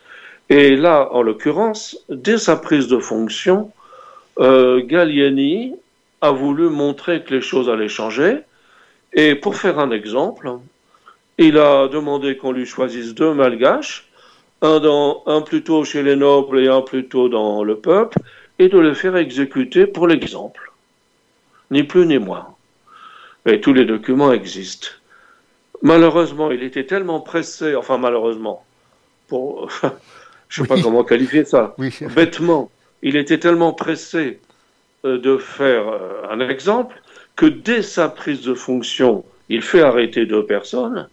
Et 0.51 0.77
là, 0.77 1.11
en 1.13 1.23
l'occurrence, 1.23 1.99
dès 2.09 2.39
sa 2.39 2.57
prise 2.57 2.89
de 2.89 2.99
fonction, 2.99 3.71
Gallieni 4.39 5.75
a 6.21 6.31
voulu 6.31 6.69
montrer 6.69 7.23
que 7.23 7.35
les 7.35 7.41
choses 7.41 7.69
allaient 7.69 7.89
changer. 7.89 8.39
Et 9.13 9.35
pour 9.35 9.57
faire 9.57 9.79
un 9.79 9.91
exemple, 9.91 10.51
il 11.39 11.57
a 11.57 11.89
demandé 11.89 12.37
qu'on 12.37 12.53
lui 12.53 12.67
choisisse 12.67 13.15
deux 13.15 13.33
malgaches, 13.33 14.09
un, 14.61 14.81
dans, 14.81 15.23
un 15.27 15.41
plutôt 15.41 15.85
chez 15.85 16.03
les 16.03 16.17
nobles 16.17 16.61
et 16.61 16.69
un 16.69 16.83
plutôt 16.83 17.29
dans 17.29 17.63
le 17.63 17.77
peuple, 17.77 18.19
et 18.59 18.69
de 18.69 18.79
les 18.79 18.95
faire 18.95 19.17
exécuter 19.17 19.87
pour 19.87 20.09
l'exemple. 20.09 20.73
Ni 21.71 21.85
plus 21.85 22.07
ni 22.07 22.19
moins. 22.19 22.55
Et 23.47 23.61
tous 23.61 23.73
les 23.73 23.85
documents 23.85 24.33
existent. 24.33 24.89
Malheureusement, 25.83 26.51
il 26.51 26.65
était 26.65 26.85
tellement 26.85 27.21
pressé, 27.21 27.77
enfin 27.77 27.99
malheureusement, 27.99 28.65
pour, 29.29 29.71
je 30.49 30.63
ne 30.63 30.67
sais 30.67 30.75
pas 30.75 30.83
comment 30.83 31.05
qualifier 31.05 31.45
ça, 31.45 31.77
bêtement, 32.17 32.69
il 33.03 33.15
était 33.15 33.39
tellement 33.39 33.73
pressé 33.73 34.41
euh, 35.05 35.19
de 35.19 35.37
faire 35.37 35.87
euh, 35.87 36.23
un 36.31 36.41
exemple 36.41 37.01
que 37.37 37.47
dès 37.47 37.83
sa 37.83 38.09
prise 38.09 38.41
de 38.41 38.55
fonction, 38.55 39.25
il 39.49 39.63
fait 39.63 39.83
arrêter 39.83 40.27
deux 40.27 40.45
personnes 40.45 41.09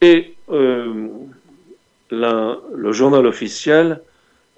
et 0.00 0.34
euh, 0.50 1.08
le 2.10 2.92
journal 2.92 3.26
officiel 3.26 4.00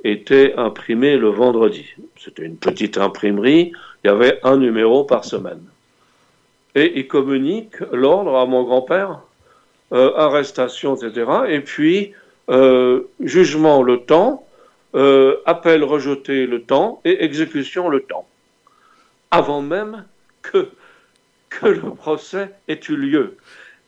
était 0.04 0.54
imprimé 0.56 1.16
le 1.16 1.28
vendredi. 1.28 1.86
C'était 2.18 2.44
une 2.44 2.56
petite 2.56 2.98
imprimerie, 2.98 3.72
il 4.02 4.06
y 4.06 4.10
avait 4.10 4.40
un 4.42 4.56
numéro 4.56 5.04
par 5.04 5.24
semaine. 5.24 5.62
Et 6.74 6.98
il 6.98 7.06
communique 7.06 7.78
l'ordre 7.92 8.36
à 8.36 8.46
mon 8.46 8.62
grand-père, 8.64 9.20
arrestation, 9.90 10.96
etc. 10.96 11.30
Et 11.48 11.60
puis, 11.60 12.14
jugement 13.20 13.82
le 13.82 13.98
temps, 13.98 14.46
euh, 14.94 15.40
appel 15.46 15.84
rejeté 15.84 16.46
le 16.46 16.64
temps 16.64 17.00
et 17.06 17.24
exécution 17.24 17.88
le 17.88 18.00
temps, 18.00 18.28
avant 19.30 19.62
même 19.62 20.04
que, 20.42 20.68
que 21.48 21.66
le 21.66 21.94
procès 21.94 22.50
ait 22.68 22.80
eu 22.90 22.96
lieu. 22.96 23.38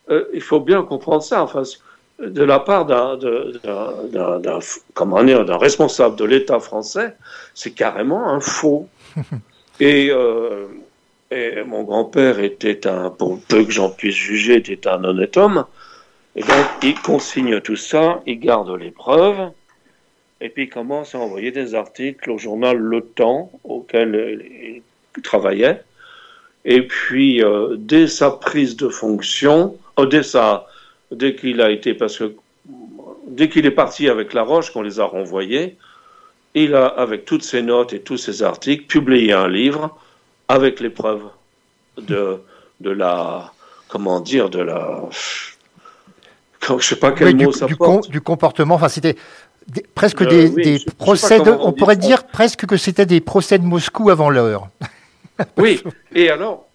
Euh, 0.09 0.25
il 0.33 0.41
faut 0.41 0.59
bien 0.59 0.83
comprendre 0.83 1.23
ça, 1.23 1.41
enfin, 1.41 1.63
de 2.19 2.43
la 2.43 2.59
part 2.59 2.85
d'un 2.85 3.17
responsable 5.57 6.15
de 6.15 6.25
l'État 6.25 6.59
français, 6.59 7.15
c'est 7.53 7.71
carrément 7.71 8.29
un 8.29 8.39
faux. 8.39 8.87
Et, 9.81 10.09
euh, 10.09 10.67
et 11.31 11.63
mon 11.65 11.83
grand-père 11.83 12.39
était 12.39 12.87
un, 12.87 13.09
pour 13.09 13.41
peu 13.41 13.65
que 13.65 13.71
j'en 13.71 13.89
puisse 13.89 14.15
juger, 14.15 14.55
était 14.55 14.87
un 14.87 15.03
honnête 15.03 15.35
homme. 15.35 15.65
Et 16.37 16.41
donc, 16.41 16.65
il 16.81 16.97
consigne 17.01 17.59
tout 17.59 17.75
ça, 17.75 18.21
il 18.25 18.39
garde 18.39 18.69
les 18.71 18.91
preuves, 18.91 19.51
et 20.39 20.49
puis 20.49 20.63
il 20.63 20.69
commence 20.69 21.15
à 21.15 21.19
envoyer 21.19 21.51
des 21.51 21.75
articles 21.75 22.29
au 22.29 22.37
journal 22.37 22.77
Le 22.77 23.01
Temps, 23.01 23.51
auquel 23.63 24.81
il 25.15 25.21
travaillait. 25.21 25.83
Et 26.65 26.81
puis, 26.81 27.43
euh, 27.43 27.75
dès 27.77 28.07
sa 28.07 28.31
prise 28.31 28.75
de 28.75 28.89
fonction, 28.89 29.77
euh, 29.99 30.57
dès, 31.11 31.35
qu'il 31.35 31.61
a 31.61 31.69
été, 31.69 31.93
parce 31.93 32.17
que 32.17 32.35
dès 33.27 33.49
qu'il 33.49 33.65
est 33.65 33.71
parti 33.71 34.09
avec 34.09 34.33
La 34.33 34.43
Roche, 34.43 34.71
qu'on 34.71 34.81
les 34.81 34.99
a 34.99 35.05
renvoyés, 35.05 35.77
il 36.53 36.73
a, 36.75 36.85
avec 36.85 37.25
toutes 37.25 37.43
ses 37.43 37.61
notes 37.61 37.93
et 37.93 38.01
tous 38.01 38.17
ses 38.17 38.43
articles, 38.43 38.85
publié 38.85 39.33
un 39.33 39.47
livre 39.47 39.97
avec 40.47 40.79
les 40.79 40.89
preuves 40.89 41.23
de, 41.97 42.37
de 42.79 42.89
la, 42.89 43.51
comment 43.87 44.19
dire, 44.19 44.49
de 44.49 44.59
la, 44.59 45.03
je 46.79 46.85
sais 46.85 46.95
pas 46.95 47.11
quel 47.11 47.35
mot 47.35 47.51
ça 47.51 47.65
du, 47.65 47.75
porte. 47.75 48.09
du 48.09 48.21
comportement, 48.21 48.75
enfin 48.75 48.89
c'était 48.89 49.15
presque 49.93 50.21
euh, 50.21 50.49
des, 50.49 50.79
procès, 50.97 51.39
on, 51.39 51.73
pourrait 51.73 51.95
dire 51.95 52.25
presque 52.27 52.65
que 52.65 52.77
c'était 52.77 53.05
des 53.05 53.21
procès 53.21 53.57
de 53.57 53.63
Moscou 53.63 54.09
avant 54.09 54.29
l'heure. 54.29 54.69
oui, 55.57 55.81
et 56.13 56.29
alors, 56.29 56.65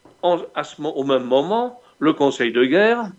à 0.54 0.64
ce, 0.64 0.80
au 0.82 1.04
même 1.04 1.24
moment, 1.24 1.80
le 2.00 2.12
Conseil 2.12 2.50
de 2.50 2.64
guerre 2.64 3.10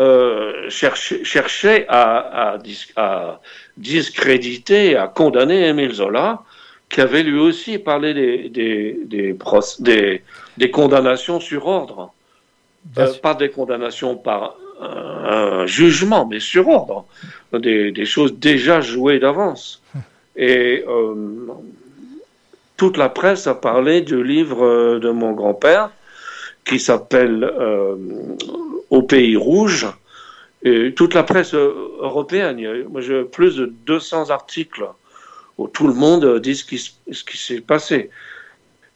euh, 0.00 0.70
cherchait, 0.70 1.84
à, 1.88 2.56
à, 2.96 3.40
discréditer, 3.76 4.96
à 4.96 5.06
condamner 5.08 5.68
Émile 5.68 5.92
Zola, 5.92 6.42
qui 6.88 7.00
avait 7.00 7.22
lui 7.22 7.38
aussi 7.38 7.78
parlé 7.78 8.14
des, 8.14 8.48
des, 8.48 8.98
des, 9.04 10.22
des 10.56 10.70
condamnations 10.70 11.40
sur 11.40 11.66
ordre. 11.66 12.12
Euh, 12.98 13.12
pas 13.22 13.34
des 13.34 13.50
condamnations 13.50 14.16
par 14.16 14.56
un, 14.80 15.66
jugement, 15.66 16.26
mais 16.26 16.40
sur 16.40 16.68
ordre, 16.68 17.04
des, 17.52 18.04
choses 18.04 18.34
déjà 18.38 18.80
jouées 18.80 19.18
d'avance. 19.18 19.82
Et 20.36 20.84
euh, 20.88 21.14
toute 22.76 22.96
la 22.96 23.08
presse 23.08 23.46
a 23.46 23.54
parlé 23.54 24.00
du 24.00 24.24
livre 24.24 24.98
de 24.98 25.10
mon 25.10 25.32
grand-père 25.32 25.90
qui 26.64 26.78
s'appelle 26.78 27.44
euh, 27.44 27.96
Au 28.90 29.02
pays 29.02 29.36
rouge. 29.36 29.86
Et 30.64 30.94
toute 30.94 31.14
la 31.14 31.24
presse 31.24 31.54
européenne, 31.54 32.58
il 32.58 32.64
y 32.64 33.14
a 33.14 33.24
plus 33.24 33.56
de 33.56 33.66
200 33.66 34.30
articles 34.30 34.84
où 35.58 35.66
tout 35.66 35.88
le 35.88 35.94
monde 35.94 36.38
dit 36.38 36.54
ce 36.54 36.64
qui, 36.64 37.36
s'est 37.36 37.60
passé. 37.60 38.10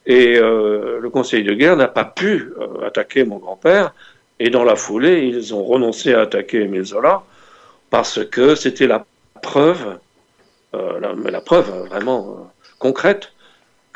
Et 0.05 0.39
le 0.39 1.09
Conseil 1.09 1.43
de 1.43 1.53
guerre 1.53 1.75
n'a 1.75 1.89
pas 1.89 2.05
pu 2.05 2.53
attaquer 2.85 3.25
mon 3.25 3.37
grand-père 3.37 3.93
et 4.39 4.49
dans 4.49 4.63
la 4.63 4.75
foulée, 4.75 5.27
ils 5.27 5.53
ont 5.53 5.63
renoncé 5.63 6.13
à 6.13 6.21
attaquer 6.21 6.61
Émile 6.61 6.85
Zola 6.85 7.23
parce 7.89 8.23
que 8.25 8.55
c'était 8.55 8.87
la 8.87 9.05
preuve, 9.41 9.97
euh, 10.75 10.99
la, 10.99 11.41
preuve 11.41 11.69
vraiment 11.87 12.29
euh, 12.29 12.43
concrète, 12.77 13.31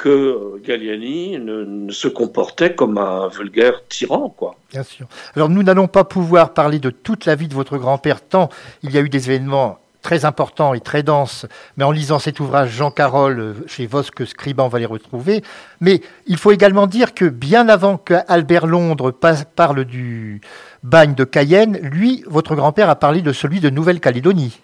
que 0.02 0.60
Galliani 0.66 1.38
ne, 1.38 1.92
se 1.92 2.08
comportait 2.08 2.74
comme 2.74 2.98
un 2.98 3.28
vulgaire 3.28 3.84
tyran, 3.88 4.30
quoi. 4.30 4.56
Bien 4.72 4.82
sûr. 4.82 5.06
Alors 5.36 5.48
nous 5.48 5.62
n'allons 5.62 5.88
pas 5.88 6.04
pouvoir 6.04 6.54
parler 6.54 6.80
de 6.80 6.90
toute 6.90 7.26
la 7.26 7.36
vie 7.36 7.48
de 7.48 7.54
votre 7.54 7.78
grand-père, 7.78 8.22
tant 8.22 8.50
il 8.82 8.92
y 8.92 8.98
a 8.98 9.02
eu 9.02 9.10
des 9.10 9.30
événements 9.30 9.78
très 10.02 10.26
importants 10.26 10.74
et 10.74 10.80
très 10.80 11.04
denses, 11.04 11.46
mais 11.78 11.84
en 11.84 11.92
lisant 11.92 12.18
cet 12.18 12.40
ouvrage 12.40 12.72
Jean 12.72 12.90
Carole 12.90 13.40
euh, 13.40 13.54
chez 13.68 13.86
Vosque 13.86 14.26
Scriba, 14.26 14.64
on 14.64 14.68
va 14.68 14.80
les 14.80 14.88
retrouver. 14.88 15.44
Mais 15.80 16.02
il 16.26 16.38
faut 16.38 16.52
également 16.52 16.88
dire 16.88 17.14
que 17.14 17.26
bien 17.26 17.70
avant 17.70 17.98
qu'Albert 17.98 18.66
Londres 18.66 19.12
parle 19.56 19.86
du 19.86 20.42
bagne 20.82 21.14
de 21.14 21.24
Cayenne, 21.24 21.78
lui, 21.78 22.24
votre 22.26 22.56
grand-père 22.56 22.90
a 22.90 22.96
parlé 22.96 23.22
de 23.22 23.32
celui 23.32 23.60
de 23.60 23.70
Nouvelle-Calédonie. 23.70 24.60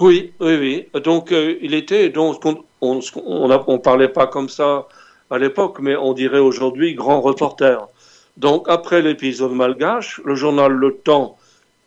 Oui, 0.00 0.32
oui, 0.40 0.56
oui. 0.56 1.00
Donc 1.02 1.30
euh, 1.30 1.56
il 1.62 1.74
était, 1.74 2.08
donc 2.08 2.40
on 2.80 3.00
on, 3.24 3.78
parlait 3.78 4.08
pas 4.08 4.26
comme 4.26 4.48
ça 4.48 4.86
à 5.30 5.38
l'époque, 5.38 5.78
mais 5.80 5.96
on 5.96 6.12
dirait 6.12 6.38
aujourd'hui 6.38 6.94
grand 6.94 7.20
reporter. 7.20 7.88
Donc 8.36 8.68
après 8.68 9.02
l'épisode 9.02 9.52
malgache, 9.52 10.20
le 10.24 10.34
journal 10.34 10.72
Le 10.72 10.94
Temps, 10.94 11.36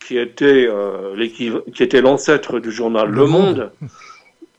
qui 0.06 0.18
était 0.18 0.68
euh, 0.68 1.28
qui 1.74 1.84
était 1.84 2.02
l'ancêtre 2.02 2.60
du 2.60 2.72
journal 2.72 3.10
Le, 3.10 3.26
Monde, 3.26 3.72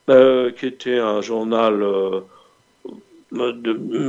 euh, 0.09 0.51
qui 0.53 0.66
était 0.66 0.99
un 0.99 1.20
journal 1.20 1.83
euh, 1.83 2.20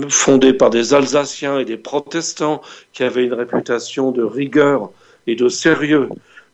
fondé 0.09 0.53
par 0.53 0.69
des 0.69 0.93
Alsaciens 0.93 1.59
et 1.59 1.65
des 1.65 1.77
protestants, 1.77 2.61
qui 2.93 3.03
avait 3.03 3.25
une 3.25 3.33
réputation 3.33 4.11
de 4.11 4.23
rigueur 4.23 4.91
et 5.27 5.35
de 5.35 5.49
sérieux, 5.49 6.09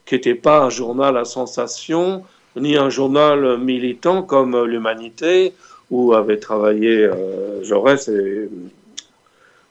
qui 0.06 0.16
n'était 0.16 0.36
pas 0.36 0.62
un 0.62 0.70
journal 0.70 1.18
à 1.18 1.26
sensation, 1.26 2.24
ni 2.56 2.78
un 2.78 2.90
journal 2.90 3.58
militant 3.60 4.24
comme 4.24 4.66
l'Humanité, 4.66 5.54
où 5.92 6.14
avait 6.14 6.38
travaillé 6.38 7.04
euh, 7.04 7.64
Jaurès 7.64 8.08
et, 8.08 8.50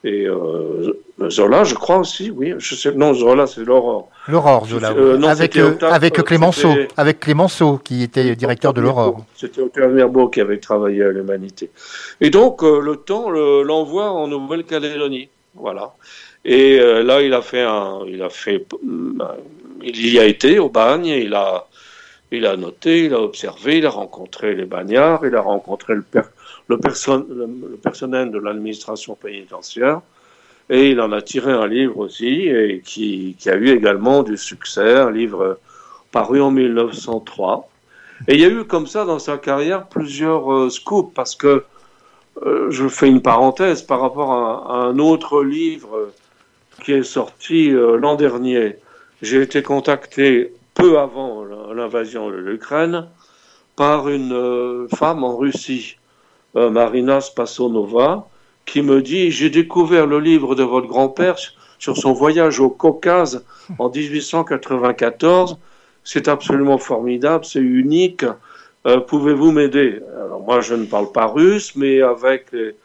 et 0.05 0.27
euh, 0.27 0.93
Zola, 1.29 1.65
je 1.65 1.75
crois 1.75 1.99
aussi, 1.99 2.31
oui. 2.31 2.55
Je 2.59 2.75
sais, 2.75 2.93
non, 2.93 3.15
Zola, 3.15 3.47
c'est 3.47 3.65
l'Aurore. 3.65 4.09
L'Aurore, 4.27 4.67
Zola. 4.67 4.93
Euh, 4.93 5.21
avec, 5.23 5.57
avec 5.83 6.15
Clémenceau, 6.25 6.71
avec 6.97 7.21
Clémenceau, 7.21 7.79
qui 7.79 8.03
était 8.03 8.35
directeur 8.37 8.73
de 8.73 8.81
l'Aurore. 8.81 9.25
C'était 9.35 9.61
Octave 9.61 9.93
Mirbeau 9.93 10.29
qui 10.29 10.41
avait 10.41 10.59
travaillé 10.59 11.03
à 11.03 11.11
l'Humanité. 11.11 11.71
Et 12.21 12.31
donc, 12.31 12.63
le 12.63 12.97
temps 12.97 13.31
l'envoie 13.31 14.11
en 14.11 14.29
Nouvelle-Calédonie. 14.29 15.29
Voilà. 15.55 15.95
Et 16.45 16.79
là, 16.79 17.21
il 17.21 17.35
a 17.35 17.43
fait 17.43 17.63
un, 17.63 18.01
il 18.07 18.23
a 18.23 18.29
fait, 18.29 18.65
il 19.83 20.13
y 20.13 20.19
a 20.21 20.25
été 20.25 20.61
au 20.61 20.69
bagne, 20.69 21.07
il 21.07 21.35
a, 21.35 21.67
il 22.31 22.47
a 22.47 22.57
noté, 22.57 23.05
il 23.05 23.15
a 23.15 23.21
observé, 23.21 23.79
il 23.79 23.87
a 23.87 23.91
rencontré 23.91 24.55
les 24.55 24.67
bagnards, 24.67 25.25
il 25.27 25.35
a 25.35 25.41
rencontré 25.41 25.95
le, 25.95 26.77
personnel 26.77 28.31
de 28.31 28.39
l'administration 28.39 29.15
pénitentiaire, 29.15 30.01
et 30.71 30.91
il 30.91 31.01
en 31.01 31.13
a 31.13 31.23
tiré 31.23 31.53
un 31.53 31.67
livre 31.67 31.99
aussi, 31.99 32.51
qui, 32.85 33.37
a 33.47 33.55
eu 33.55 33.71
également 33.71 34.23
du 34.23 34.37
succès, 34.37 34.97
un 34.97 35.11
livre 35.11 35.59
paru 36.13 36.41
en 36.41 36.51
1903. 36.51 37.69
Et 38.27 38.35
il 38.35 38.41
y 38.41 38.45
a 38.45 38.49
eu 38.49 38.65
comme 38.65 38.87
ça 38.87 39.05
dans 39.05 39.19
sa 39.19 39.39
carrière 39.39 39.87
plusieurs 39.87 40.53
euh, 40.53 40.71
scoops, 40.71 41.15
parce 41.15 41.37
que 41.37 41.65
euh, 42.45 42.71
je 42.71 42.89
fais 42.89 43.09
une 43.09 43.23
parenthèse 43.23 43.83
par 43.83 44.01
rapport 44.01 44.33
à, 44.33 44.87
un 44.87 44.99
autre 44.99 45.45
livre 45.45 46.11
qui 46.83 46.93
est 46.93 47.05
sorti 47.05 47.71
euh, 47.71 47.97
l'an 47.97 48.17
dernier. 48.17 48.77
J'ai 49.23 49.43
été 49.43 49.63
contacté 49.63 50.53
peu 50.79 50.99
avant 50.99 51.45
l'invasion 51.75 52.31
de 52.31 52.37
l'Ukraine 52.37 53.09
par 53.75 54.09
une 54.09 54.33
euh, 54.33 54.87
femme 54.95 55.25
en 55.25 55.37
Russie, 55.37 55.97
euh, 56.57 56.71
Marina 56.71 57.21
Spasonova, 57.21 58.29
qui 58.65 58.83
me 58.83 59.03
dit 59.03 59.33
J'ai 59.33 59.51
découvert 59.51 60.07
le 60.07 60.21
livre 60.21 60.55
de 60.55 60.63
votre 60.63 60.87
grand-père 60.87 61.37
sur 61.81 61.97
son 61.97 62.13
voyage 62.13 62.61
au 62.61 62.71
Caucase 62.71 63.45
en 63.79 63.91
1894. 63.91 65.59
C'est 66.05 66.29
absolument 66.29 66.79
formidable, 66.79 67.45
c'est 67.45 67.61
unique. 67.61 68.25
Euh, 68.87 69.01
pouvez-vous 69.01 69.51
m'aider? 69.51 70.01
Alors 70.25 70.41
moi, 70.41 70.61
je 70.61 70.75
ne 70.75 70.87
parle 70.87 71.11
pas 71.11 71.27
russe, 71.27 71.75
mais 71.75 72.03
avec 72.03 72.53
les, 72.53 72.77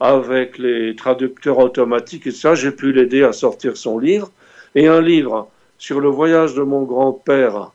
avec 0.00 0.56
les 0.56 0.96
traducteurs 0.96 1.58
automatiques 1.58 2.26
et 2.26 2.32
ça, 2.32 2.54
j'ai 2.54 2.70
pu 2.70 2.92
l'aider 2.92 3.22
à 3.22 3.32
sortir 3.32 3.76
son 3.76 3.98
livre. 3.98 4.30
Et 4.74 4.88
un 4.88 5.02
livre 5.02 5.48
sur 5.78 6.00
le 6.00 6.08
voyage 6.08 6.54
de 6.54 6.62
mon 6.62 6.82
grand-père 6.82 7.70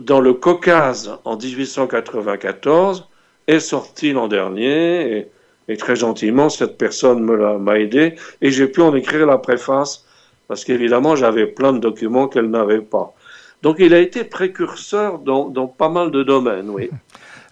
dans 0.00 0.20
le 0.20 0.34
Caucase 0.34 1.18
en 1.24 1.36
1894 1.36 3.08
est 3.46 3.60
sorti 3.60 4.12
l'an 4.12 4.28
dernier 4.28 5.28
et, 5.68 5.76
très 5.76 5.96
gentiment 5.96 6.48
cette 6.48 6.78
personne 6.78 7.22
m'a 7.22 7.78
aidé 7.78 8.14
et 8.40 8.50
j'ai 8.50 8.68
pu 8.68 8.82
en 8.82 8.94
écrire 8.94 9.26
la 9.26 9.38
préface 9.38 10.04
parce 10.48 10.64
qu'évidemment 10.64 11.16
j'avais 11.16 11.46
plein 11.46 11.72
de 11.72 11.78
documents 11.78 12.28
qu'elle 12.28 12.50
n'avait 12.50 12.82
pas. 12.82 13.14
Donc 13.62 13.76
il 13.80 13.92
a 13.94 13.98
été 13.98 14.22
précurseur 14.22 15.18
dans, 15.18 15.50
pas 15.66 15.88
mal 15.88 16.10
de 16.10 16.22
domaines, 16.22 16.70
oui. 16.70 16.90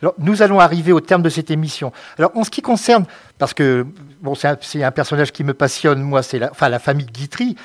Alors, 0.03 0.15
nous 0.19 0.43
allons 0.43 0.61
arriver 0.61 0.93
au 0.93 1.01
terme 1.01 1.23
de 1.23 1.31
cette 1.31 1.51
émission. 1.51 1.91
Alors, 2.19 2.37
en 2.37 2.45
ce 2.45 2.51
qui 2.51 2.61
concerne, 2.61 3.07
parce 3.39 3.55
que 3.55 3.87
bon, 4.21 4.35
c'est 4.35 4.83
un, 4.83 4.91
personnage 4.91 5.33
qui 5.33 5.45
me 5.45 5.55
passionne, 5.55 6.03
moi, 6.03 6.23
c'est 6.23 6.39
la, 6.39 6.51
enfin, 6.51 6.69
la 6.69 6.79
famille 6.79 7.07
Guitry, 7.07 7.57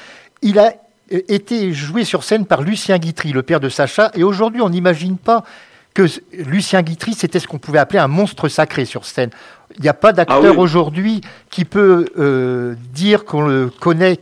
il 0.41 0.57
a 0.57 0.74
été 1.10 1.74
joué 1.74 2.03
sur 2.03 2.24
scène 2.24 2.45
par 2.45 2.62
Lucien 2.62 2.97
Guitry, 2.97 3.32
le 3.32 3.43
père 3.43 3.60
de 3.60 3.70
Sacha. 3.70 4.12
Et 4.16 4.24
aujourd'hui, 4.24 4.62
on 4.62 4.70
n'imagine 4.70 5.18
pas 5.18 5.43
que 5.93 6.03
Lucien 6.34 6.82
Guitry, 6.82 7.14
c'était 7.14 7.39
ce 7.39 7.47
qu'on 7.47 7.57
pouvait 7.57 7.80
appeler 7.80 7.99
un 7.99 8.07
monstre 8.07 8.47
sacré 8.47 8.86
sur 8.86 9.05
scène. 9.05 9.32
Il 9.78 9.82
n'y 9.82 9.89
a 9.89 9.93
pas 9.93 10.14
d'acteur 10.14 10.55
ah 10.55 10.60
aujourd'hui 10.60 11.22
qui 11.49 11.66
peut 11.66 12.07
euh, 12.18 12.76
dire 12.93 13.26
qu'on 13.26 13.41
le 13.41 13.70
connaît, 13.70 14.18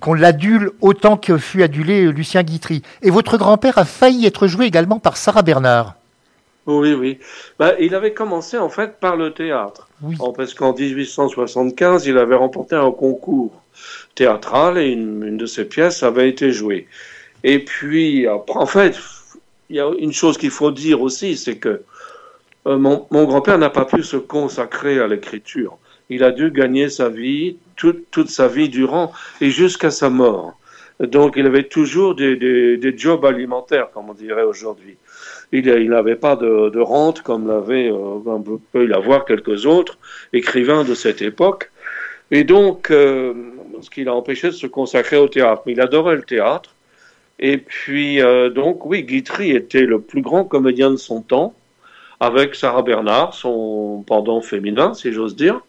qu'on 0.00 0.14
l'adule 0.14 0.72
autant 0.80 1.16
que 1.16 1.38
fut 1.38 1.62
adulé 1.62 2.10
Lucien 2.10 2.42
Guitry. 2.42 2.82
Et 3.02 3.10
votre 3.10 3.36
grand-père 3.36 3.78
a 3.78 3.84
failli 3.84 4.26
être 4.26 4.46
joué 4.46 4.66
également 4.66 4.98
par 4.98 5.16
Sarah 5.16 5.42
Bernard. 5.42 5.94
Oui, 6.66 6.94
oui. 6.94 7.18
Bah, 7.58 7.72
il 7.80 7.94
avait 7.94 8.12
commencé 8.12 8.56
en 8.56 8.68
fait 8.68 9.00
par 9.00 9.16
le 9.16 9.32
théâtre. 9.32 9.88
Oui. 10.02 10.16
Parce 10.36 10.54
qu'en 10.54 10.72
1875, 10.72 12.06
il 12.06 12.18
avait 12.18 12.36
remporté 12.36 12.76
un 12.76 12.90
concours 12.92 13.61
théâtrale 14.14 14.78
et 14.78 14.88
une, 14.88 15.36
de 15.36 15.46
ses 15.46 15.64
pièces 15.64 16.02
avait 16.02 16.28
été 16.28 16.52
jouée. 16.52 16.86
Et 17.44 17.58
puis, 17.58 18.26
en 18.28 18.66
fait, 18.66 18.96
il 19.70 19.76
y 19.76 19.80
a 19.80 19.90
une 19.98 20.12
chose 20.12 20.38
qu'il 20.38 20.50
faut 20.50 20.70
dire 20.70 21.00
aussi, 21.00 21.36
c'est 21.36 21.56
que 21.56 21.82
euh, 22.66 22.78
mon, 22.78 23.06
grand-père 23.24 23.58
n'a 23.58 23.70
pas 23.70 23.84
pu 23.84 24.02
se 24.02 24.16
consacrer 24.16 25.00
à 25.00 25.08
l'écriture. 25.08 25.78
Il 26.10 26.22
a 26.22 26.30
dû 26.30 26.50
gagner 26.50 26.88
sa 26.88 27.08
vie, 27.08 27.56
toute 27.76 28.28
sa 28.28 28.48
vie 28.48 28.68
durant 28.68 29.12
et 29.40 29.50
jusqu'à 29.50 29.90
sa 29.90 30.10
mort. 30.10 30.56
Donc 31.00 31.34
il 31.36 31.46
avait 31.46 31.64
toujours 31.64 32.14
des, 32.14 32.36
des, 32.36 32.98
jobs 32.98 33.24
alimentaires, 33.24 33.88
comme 33.92 34.10
on 34.10 34.14
dirait 34.14 34.44
aujourd'hui. 34.44 34.96
Il, 35.50 35.64
n'avait 35.90 36.16
pas 36.16 36.36
de, 36.36 36.78
rente 36.78 37.22
comme 37.22 37.48
l'avait 37.48 37.90
euh, 37.90 38.48
peut 38.72 38.84
l'avoir 38.84 39.24
quelques 39.24 39.66
autres 39.66 39.98
écrivains 40.32 40.84
de 40.84 40.94
cette 40.94 41.22
époque. 41.22 41.70
Et 42.30 42.44
donc, 42.44 42.90
euh, 42.90 43.34
ce 43.82 43.90
qui 43.90 44.04
l'a 44.04 44.14
empêché 44.14 44.48
de 44.48 44.52
se 44.52 44.66
consacrer 44.66 45.16
au 45.16 45.28
théâtre. 45.28 45.62
Mais 45.66 45.72
il 45.72 45.80
adorait 45.80 46.16
le 46.16 46.22
théâtre. 46.22 46.74
Et 47.38 47.58
puis, 47.58 48.22
euh, 48.22 48.50
donc, 48.50 48.86
oui, 48.86 49.02
Guitry 49.02 49.50
était 49.50 49.82
le 49.82 50.00
plus 50.00 50.22
grand 50.22 50.44
comédien 50.44 50.90
de 50.90 50.96
son 50.96 51.22
temps, 51.22 51.54
avec 52.20 52.54
Sarah 52.54 52.82
Bernard, 52.82 53.34
son 53.34 54.04
pendant 54.06 54.40
féminin, 54.40 54.94
si 54.94 55.12
j'ose 55.12 55.34
dire. 55.34 55.60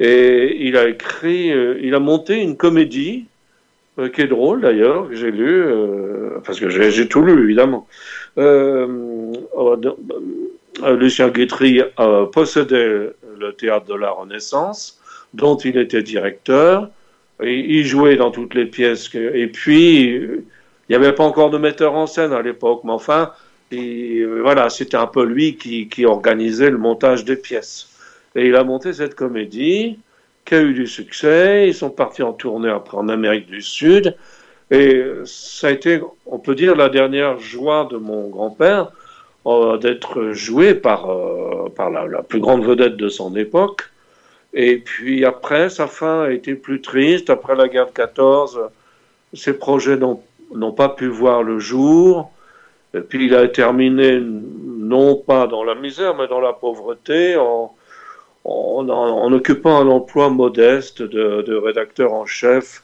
Et 0.00 0.66
il 0.66 0.76
a 0.76 0.88
écrit, 0.88 1.52
euh, 1.52 1.78
il 1.82 1.94
a 1.94 2.00
monté 2.00 2.36
une 2.36 2.56
comédie, 2.56 3.26
qui 4.14 4.22
est 4.22 4.26
drôle 4.26 4.62
d'ailleurs, 4.62 5.10
que 5.10 5.14
j'ai 5.14 5.30
lu, 5.30 5.66
parce 6.46 6.58
que 6.58 6.70
j'ai 6.70 7.08
tout 7.08 7.20
lu, 7.20 7.44
évidemment. 7.44 7.86
Lucien 10.82 11.28
Guitry 11.28 11.82
possédait 12.32 13.10
le 13.38 13.52
théâtre 13.52 13.84
de 13.84 13.94
la 13.94 14.10
Renaissance 14.10 14.98
dont 15.34 15.56
il 15.56 15.76
était 15.78 16.02
directeur. 16.02 16.88
Il 17.44 17.84
jouait 17.84 18.16
dans 18.16 18.30
toutes 18.30 18.54
les 18.54 18.66
pièces. 18.66 19.14
Et 19.14 19.46
puis, 19.46 20.04
il 20.04 20.42
n'y 20.88 20.94
avait 20.94 21.12
pas 21.12 21.24
encore 21.24 21.50
de 21.50 21.58
metteur 21.58 21.94
en 21.94 22.06
scène 22.06 22.32
à 22.32 22.42
l'époque, 22.42 22.82
mais 22.84 22.92
enfin, 22.92 23.32
voilà, 23.70 24.68
c'était 24.70 24.96
un 24.96 25.06
peu 25.06 25.24
lui 25.24 25.56
qui, 25.56 26.04
organisait 26.04 26.70
le 26.70 26.78
montage 26.78 27.24
des 27.24 27.36
pièces. 27.36 27.88
Et 28.34 28.46
il 28.46 28.56
a 28.56 28.64
monté 28.64 28.92
cette 28.92 29.14
comédie 29.14 29.98
qui 30.44 30.54
a 30.54 30.62
eu 30.62 30.74
du 30.74 30.86
succès. 30.86 31.68
Ils 31.68 31.74
sont 31.74 31.90
partis 31.90 32.22
en 32.22 32.32
tournée 32.32 32.70
après 32.70 32.96
en 32.96 33.08
Amérique 33.08 33.46
du 33.46 33.62
Sud. 33.62 34.16
Et 34.70 35.02
ça 35.24 35.68
a 35.68 35.70
été, 35.70 36.00
on 36.26 36.38
peut 36.38 36.54
dire, 36.54 36.74
la 36.74 36.88
dernière 36.88 37.38
joie 37.38 37.88
de 37.90 37.98
mon 37.98 38.28
grand-père 38.28 38.90
euh, 39.44 39.76
d'être 39.76 40.30
joué 40.30 40.72
par, 40.72 41.10
euh, 41.10 41.68
la, 42.08 42.22
plus 42.22 42.38
grande 42.38 42.64
vedette 42.64 42.96
de 42.96 43.08
son 43.08 43.34
époque, 43.34 43.90
et 44.54 44.76
puis 44.76 45.24
après, 45.24 45.70
sa 45.70 45.86
fin 45.86 46.24
a 46.24 46.30
été 46.30 46.54
plus 46.54 46.80
triste. 46.80 47.30
Après 47.30 47.54
la 47.54 47.68
guerre 47.68 47.86
de 47.86 47.92
14, 47.92 48.60
ses 49.34 49.54
projets 49.54 49.96
n'ont 49.96 50.72
pas 50.72 50.90
pu 50.90 51.06
voir 51.06 51.42
le 51.42 51.58
jour. 51.58 52.30
Et 52.94 53.00
puis 53.00 53.26
il 53.26 53.34
a 53.34 53.48
terminé 53.48 54.20
non 54.20 55.16
pas 55.16 55.46
dans 55.46 55.64
la 55.64 55.74
misère, 55.74 56.14
mais 56.14 56.28
dans 56.28 56.40
la 56.40 56.52
pauvreté, 56.52 57.36
en, 57.36 57.74
occupant 58.44 59.78
un 59.78 59.88
emploi 59.88 60.28
modeste 60.28 61.02
de, 61.02 61.54
rédacteur 61.54 62.12
en 62.12 62.26
chef 62.26 62.82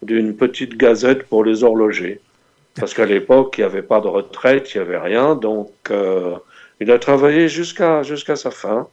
d'une 0.00 0.34
petite 0.34 0.78
gazette 0.78 1.24
pour 1.24 1.44
les 1.44 1.62
horlogers. 1.62 2.20
Parce 2.76 2.94
qu'à 2.94 3.04
l'époque, 3.04 3.56
il 3.58 3.60
n'y 3.60 3.66
avait 3.66 3.82
pas 3.82 4.00
de 4.00 4.06
retraite, 4.06 4.74
il 4.74 4.78
n'y 4.78 4.86
avait 4.86 4.98
rien. 4.98 5.34
Donc, 5.34 5.70
euh, 5.90 6.36
il 6.80 6.90
a 6.90 6.98
travaillé 6.98 7.48
jusqu'à 7.48 8.02
jusqu'à 8.02 8.36
sa 8.36 8.50
fin. 8.50 8.88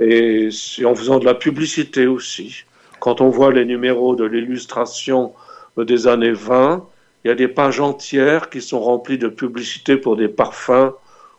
Et 0.00 0.48
en 0.84 0.94
faisant 0.94 1.18
de 1.18 1.24
la 1.24 1.34
publicité 1.34 2.06
aussi. 2.06 2.64
Quand 3.00 3.20
on 3.20 3.28
voit 3.28 3.52
les 3.52 3.64
numéros 3.64 4.16
de 4.16 4.24
l'illustration 4.24 5.32
des 5.76 6.06
années 6.06 6.32
20, 6.32 6.86
il 7.24 7.28
y 7.28 7.30
a 7.30 7.34
des 7.34 7.48
pages 7.48 7.80
entières 7.80 8.50
qui 8.50 8.60
sont 8.60 8.80
remplies 8.80 9.18
de 9.18 9.28
publicité 9.28 9.96
pour 9.96 10.16
des 10.16 10.28
parfums 10.28 10.92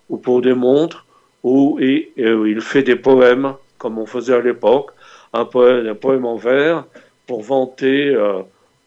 ou 0.10 0.18
pour 0.18 0.42
des 0.42 0.54
montres, 0.54 1.06
où 1.44 1.78
il 1.80 2.62
fait 2.62 2.84
des 2.84 2.96
poèmes 2.96 3.56
comme 3.78 4.00
on 4.00 4.06
faisait 4.08 4.34
à 4.34 4.42
l'époque, 4.42 4.92
un 5.34 5.46
poème, 5.46 5.88
un 5.88 5.96
poème 5.96 6.26
en 6.26 6.38
vers 6.38 6.86
pour 7.28 7.44
vanter 7.44 8.16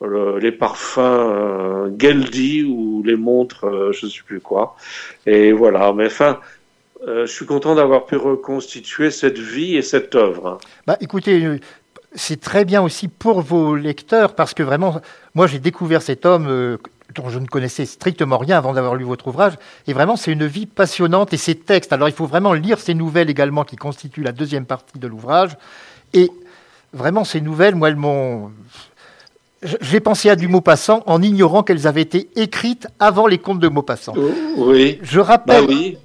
euh, 0.02 0.40
les 0.40 0.52
parfums 0.52 0.98
euh, 0.98 1.90
Geldi 1.98 2.64
ou 2.64 3.02
les 3.04 3.16
montres, 3.16 3.64
euh, 3.64 3.92
je 3.92 4.06
ne 4.06 4.10
sais 4.10 4.22
plus 4.24 4.40
quoi. 4.40 4.76
Et 5.26 5.52
voilà, 5.52 5.92
mais 5.92 6.06
enfin, 6.06 6.40
je 7.06 7.26
suis 7.26 7.46
content 7.46 7.74
d'avoir 7.74 8.06
pu 8.06 8.16
reconstituer 8.16 9.10
cette 9.10 9.38
vie 9.38 9.76
et 9.76 9.82
cette 9.82 10.14
œuvre. 10.14 10.58
Bah, 10.86 10.96
écoutez, 11.00 11.60
c'est 12.14 12.40
très 12.40 12.64
bien 12.64 12.82
aussi 12.82 13.08
pour 13.08 13.40
vos 13.40 13.74
lecteurs 13.76 14.34
parce 14.34 14.54
que 14.54 14.62
vraiment, 14.62 15.00
moi 15.34 15.46
j'ai 15.46 15.58
découvert 15.58 16.02
cet 16.02 16.26
homme 16.26 16.78
dont 17.14 17.28
je 17.28 17.38
ne 17.38 17.46
connaissais 17.46 17.86
strictement 17.86 18.38
rien 18.38 18.58
avant 18.58 18.72
d'avoir 18.72 18.94
lu 18.94 19.04
votre 19.04 19.28
ouvrage. 19.28 19.54
Et 19.86 19.92
vraiment, 19.92 20.16
c'est 20.16 20.32
une 20.32 20.46
vie 20.46 20.66
passionnante 20.66 21.32
et 21.32 21.36
ces 21.36 21.54
textes. 21.54 21.92
Alors, 21.92 22.08
il 22.08 22.14
faut 22.14 22.26
vraiment 22.26 22.52
lire 22.52 22.78
ces 22.78 22.94
nouvelles 22.94 23.30
également 23.30 23.64
qui 23.64 23.76
constituent 23.76 24.22
la 24.22 24.32
deuxième 24.32 24.66
partie 24.66 24.98
de 24.98 25.06
l'ouvrage. 25.06 25.56
Et 26.12 26.30
vraiment, 26.92 27.24
ces 27.24 27.40
nouvelles, 27.40 27.74
moi, 27.74 27.88
elles 27.88 27.96
m'ont. 27.96 28.50
J'ai 29.80 30.00
pensé 30.00 30.30
à 30.30 30.36
du 30.36 30.46
Maupassant 30.46 31.02
en 31.06 31.20
ignorant 31.20 31.64
qu'elles 31.64 31.88
avaient 31.88 32.02
été 32.02 32.28
écrites 32.36 32.86
avant 33.00 33.26
les 33.26 33.38
contes 33.38 33.58
de 33.58 33.68
Maupassant. 33.68 34.14
Oh, 34.16 34.30
oui. 34.58 34.98
Je 35.02 35.18
rappelle. 35.18 35.66
Bah 35.66 35.72
oui. 35.72 35.98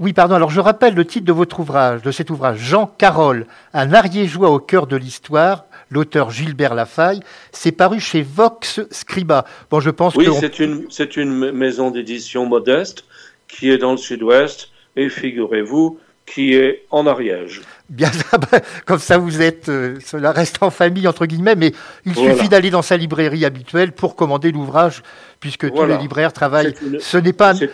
Oui, 0.00 0.14
pardon. 0.14 0.34
Alors, 0.34 0.50
je 0.50 0.60
rappelle 0.60 0.94
le 0.94 1.04
titre 1.04 1.26
de 1.26 1.32
votre 1.32 1.60
ouvrage, 1.60 2.00
de 2.00 2.10
cet 2.10 2.30
ouvrage, 2.30 2.58
Jean 2.58 2.86
Carole, 2.86 3.46
un 3.74 3.92
ariégeois 3.92 4.48
au 4.48 4.58
cœur 4.58 4.86
de 4.86 4.96
l'histoire, 4.96 5.66
l'auteur 5.90 6.30
Gilbert 6.30 6.74
Lafaille. 6.74 7.20
C'est 7.52 7.70
paru 7.70 8.00
chez 8.00 8.22
Vox 8.22 8.80
Scriba. 8.90 9.44
Bon, 9.70 9.78
je 9.78 9.90
pense 9.90 10.14
oui, 10.14 10.26
c'est 10.40 10.58
une, 10.58 10.86
c'est 10.88 11.18
une 11.18 11.52
maison 11.52 11.90
d'édition 11.90 12.46
modeste 12.46 13.04
qui 13.46 13.70
est 13.70 13.76
dans 13.76 13.92
le 13.92 13.98
sud-ouest 13.98 14.70
et 14.96 15.10
figurez-vous, 15.10 15.98
qui 16.24 16.54
est 16.54 16.86
en 16.90 17.06
Ariège. 17.06 17.60
Bien, 17.90 18.08
comme 18.86 19.00
ça 19.00 19.18
vous 19.18 19.42
êtes, 19.42 19.68
euh, 19.68 19.98
cela 20.04 20.30
reste 20.30 20.58
en 20.62 20.70
famille 20.70 21.08
entre 21.08 21.26
guillemets, 21.26 21.56
mais 21.56 21.72
il 22.06 22.14
suffit 22.14 22.48
d'aller 22.48 22.70
dans 22.70 22.82
sa 22.82 22.96
librairie 22.96 23.44
habituelle 23.44 23.90
pour 23.90 24.14
commander 24.14 24.52
l'ouvrage, 24.52 25.02
puisque 25.40 25.72
tous 25.72 25.84
les 25.86 25.98
libraires 25.98 26.32
travaillent. 26.32 26.72
Ce 27.00 27.18
n'est 27.18 27.32
pas. 27.32 27.52
C'est 27.54 27.68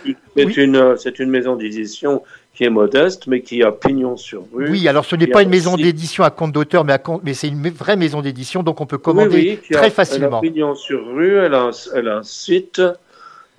une, 0.57 0.95
c'est 0.97 1.19
une, 1.19 1.29
maison 1.29 1.55
d'édition 1.55 2.23
qui 2.55 2.63
est 2.63 2.71
modeste, 2.71 3.27
mais 3.27 3.41
qui 3.41 3.61
a 3.61 3.71
pignon 3.71 4.17
sur 4.17 4.43
rue. 4.51 4.71
Oui, 4.71 4.87
alors 4.87 5.05
ce 5.05 5.15
n'est 5.15 5.27
pas 5.27 5.43
une 5.43 5.49
maison 5.49 5.77
d'édition 5.77 6.23
à 6.23 6.31
compte 6.31 6.51
d'auteur, 6.51 6.83
mais, 6.83 6.97
mais 7.23 7.35
c'est 7.35 7.49
une 7.49 7.69
vraie 7.69 7.95
maison 7.95 8.23
d'édition, 8.23 8.63
donc 8.63 8.81
on 8.81 8.87
peut 8.87 8.97
commander 8.97 9.59
très 9.71 9.91
facilement. 9.91 10.41
Elle 10.41 10.49
a 10.49 10.51
pignon 10.51 10.73
sur 10.73 11.05
rue, 11.13 11.37
elle 11.37 11.53
a 11.53 11.65
un, 11.65 11.71
elle 11.93 12.07
a 12.07 12.17
un 12.17 12.23
site, 12.23 12.81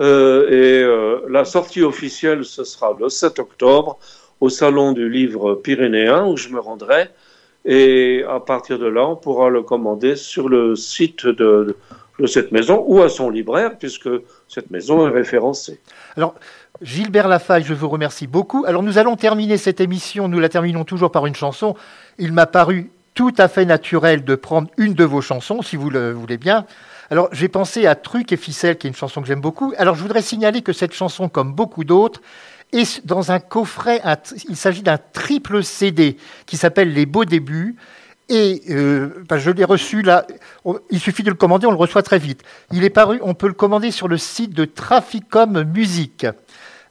euh, 0.01 0.49
et 0.51 0.83
euh, 0.83 1.21
la 1.29 1.45
sortie 1.45 1.83
officielle, 1.83 2.45
ce 2.45 2.65
sera 2.65 2.97
le 2.99 3.09
7 3.09 3.39
octobre 3.39 4.01
au 4.41 4.49
Salon 4.49 4.93
du 4.93 5.09
Livre 5.09 5.55
Pyrénéen, 5.55 6.27
où 6.27 6.37
je 6.37 6.49
me 6.49 6.61
rendrai. 6.61 7.09
Et 7.65 8.25
à 8.29 8.41
partir 8.41 8.79
de 8.79 8.87
là, 8.87 9.07
on 9.07 9.17
pourra 9.17 9.51
le 9.51 9.63
commander 9.63 10.17
sur 10.17 10.49
le 10.49 10.77
site 10.77 11.27
de, 11.27 11.77
cette 12.27 12.53
maison 12.53 12.85
ou 12.87 13.03
à 13.03 13.09
son 13.09 13.31
libraire, 13.31 13.77
puisque 13.79 14.09
cette 14.49 14.71
maison 14.71 15.07
est 15.07 15.11
référencée. 15.11 15.81
Alors, 16.17 16.35
Gilbert 16.81 17.29
Lafaille, 17.29 17.65
je 17.65 17.75
vous 17.75 17.89
remercie 17.89 18.27
beaucoup. 18.27 18.65
Alors 18.67 18.83
nous 18.83 18.99
allons 18.99 19.17
terminer 19.17 19.57
cette 19.57 19.81
émission, 19.81 20.29
nous 20.29 20.39
la 20.39 20.49
terminons 20.49 20.85
toujours 20.85 21.11
par 21.11 21.27
une 21.27 21.35
chanson. 21.35 21.75
Il 22.19 22.33
m'a 22.33 22.47
paru 22.47 22.91
tout 23.15 23.35
à 23.37 23.49
fait 23.49 23.65
naturel 23.65 24.25
de 24.25 24.35
prendre 24.37 24.69
une 24.77 24.95
de 24.95 25.05
vos 25.05 25.21
chansons, 25.21 25.61
si 25.61 25.75
vous 25.75 25.91
le 25.91 26.13
voulez 26.13 26.39
bien. 26.39 26.67
Alors 27.11 27.29
j'ai 27.33 27.49
pensé 27.49 27.87
à 27.87 27.97
Truc 27.97 28.33
et 28.33 28.37
Ficelle, 28.37 28.79
qui 28.79 28.87
est 28.87 28.91
une 28.91 28.97
chanson 28.97 29.21
que 29.21 29.27
j'aime 29.27 29.41
beaucoup. 29.41 29.73
Alors 29.77 29.97
je 29.97 30.03
voudrais 30.03 30.23
signaler 30.23 30.63
que 30.63 30.73
cette 30.73 30.93
chanson, 30.93 31.29
comme 31.29 31.53
beaucoup 31.53 31.83
d'autres, 31.83 32.21
est 32.73 33.07
dans 33.07 33.33
un 33.33 33.41
coffret, 33.41 34.01
il 34.49 34.57
s'agit 34.57 34.83
d'un 34.83 34.99
triple 34.99 35.63
CD 35.63 36.17
qui 36.47 36.57
s'appelle 36.57 36.93
Les 36.93 37.07
Beaux 37.07 37.25
Débuts. 37.25 37.77
Et 38.31 38.63
euh, 38.69 39.25
bah, 39.27 39.39
je 39.39 39.51
l'ai 39.51 39.65
reçu 39.65 40.03
là. 40.03 40.27
il 40.91 41.01
suffit 41.01 41.23
de 41.23 41.31
le 41.31 41.37
commander, 41.37 41.67
on 41.67 41.71
le 41.71 41.77
reçoit 41.77 42.03
très 42.03 42.19
vite. 42.19 42.43
Il 42.73 42.85
est 42.85 42.91
paru, 42.91 43.19
on 43.23 43.33
peut 43.33 43.47
le 43.47 43.55
commander 43.55 43.91
sur 43.91 44.07
le 44.07 44.19
site 44.19 44.53
de 44.53 44.67
Traficom 44.67 45.63
Musique 45.63 46.27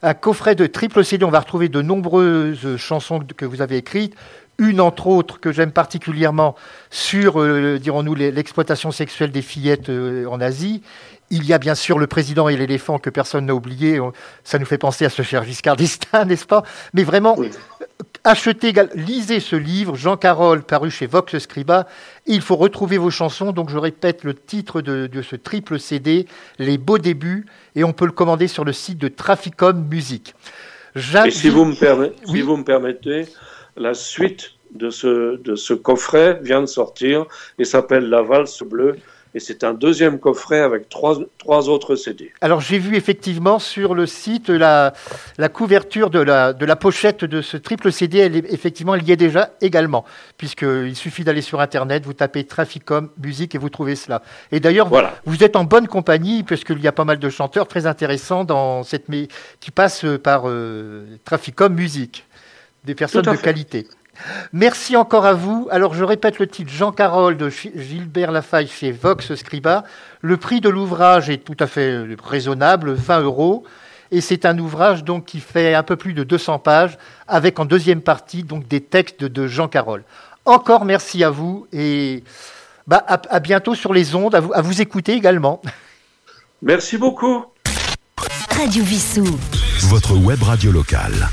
un 0.02 0.14
coffret 0.14 0.54
de 0.54 0.66
triple 0.66 1.04
CD. 1.04 1.24
On 1.24 1.30
va 1.30 1.40
retrouver 1.40 1.68
de 1.68 1.82
nombreuses 1.82 2.76
chansons 2.76 3.20
que 3.36 3.44
vous 3.44 3.62
avez 3.62 3.76
écrites. 3.76 4.14
Une, 4.58 4.80
entre 4.80 5.06
autres, 5.06 5.38
que 5.38 5.52
j'aime 5.52 5.70
particulièrement 5.70 6.56
sur, 6.90 7.40
euh, 7.40 7.78
dirons-nous, 7.78 8.14
l'exploitation 8.14 8.90
sexuelle 8.90 9.30
des 9.30 9.42
fillettes 9.42 9.88
euh, 9.88 10.26
en 10.26 10.40
Asie. 10.40 10.82
Il 11.30 11.44
y 11.44 11.52
a 11.52 11.58
bien 11.58 11.76
sûr 11.76 11.98
le 11.98 12.06
président 12.06 12.48
et 12.48 12.56
l'éléphant 12.56 12.98
que 12.98 13.10
personne 13.10 13.46
n'a 13.46 13.54
oublié. 13.54 14.00
Ça 14.44 14.58
nous 14.58 14.66
fait 14.66 14.78
penser 14.78 15.04
à 15.04 15.10
ce 15.10 15.22
cher 15.22 15.44
Giscard 15.44 15.76
d'Estaing, 15.76 16.24
n'est-ce 16.26 16.46
pas? 16.46 16.64
Mais 16.92 17.04
vraiment, 17.04 17.36
achetez, 18.24 18.72
lisez 18.94 19.40
ce 19.40 19.56
livre, 19.56 19.94
Jean 19.94 20.16
Carole, 20.16 20.62
paru 20.62 20.90
chez 20.90 21.06
Vox 21.06 21.38
Scriba. 21.38 21.86
Il 22.26 22.40
faut 22.40 22.56
retrouver 22.56 22.98
vos 22.98 23.10
chansons. 23.10 23.52
Donc, 23.52 23.70
je 23.70 23.78
répète 23.78 24.24
le 24.24 24.34
titre 24.34 24.80
de, 24.80 25.22
ce 25.22 25.36
triple 25.36 25.78
CD, 25.78 26.26
Les 26.58 26.78
Beaux 26.78 26.98
Débuts, 26.98 27.46
et 27.76 27.84
on 27.84 27.92
peut 27.92 28.06
le 28.06 28.12
commander 28.12 28.48
sur 28.48 28.64
le 28.64 28.72
site 28.72 28.98
de 28.98 29.08
Traficom 29.08 29.86
Musique. 29.88 30.34
Et 30.96 31.30
si 31.30 31.48
vous, 31.48 31.64
me 31.64 31.74
si 31.74 32.40
vous 32.40 32.56
me 32.56 32.64
permettez, 32.64 33.26
la 33.78 33.94
suite 33.94 34.52
de 34.72 34.90
ce, 34.90 35.36
de 35.36 35.54
ce 35.56 35.72
coffret 35.74 36.40
vient 36.42 36.60
de 36.60 36.66
sortir 36.66 37.26
et 37.58 37.64
s'appelle 37.64 38.08
La 38.08 38.22
valse 38.22 38.62
bleue 38.62 38.96
et 39.34 39.40
c'est 39.40 39.62
un 39.64 39.74
deuxième 39.74 40.18
coffret 40.18 40.60
avec 40.60 40.88
trois, 40.88 41.18
trois 41.38 41.68
autres 41.68 41.96
CD. 41.96 42.32
Alors 42.40 42.60
j'ai 42.60 42.78
vu 42.78 42.96
effectivement 42.96 43.58
sur 43.58 43.94
le 43.94 44.06
site 44.06 44.48
la, 44.48 44.92
la 45.36 45.48
couverture 45.48 46.10
de 46.10 46.18
la, 46.18 46.52
de 46.52 46.64
la 46.64 46.76
pochette 46.76 47.24
de 47.24 47.42
ce 47.42 47.56
triple 47.56 47.92
CD, 47.92 48.18
elle 48.18 48.36
est, 48.36 48.52
effectivement 48.52 48.94
elle 48.94 49.06
y 49.06 49.12
est 49.12 49.16
déjà 49.16 49.50
également, 49.60 50.04
puisqu'il 50.36 50.96
suffit 50.96 51.24
d'aller 51.24 51.42
sur 51.42 51.60
Internet, 51.60 52.04
vous 52.06 52.14
tapez 52.14 52.44
Traficom 52.44 53.10
musique 53.22 53.54
et 53.54 53.58
vous 53.58 53.70
trouvez 53.70 53.96
cela. 53.96 54.22
Et 54.50 54.60
d'ailleurs, 54.60 54.88
voilà. 54.88 55.14
vous, 55.26 55.44
êtes 55.44 55.56
en 55.56 55.64
bonne 55.64 55.88
compagnie, 55.88 56.42
puisqu'il 56.42 56.80
y 56.80 56.88
a 56.88 56.92
pas 56.92 57.04
mal 57.04 57.18
de 57.18 57.28
chanteurs 57.28 57.68
très 57.68 57.86
intéressants 57.86 58.44
dans 58.44 58.82
cette, 58.82 59.06
qui 59.60 59.70
passent 59.70 60.06
par 60.22 60.48
euh, 60.48 61.06
Traficom 61.24 61.72
musique, 61.72 62.26
des 62.88 62.94
personnes 62.94 63.22
de 63.22 63.36
qualité. 63.36 63.86
Merci 64.52 64.96
encore 64.96 65.26
à 65.26 65.34
vous. 65.34 65.68
Alors 65.70 65.94
je 65.94 66.02
répète 66.02 66.38
le 66.38 66.46
titre 66.46 66.72
Jean 66.72 66.90
Carole 66.90 67.36
de 67.36 67.50
Gilbert 67.50 68.32
Lafaille 68.32 68.66
chez 68.66 68.90
Vox 68.90 69.34
Scriba. 69.34 69.84
Le 70.22 70.36
prix 70.38 70.60
de 70.60 70.70
l'ouvrage 70.70 71.28
est 71.28 71.44
tout 71.44 71.56
à 71.60 71.66
fait 71.66 72.02
raisonnable, 72.24 72.94
20 72.94 73.20
euros. 73.20 73.64
Et 74.10 74.22
c'est 74.22 74.46
un 74.46 74.58
ouvrage 74.58 75.04
donc 75.04 75.26
qui 75.26 75.38
fait 75.38 75.74
un 75.74 75.82
peu 75.82 75.96
plus 75.96 76.14
de 76.14 76.24
200 76.24 76.60
pages, 76.60 76.96
avec 77.28 77.60
en 77.60 77.66
deuxième 77.66 78.00
partie 78.00 78.42
donc 78.42 78.66
des 78.66 78.80
textes 78.80 79.22
de 79.22 79.46
Jean 79.46 79.68
Carole. 79.68 80.02
Encore 80.46 80.86
merci 80.86 81.22
à 81.22 81.28
vous 81.28 81.66
et 81.74 82.24
bah, 82.86 83.04
à, 83.06 83.38
bientôt 83.38 83.74
sur 83.74 83.92
les 83.92 84.14
ondes, 84.14 84.34
à 84.34 84.40
vous, 84.40 84.52
à 84.54 84.62
vous 84.62 84.80
écouter 84.80 85.12
également. 85.12 85.60
Merci 86.62 86.96
beaucoup. 86.96 87.44
Radio 88.50 88.82
Vissou. 88.82 89.38
Votre 89.90 90.16
web 90.16 90.42
radio 90.42 90.72
locale. 90.72 91.28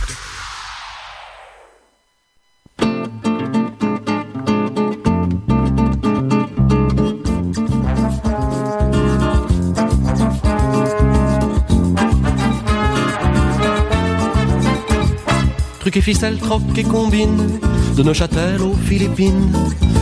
Truc 15.85 15.97
et 15.97 16.01
ficelle, 16.01 16.39
troc 16.39 16.63
et 16.77 16.83
combine, 16.83 17.59
de 17.95 18.01
Neuchâtel 18.01 18.59
aux 18.63 18.73
Philippines, 18.73 19.51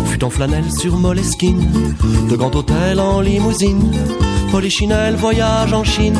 fut 0.05 0.23
en 0.23 0.29
flanelle 0.29 0.71
sur 0.71 0.95
Moleskine, 0.95 1.93
de 2.29 2.35
grand 2.37 2.55
hôtel 2.55 3.01
en 3.01 3.19
limousine, 3.19 3.91
polichinelle, 4.49 5.15
voyage 5.15 5.73
en 5.73 5.83
Chine, 5.83 6.17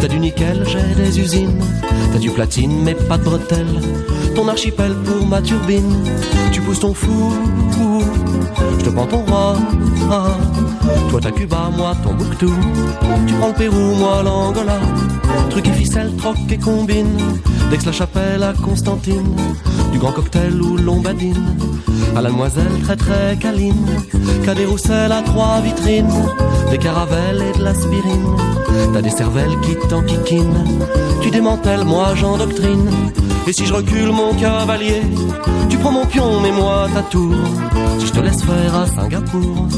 t'as 0.00 0.08
du 0.08 0.18
nickel, 0.18 0.64
j'ai 0.66 0.94
des 0.94 1.20
usines, 1.20 1.62
t'as 2.10 2.18
du 2.20 2.30
platine 2.30 2.82
mais 2.82 2.94
pas 2.94 3.18
de 3.18 3.24
bretelles, 3.24 3.80
ton 4.34 4.48
archipel 4.48 4.94
pour 5.04 5.26
ma 5.26 5.42
turbine, 5.42 5.94
tu 6.50 6.62
pousses 6.62 6.80
ton 6.80 6.94
fou 6.94 7.34
Je 8.82 8.90
te 8.90 8.94
prends 8.94 9.06
ton 9.06 9.18
roi, 9.18 9.54
ah. 10.10 10.26
toi 11.08 11.20
ta 11.20 11.30
Cuba, 11.30 11.70
moi 11.76 11.94
ton 12.02 12.14
Bouctou. 12.14 12.52
Tu 13.28 13.34
prends 13.34 13.46
le 13.46 13.54
Pérou, 13.54 13.94
moi 13.94 14.24
l'Angola. 14.24 14.80
Truc 15.50 15.68
et 15.68 15.72
ficelle, 15.72 16.16
troc 16.16 16.36
et 16.50 16.58
combine. 16.58 17.16
D'Aix-la-Chapelle 17.70 18.42
à 18.42 18.52
Constantine. 18.54 19.36
Du 19.92 19.98
grand 20.00 20.10
cocktail 20.10 20.60
ou 20.60 20.76
lombadine. 20.76 21.56
À 22.14 22.20
la 22.20 22.30
demoiselle 22.30 22.80
très 22.82 22.96
très 22.96 23.36
câline. 23.38 23.86
Qu'a 24.44 24.54
des 24.54 24.66
rousselles 24.66 25.12
à 25.12 25.22
trois 25.22 25.60
vitrines. 25.60 26.12
Des 26.70 26.78
caravelles 26.78 27.42
et 27.42 27.58
de 27.58 27.64
l'aspirine. 27.64 28.36
T'as 28.92 29.02
des 29.02 29.10
cervelles 29.10 29.58
qui 29.62 29.76
t'enquiquinent. 29.88 30.64
Tu 31.22 31.30
démantèles, 31.30 31.84
moi 31.84 32.14
j'endoctrine. 32.14 32.90
Et 33.46 33.52
si 33.52 33.66
je 33.66 33.74
recule 33.74 34.12
mon 34.12 34.34
cavalier, 34.34 35.02
tu 35.68 35.78
prends 35.78 35.92
mon 35.92 36.06
pion, 36.06 36.40
mais 36.42 36.52
moi 36.52 36.86
ta 36.94 37.02
tour. 37.02 37.34
Si 37.98 38.06
je 38.06 38.12
te 38.12 38.20
laisse 38.20 38.42
faire 38.42 38.74
à 38.74 38.86
Singapour, 38.86 39.68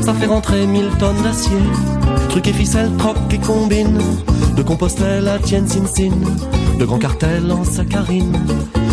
ça 0.00 0.14
fait 0.14 0.26
rentrer 0.26 0.66
mille 0.66 0.90
tonnes 0.98 1.22
d'acier. 1.22 1.58
Truc 2.30 2.48
et 2.48 2.52
ficelle, 2.52 2.90
troc 2.98 3.16
et 3.30 3.38
combine. 3.38 3.98
De 4.56 4.62
Compostelle 4.62 5.28
à 5.28 5.38
Tien 5.38 5.66
Sin 5.66 5.86
Sin. 5.86 6.12
De 6.78 6.84
grands 6.84 6.98
cartels 6.98 7.50
en 7.52 7.64
saccharine. 7.64 8.38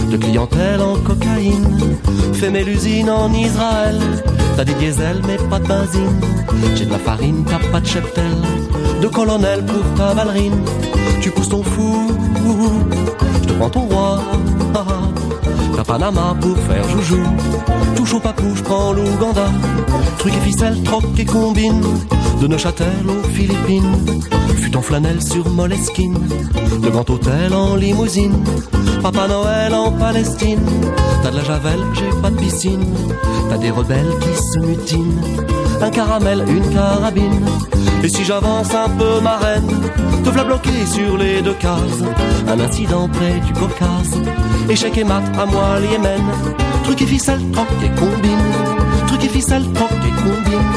De 0.10 0.18
clientèle 0.18 0.82
en 0.82 0.95
cocaïne. 0.95 1.97
Fais 2.34 2.49
mes 2.49 2.64
l'usine 2.64 3.10
en 3.10 3.32
Israël. 3.32 3.99
T'as 4.55 4.66
des 4.66 4.74
diesels 4.74 5.22
mais 5.28 5.38
pas 5.49 5.60
de 5.60 5.68
benzine. 5.68 6.20
J'ai 6.76 6.86
de 6.86 6.91
la 6.91 6.99
farine, 6.99 7.45
t'as 7.45 7.60
pas 7.72 7.80
de 7.80 7.86
cheptel. 7.86 8.36
De 9.01 9.07
colonel 9.07 9.64
pour 9.66 9.84
ta 9.95 10.14
ballerine. 10.14 10.64
Tu 11.22 11.30
pousses 11.32 11.49
ton 11.49 11.64
fou. 11.64 12.12
Je 13.41 13.47
te 13.47 13.53
prends 13.53 13.70
ton 13.70 13.82
roi. 13.82 14.20
T'as 15.76 15.84
Panama 15.84 16.36
pour 16.41 16.57
faire 16.57 16.89
joujou. 16.89 17.24
Touche 17.95 18.14
au 18.16 18.20
papou, 18.20 18.55
je 18.55 18.64
prends 18.64 18.91
l'Ouganda. 18.91 19.47
Truc 20.18 20.34
et 20.34 20.41
ficelle, 20.41 20.82
troc 20.84 21.03
et 21.18 21.26
combine. 21.26 21.82
De 22.41 22.47
Neuchâtel 22.47 22.88
aux 23.07 23.28
Philippines. 23.30 24.22
Fut 24.57 24.76
en 24.76 24.82
flanelle 24.82 25.22
sur 25.22 25.47
Moleskine. 25.49 26.18
De 26.82 26.89
grand 26.89 27.10
hôtel 27.10 27.53
en 27.53 27.76
limousine. 27.76 28.43
Papa 29.02 29.28
Noël 29.28 29.74
en 29.74 29.91
Palestine. 29.91 30.60
T'as 31.24 31.32
de 31.32 31.38
la 31.38 31.43
javel, 31.43 31.80
j'ai 31.93 32.10
pas 32.22 32.30
de 32.30 32.36
piscine. 32.38 32.93
T'as 33.50 33.58
des 33.58 33.72
rebelles 33.72 34.14
qui 34.20 34.36
se 34.36 34.60
mutinent. 34.60 35.22
Un 35.82 35.89
caramel, 35.89 36.43
une 36.50 36.74
carabine. 36.74 37.45
Et 38.04 38.10
si 38.10 38.26
j'avance 38.26 38.74
un 38.74 38.89
peu 38.89 39.22
ma 39.22 39.38
reine, 39.38 39.70
te 40.24 40.30
v'la 40.30 40.43
bloqué 40.43 40.86
sur 40.86 41.18
les 41.18 41.41
deux 41.41 41.54
cases. 41.54 42.04
Un 42.47 42.60
incident 42.60 43.08
près 43.08 43.39
du 43.39 43.54
Caucase. 43.54 44.22
Échec 44.70 44.97
et 44.97 45.04
mat, 45.04 45.24
à 45.39 45.45
moi 45.45 45.80
le 45.80 45.88
Yémen. 45.88 46.24
Truc 46.84 47.02
et 47.02 47.08
ficelle, 47.08 47.41
troc 47.52 47.68
et 47.84 48.00
combine. 48.00 48.38
Truc 49.08 49.24
et 49.24 49.30
ficelle, 49.30 49.64
troc 49.74 49.91
et 49.91 50.22
combine. 50.22 50.70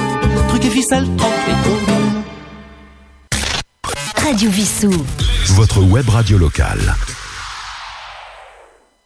Truc 0.49 0.64
et 0.64 0.70
ficelle, 0.70 1.09
troc 1.16 1.33
et 1.49 1.68
combine. 1.68 2.23
Radio 4.23 4.51
Vissou. 4.51 4.93
Votre 5.57 5.83
web 5.83 6.09
radio 6.09 6.39
locale. 6.39 6.95